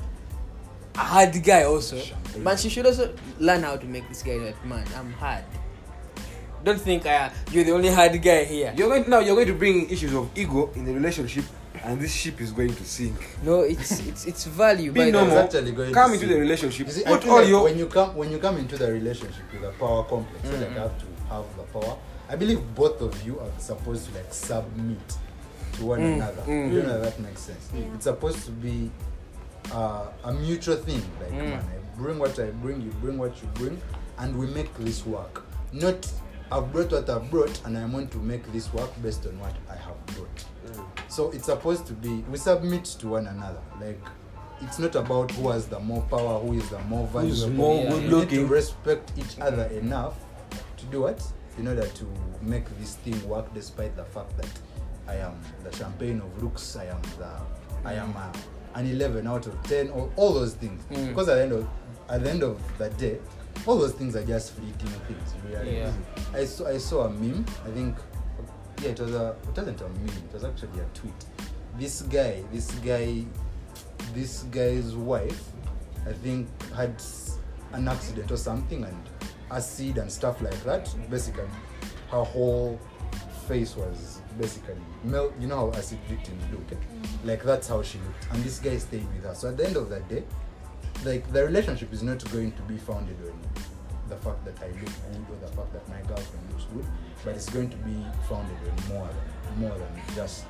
a 0.96 1.00
hard 1.00 1.34
guy 1.44 1.64
also 1.64 1.98
but 2.44 2.60
she 2.60 2.70
should 2.70 2.86
also 2.86 3.14
learn 3.40 3.62
how 3.64 3.76
to 3.78 3.86
make 3.86 4.08
this 4.10 4.22
guy 4.24 4.38
know 4.38 4.46
that 4.46 4.66
man 4.66 4.86
i'm 4.98 5.12
hard 5.14 5.44
don't 6.64 6.80
think 6.82 7.06
uh, 7.06 7.30
you're 7.52 7.64
the 7.64 7.72
only 7.72 7.90
hard 7.90 8.20
guy 8.22 8.44
here 8.46 8.74
You're 8.76 8.90
going 8.90 9.10
now. 9.10 9.20
You're 9.20 9.36
going 9.36 9.48
to 9.48 9.54
bring 9.54 9.90
issues 9.90 10.14
of 10.14 10.30
ego 10.36 10.70
in 10.76 10.86
the 10.86 10.94
relationship, 10.94 11.46
and 11.84 12.00
this 12.00 12.14
ship 12.14 12.40
is 12.42 12.52
going 12.52 12.74
to 12.74 12.84
sink. 12.86 13.18
no 13.44 13.62
it's 13.62 14.00
it's 14.08 14.26
it's 14.26 14.46
value 14.46 14.92
Be 14.92 15.00
by 15.02 15.06
the 15.06 15.12
normal. 15.12 15.38
actually 15.40 15.72
going 15.74 15.94
Come 15.94 16.10
to 16.12 16.14
into 16.16 16.28
see. 16.28 16.34
the 16.34 16.40
relationship. 16.40 16.88
You 16.88 16.94
see, 16.94 17.06
I 17.06 17.10
Put 17.10 17.24
feel 17.24 17.32
all 17.34 17.40
like 17.40 17.48
your 17.50 17.64
when 17.64 17.78
you 17.78 17.88
come 17.88 18.16
when 18.16 18.32
you 18.32 18.40
come 18.40 18.58
into 18.58 18.78
the 18.78 18.92
relationship 18.92 19.44
with 19.54 19.64
a 19.64 19.72
power 19.78 20.04
complex, 20.06 20.48
so 20.50 20.56
like 20.56 20.62
Mm-hmm. 20.68 20.74
you 20.76 20.80
have 20.80 20.98
to 21.00 21.06
have 21.34 21.46
the 21.58 21.64
power. 21.80 21.98
I 22.30 22.36
believe 22.36 22.62
both 22.76 23.02
of 23.02 23.26
you 23.26 23.40
are 23.40 23.52
supposed 23.60 24.08
to 24.08 24.14
like 24.16 24.34
submit 24.34 24.98
to 25.74 25.86
one 25.86 26.00
Mm, 26.00 26.16
another. 26.16 26.42
mm. 26.44 26.72
You 26.74 26.84
know 26.84 27.02
that 27.02 27.20
makes 27.20 27.42
sense. 27.42 27.70
It's 27.96 28.06
supposed 28.06 28.46
to 28.46 28.52
be 28.52 28.90
uh, 29.72 30.08
a 30.24 30.32
mutual 30.34 30.78
thing. 30.78 31.02
Like 31.20 31.32
Mm. 31.32 31.50
man, 31.50 31.64
I 31.74 31.98
bring 32.02 32.18
what 32.20 32.38
I 32.40 32.50
bring, 32.64 32.82
you 32.82 32.92
bring 33.02 33.18
what 33.18 33.36
you 33.42 33.48
bring, 33.56 33.80
and 34.20 34.38
we 34.38 34.48
make 34.48 34.74
this 34.78 35.06
work. 35.06 35.44
Not 35.74 36.08
I've 36.52 36.72
brought 36.72 36.92
what 36.92 37.10
I've 37.10 37.30
brought, 37.32 37.62
and 37.66 37.78
I 37.78 37.86
want 37.86 38.12
to 38.12 38.18
make 38.20 38.44
this 38.54 38.72
work 38.74 38.90
based 39.02 39.26
on 39.26 39.40
what 39.40 39.56
I 39.70 39.76
have 39.76 40.06
brought. 40.16 40.46
So 41.08 41.32
it's 41.32 41.46
supposed 41.46 41.86
to 41.88 41.94
be 41.94 42.24
we 42.30 42.38
submit 42.38 42.86
to 42.86 43.08
one 43.08 43.28
another. 43.28 43.62
Like 43.80 44.00
it's 44.62 44.80
not 44.80 44.96
about 44.96 45.32
who 45.32 45.50
has 45.50 45.68
the 45.68 45.80
more 45.80 46.02
power, 46.04 46.40
who 46.40 46.54
is 46.54 46.70
the 46.70 46.80
more 46.80 47.08
valuable. 47.08 47.50
more 47.50 47.84
Yeah, 47.84 47.94
We 47.96 48.10
good 48.10 48.32
need 48.32 48.38
to 48.38 48.48
respect 48.48 49.12
each 49.18 49.40
other 49.40 49.66
enough 49.66 50.16
to 50.78 50.86
do 50.86 51.02
what 51.02 51.22
in 51.58 51.68
order 51.68 51.86
to 51.86 52.06
make 52.42 52.66
this 52.80 52.96
thing 52.96 53.28
work, 53.28 53.54
despite 53.54 53.96
the 53.96 54.06
fact 54.06 54.36
that 54.38 54.50
I 55.08 55.16
am 55.16 55.34
the 55.64 55.76
champagne 55.76 56.22
of 56.22 56.44
looks. 56.44 56.76
I 56.76 56.86
am 56.86 57.02
the 57.18 57.30
I 57.86 57.94
am 57.96 58.16
a, 58.16 58.32
an 58.76 58.88
eleven 58.88 59.28
out 59.28 59.46
of 59.46 59.62
ten. 59.64 59.90
All, 59.90 60.12
all 60.16 60.34
those 60.34 60.54
things. 60.54 60.84
Mm. 60.92 61.10
Because 61.10 61.30
at 61.30 61.36
the 61.36 61.44
end 61.44 61.52
of 61.52 61.68
at 62.10 62.24
the 62.24 62.30
end 62.30 62.44
of 62.44 62.78
the 62.78 62.90
day, 62.92 63.20
all 63.66 63.78
those 63.78 63.94
things 63.94 64.16
are 64.16 64.26
just 64.26 64.54
fleeting 64.54 64.88
things. 65.08 65.34
Realize? 65.46 65.68
Yeah. 65.68 65.92
I 66.34 66.46
saw 66.46 66.68
I 66.68 66.78
saw 66.78 67.06
a 67.06 67.10
meme. 67.10 67.46
I 67.66 67.70
think 67.72 67.98
yeah, 68.84 68.90
it 68.90 69.00
was 69.00 69.14
a 69.14 69.36
it 69.44 69.58
wasn't 69.58 69.82
a 69.82 69.90
meme. 69.90 70.08
It 70.08 70.34
was 70.34 70.44
actually 70.44 70.80
a 70.80 70.86
tweet. 70.94 71.14
This 71.78 72.02
guy, 72.04 72.44
this 72.52 72.72
guy, 72.76 73.26
this 74.14 74.44
guy's 74.44 74.96
wife, 74.96 75.44
I 76.08 76.14
think 76.14 76.48
had 76.74 77.02
an 77.72 77.88
accident 77.88 78.32
or 78.32 78.38
something 78.38 78.84
and 78.84 79.10
acid 79.50 79.98
and 79.98 80.12
stuff 80.12 80.42
like 80.42 80.62
that. 80.64 80.94
Basically, 81.10 81.46
her 82.12 82.24
whole 82.24 82.80
face 83.48 83.76
was 83.76 84.22
basically 84.40 84.76
melt. 85.04 85.34
You 85.40 85.48
know 85.48 85.72
how 85.72 85.78
acid 85.78 86.00
victims 86.10 86.44
look. 86.52 86.72
eh? 86.72 86.76
Like 87.24 87.44
that's 87.44 87.68
how 87.68 87.82
she 87.82 87.98
looked. 88.00 88.28
And 88.32 88.44
this 88.44 88.60
guy 88.60 88.78
stayed 88.78 89.08
with 89.16 89.24
her. 89.24 89.34
So 89.34 89.50
at 89.50 89.58
the 89.58 89.66
end 89.66 89.78
of 89.78 89.90
that 89.90 90.08
day, 90.10 90.24
like 91.06 91.32
the 91.32 91.46
relationship 91.46 91.92
is 91.94 92.04
not 92.04 92.24
going 92.32 92.52
to 92.52 92.62
be 92.64 92.78
founded 92.78 93.18
on 93.26 93.40
the 94.14 94.22
fact 94.22 94.46
that 94.46 94.56
I 94.62 94.68
look 94.68 94.78
good 94.86 95.26
or 95.32 95.48
the 95.48 95.56
fact 95.56 95.74
that 95.74 95.90
my 95.90 96.02
girlfriend 96.08 96.50
looks 96.52 96.66
good, 96.74 96.86
but 97.24 97.36
it's 97.36 97.50
going 97.50 97.70
to 97.70 97.78
be 97.78 98.06
founded 98.30 98.58
on 98.70 98.96
more 98.96 99.08
than 99.08 99.60
more 99.60 99.78
than 99.78 100.16
just 100.16 100.46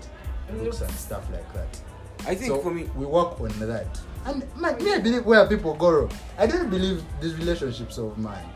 mm. 0.51 0.63
looks 0.63 0.81
and 0.81 0.91
stuff 0.91 1.29
like 1.31 1.51
that. 1.53 1.81
I 2.25 2.35
think 2.35 2.47
so 2.47 2.59
for 2.59 2.71
me, 2.71 2.83
we 2.95 3.05
work 3.05 3.39
on 3.41 3.49
that. 3.67 3.99
And 4.25 4.43
man, 4.55 4.81
me, 4.83 4.93
I 4.93 4.99
believe 4.99 5.25
where 5.25 5.45
people 5.47 5.73
go 5.73 5.91
wrong. 5.91 6.11
I 6.37 6.45
don't 6.47 6.69
believe 6.69 7.03
these 7.21 7.35
relationships 7.35 7.97
of 7.97 8.17
mine. 8.17 8.49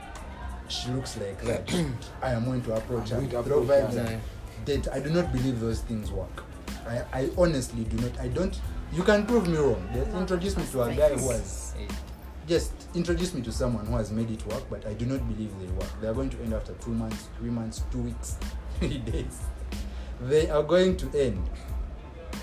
She 0.69 0.89
looks 0.91 1.17
like 1.17 1.41
that. 1.43 1.73
I 2.21 2.31
am 2.31 2.45
going 2.45 2.61
to 2.63 2.73
approach 2.75 3.09
her, 3.09 3.17
I'm 3.17 3.27
going 3.27 3.43
to 3.43 3.49
throw 3.49 3.63
approach 3.63 3.89
vibes 3.89 3.93
her. 3.93 3.99
and 3.99 4.21
date. 4.65 4.87
I 4.91 4.99
do 4.99 5.09
not 5.09 5.31
believe 5.31 5.59
those 5.59 5.81
things 5.81 6.11
work. 6.11 6.43
I, 6.87 7.03
I 7.13 7.29
honestly 7.37 7.83
do 7.85 7.97
not. 7.97 8.19
I 8.19 8.27
don't. 8.27 8.57
You 8.93 9.03
can 9.03 9.25
prove 9.25 9.47
me 9.47 9.57
wrong. 9.57 9.89
Just 9.93 10.11
introduce 10.11 10.57
me 10.57 10.63
to 10.71 10.83
a 10.83 10.95
guy 10.95 11.09
who 11.09 11.29
has 11.31 11.73
Hey, 11.77 11.87
just 12.47 12.71
introduce 12.95 13.33
me 13.33 13.41
to 13.41 13.51
someone 13.51 13.85
who 13.85 13.95
has 13.97 14.11
made 14.11 14.31
it 14.31 14.45
work, 14.47 14.63
but 14.69 14.85
I 14.87 14.93
do 14.93 15.05
not 15.05 15.27
believe 15.27 15.51
they 15.59 15.67
work. 15.73 15.89
They 16.01 16.07
are 16.07 16.13
going 16.13 16.29
to 16.31 16.37
end 16.41 16.53
after 16.53 16.73
two 16.75 16.91
months, 16.91 17.27
three 17.39 17.49
months, 17.49 17.83
two 17.91 17.99
weeks, 17.99 18.37
three 18.79 18.99
days. 18.99 19.39
They 20.21 20.49
are 20.49 20.63
going 20.63 20.97
to 20.97 21.19
end. 21.19 21.47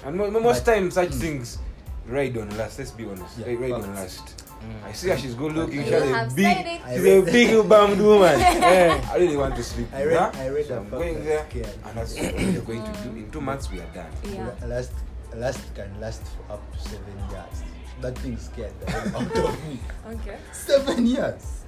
and 0.04 0.16
mo- 0.16 0.30
mo- 0.30 0.40
most 0.40 0.64
But- 0.64 0.74
times 0.74 0.94
such 0.94 1.10
Mm. 1.10 1.20
things 1.20 1.58
ride 2.06 2.36
on 2.36 2.54
last. 2.58 2.78
Let's 2.78 2.90
be 2.90 3.04
honest. 3.06 3.38
Yeah, 3.38 3.46
Ride 3.46 3.60
ride 3.60 3.72
on 3.72 3.94
last. 3.94 4.44
mm. 4.60 4.84
I 4.84 4.92
see 4.92 5.08
her. 5.08 5.16
She's 5.16 5.34
good 5.34 5.52
looking. 5.54 5.78
You 5.80 5.84
She 5.84 5.90
has 5.92 6.04
have 6.10 6.32
a 6.32 6.34
big. 6.34 6.80
She's 6.92 7.04
a 7.06 7.22
big 7.22 7.68
bummed 7.68 8.00
woman. 8.00 8.38
yeah. 8.38 9.08
I 9.12 9.16
really 9.16 9.36
want 9.36 9.56
to 9.56 9.62
sleep. 9.64 9.88
I 9.94 10.04
with 10.04 10.12
read- 10.14 10.34
her. 10.34 10.42
I 10.42 10.46
read 10.48 10.66
So 10.66 10.74
a 10.74 10.80
I'm 10.80 10.90
going 10.90 11.14
that's 11.14 11.26
there, 11.26 11.46
scared. 11.50 11.78
and 11.86 11.96
that's 11.98 12.14
what 12.14 12.34
we're 12.34 12.60
going 12.60 12.84
to 12.84 12.92
do. 13.02 13.08
In 13.16 13.30
two 13.30 13.40
months, 13.40 13.70
we 13.72 13.80
are 13.80 13.90
done. 13.94 14.10
Yeah. 14.28 14.66
Last 14.66 14.92
last 15.34 15.74
can 15.74 15.90
last 16.00 16.22
for 16.36 16.52
up 16.54 16.72
to 16.72 16.78
seven 16.88 17.16
years. 17.30 17.62
That 18.04 18.18
thing 18.18 18.36
scared 18.36 18.78
the 18.80 18.90
hell 18.90 19.16
out 19.16 19.36
of 19.48 19.64
me. 19.66 19.80
Okay. 20.12 20.36
Seven 20.52 21.06
years. 21.06 21.64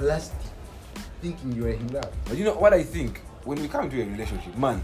Last 0.00 0.32
thinking 1.20 1.52
you 1.52 1.62
were 1.62 1.70
in 1.70 1.86
love. 1.86 2.10
But 2.24 2.36
you 2.36 2.42
know 2.42 2.54
what 2.54 2.72
I 2.74 2.82
think? 2.82 3.20
When 3.44 3.62
we 3.62 3.68
come 3.68 3.88
to 3.88 4.02
a 4.02 4.04
relationship, 4.04 4.56
man, 4.58 4.82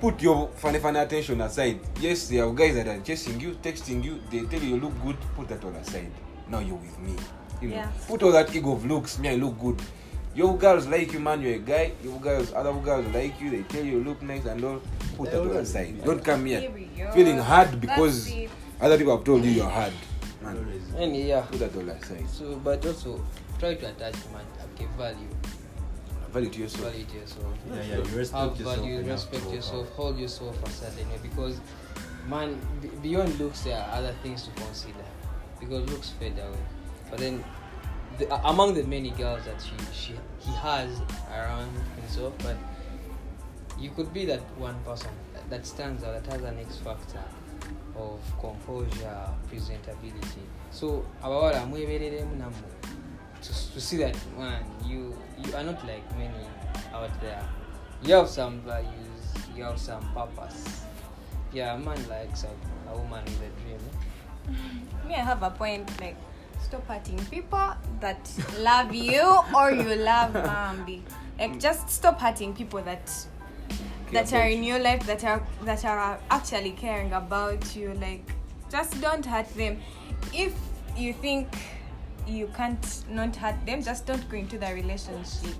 put 0.00 0.20
your 0.20 0.48
funny 0.56 0.80
funny 0.80 0.98
attention 0.98 1.40
aside. 1.40 1.78
Yes, 2.00 2.26
there 2.26 2.44
are 2.44 2.52
guys 2.52 2.74
that 2.74 2.88
are 2.88 2.98
chasing 3.02 3.38
you, 3.38 3.52
texting 3.62 4.02
you, 4.02 4.18
they 4.32 4.40
tell 4.46 4.60
you 4.60 4.74
you 4.74 4.80
look 4.80 5.00
good, 5.04 5.16
put 5.36 5.46
that 5.46 5.62
all 5.64 5.70
aside. 5.76 6.10
Now 6.48 6.58
you're 6.58 6.74
with 6.74 6.98
me. 6.98 7.14
You 7.62 7.68
know, 7.68 7.76
Yeah. 7.76 7.92
put 8.08 8.20
all 8.24 8.32
that 8.32 8.52
ego 8.52 8.72
of 8.72 8.84
looks, 8.84 9.16
me 9.20 9.28
I 9.28 9.36
look 9.36 9.60
good. 9.60 9.80
Your 10.34 10.58
girls 10.58 10.88
like 10.88 11.12
you, 11.12 11.20
man, 11.20 11.40
you're 11.40 11.54
a 11.54 11.58
guy. 11.58 11.92
Your 12.02 12.18
girls, 12.18 12.52
other 12.52 12.72
girls 12.72 13.06
like 13.14 13.40
you, 13.40 13.50
they 13.50 13.62
tell 13.62 13.84
you 13.84 13.98
you 13.98 14.04
look 14.04 14.20
nice 14.22 14.44
and 14.46 14.64
all. 14.64 14.82
Put 15.16 15.30
that 15.30 15.38
all 15.38 15.52
aside. 15.52 16.02
Don't 16.04 16.24
come 16.24 16.46
here 16.46 16.60
Here 16.96 17.12
feeling 17.12 17.38
hard 17.38 17.68
That's 17.68 17.76
because 17.86 18.26
it. 18.28 18.50
Other 18.80 18.96
people 18.98 19.16
have 19.16 19.24
told 19.24 19.44
you 19.44 19.50
you're 19.50 19.68
hard. 19.68 19.92
Man, 20.42 20.56
Always. 20.56 20.94
and 20.96 21.16
yeah 21.16 21.42
put 21.42 21.58
that 21.58 21.76
all 21.76 21.88
aside. 21.88 22.28
so 22.30 22.56
but 22.64 22.84
also 22.86 23.22
try 23.58 23.74
to 23.74 23.86
attach 23.90 24.14
man 24.32 24.44
okay 24.74 24.86
value 24.96 25.28
Value 26.32 26.48
to 26.50 26.60
yourself. 26.60 26.90
value 26.92 27.04
to 27.06 27.16
yourself 27.16 27.44
Yeah, 27.68 27.74
yeah, 27.82 27.96
you 27.96 28.02
respect 28.16 28.34
have 28.42 28.56
yourself 28.58 28.76
value 28.78 28.98
enough 29.00 29.10
respect 29.32 29.44
to- 29.48 29.54
yourself 29.56 29.88
hold 29.90 30.18
yourself 30.18 30.62
a 30.64 30.70
certain 30.70 31.08
way 31.10 31.18
because 31.22 31.60
man 32.28 32.58
b- 32.80 32.88
beyond 33.02 33.38
looks 33.38 33.60
there 33.62 33.76
are 33.76 33.88
other 33.98 34.14
things 34.22 34.44
to 34.44 34.50
consider 34.62 35.04
because 35.58 35.90
looks 35.90 36.10
fade 36.10 36.38
away 36.38 36.64
but 37.10 37.18
then 37.18 37.44
the, 38.18 38.32
a- 38.32 38.42
among 38.48 38.74
the 38.74 38.84
many 38.84 39.10
girls 39.10 39.44
that 39.44 39.60
she, 39.60 39.72
she 39.92 40.14
he 40.38 40.52
has 40.56 40.88
around 41.34 41.68
himself 42.00 42.32
but 42.38 42.56
you 43.78 43.90
could 43.90 44.12
be 44.14 44.24
that 44.24 44.40
one 44.56 44.78
person 44.84 45.10
that, 45.34 45.50
that 45.50 45.66
stands 45.66 46.04
out 46.04 46.22
that 46.22 46.32
has 46.32 46.42
an 46.44 46.58
x 46.60 46.76
factor 46.76 47.22
of 47.96 48.20
composure 48.40 49.28
presentability. 49.50 50.42
So 50.70 51.04
abawala 51.22 51.66
mwebereremu 51.66 52.36
nammwe 52.36 52.70
to, 53.42 53.52
to 53.74 53.80
see 53.80 53.98
that 53.98 54.16
man 54.38 54.64
you 54.88 55.14
you 55.44 55.56
are 55.56 55.64
not 55.64 55.84
like 55.84 56.04
many 56.18 56.46
out 56.94 57.20
there. 57.20 57.42
You 58.02 58.14
have 58.14 58.28
some 58.28 58.60
values 58.60 59.22
you 59.56 59.64
have 59.64 59.78
some 59.78 60.04
purpose. 60.14 60.84
Yeah 61.52 61.74
a 61.74 61.78
man 61.78 61.98
likes 62.08 62.44
a, 62.44 62.50
a 62.92 62.96
woman 62.96 63.24
with 63.24 63.42
a 63.42 63.50
dream. 63.60 63.80
Me 65.08 65.14
i 65.14 65.20
have 65.24 65.42
a 65.42 65.50
point 65.50 66.00
like 66.00 66.16
stop 66.62 66.86
hurting 66.86 67.18
people 67.26 67.72
that 68.00 68.30
love 68.60 68.94
you 68.94 69.22
or 69.56 69.70
you 69.72 69.94
love 69.96 70.36
um, 70.36 70.44
mambi 70.44 71.02
like 71.38 71.58
just 71.58 71.88
stop 71.88 72.20
hurting 72.20 72.54
people 72.54 72.82
that 72.82 73.10
that 74.12 74.32
are 74.32 74.48
in 74.48 74.64
your 74.64 74.78
life 74.78 75.04
that 75.06 75.24
are 75.24 75.42
that 75.64 75.84
are 75.84 76.18
actually 76.30 76.72
caring 76.72 77.12
about 77.12 77.76
you 77.76 77.94
like 77.94 78.22
just 78.70 79.00
don't 79.00 79.24
hurt 79.24 79.48
them. 79.54 79.80
If 80.32 80.54
you 80.96 81.12
think 81.12 81.48
you 82.26 82.48
can't 82.56 83.04
not 83.10 83.34
hurt 83.36 83.64
them 83.66 83.82
just 83.82 84.06
don't 84.06 84.28
go 84.30 84.36
into 84.36 84.58
the 84.58 84.72
relationship. 84.74 85.54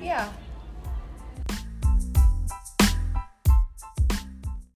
Yeah 0.00 0.28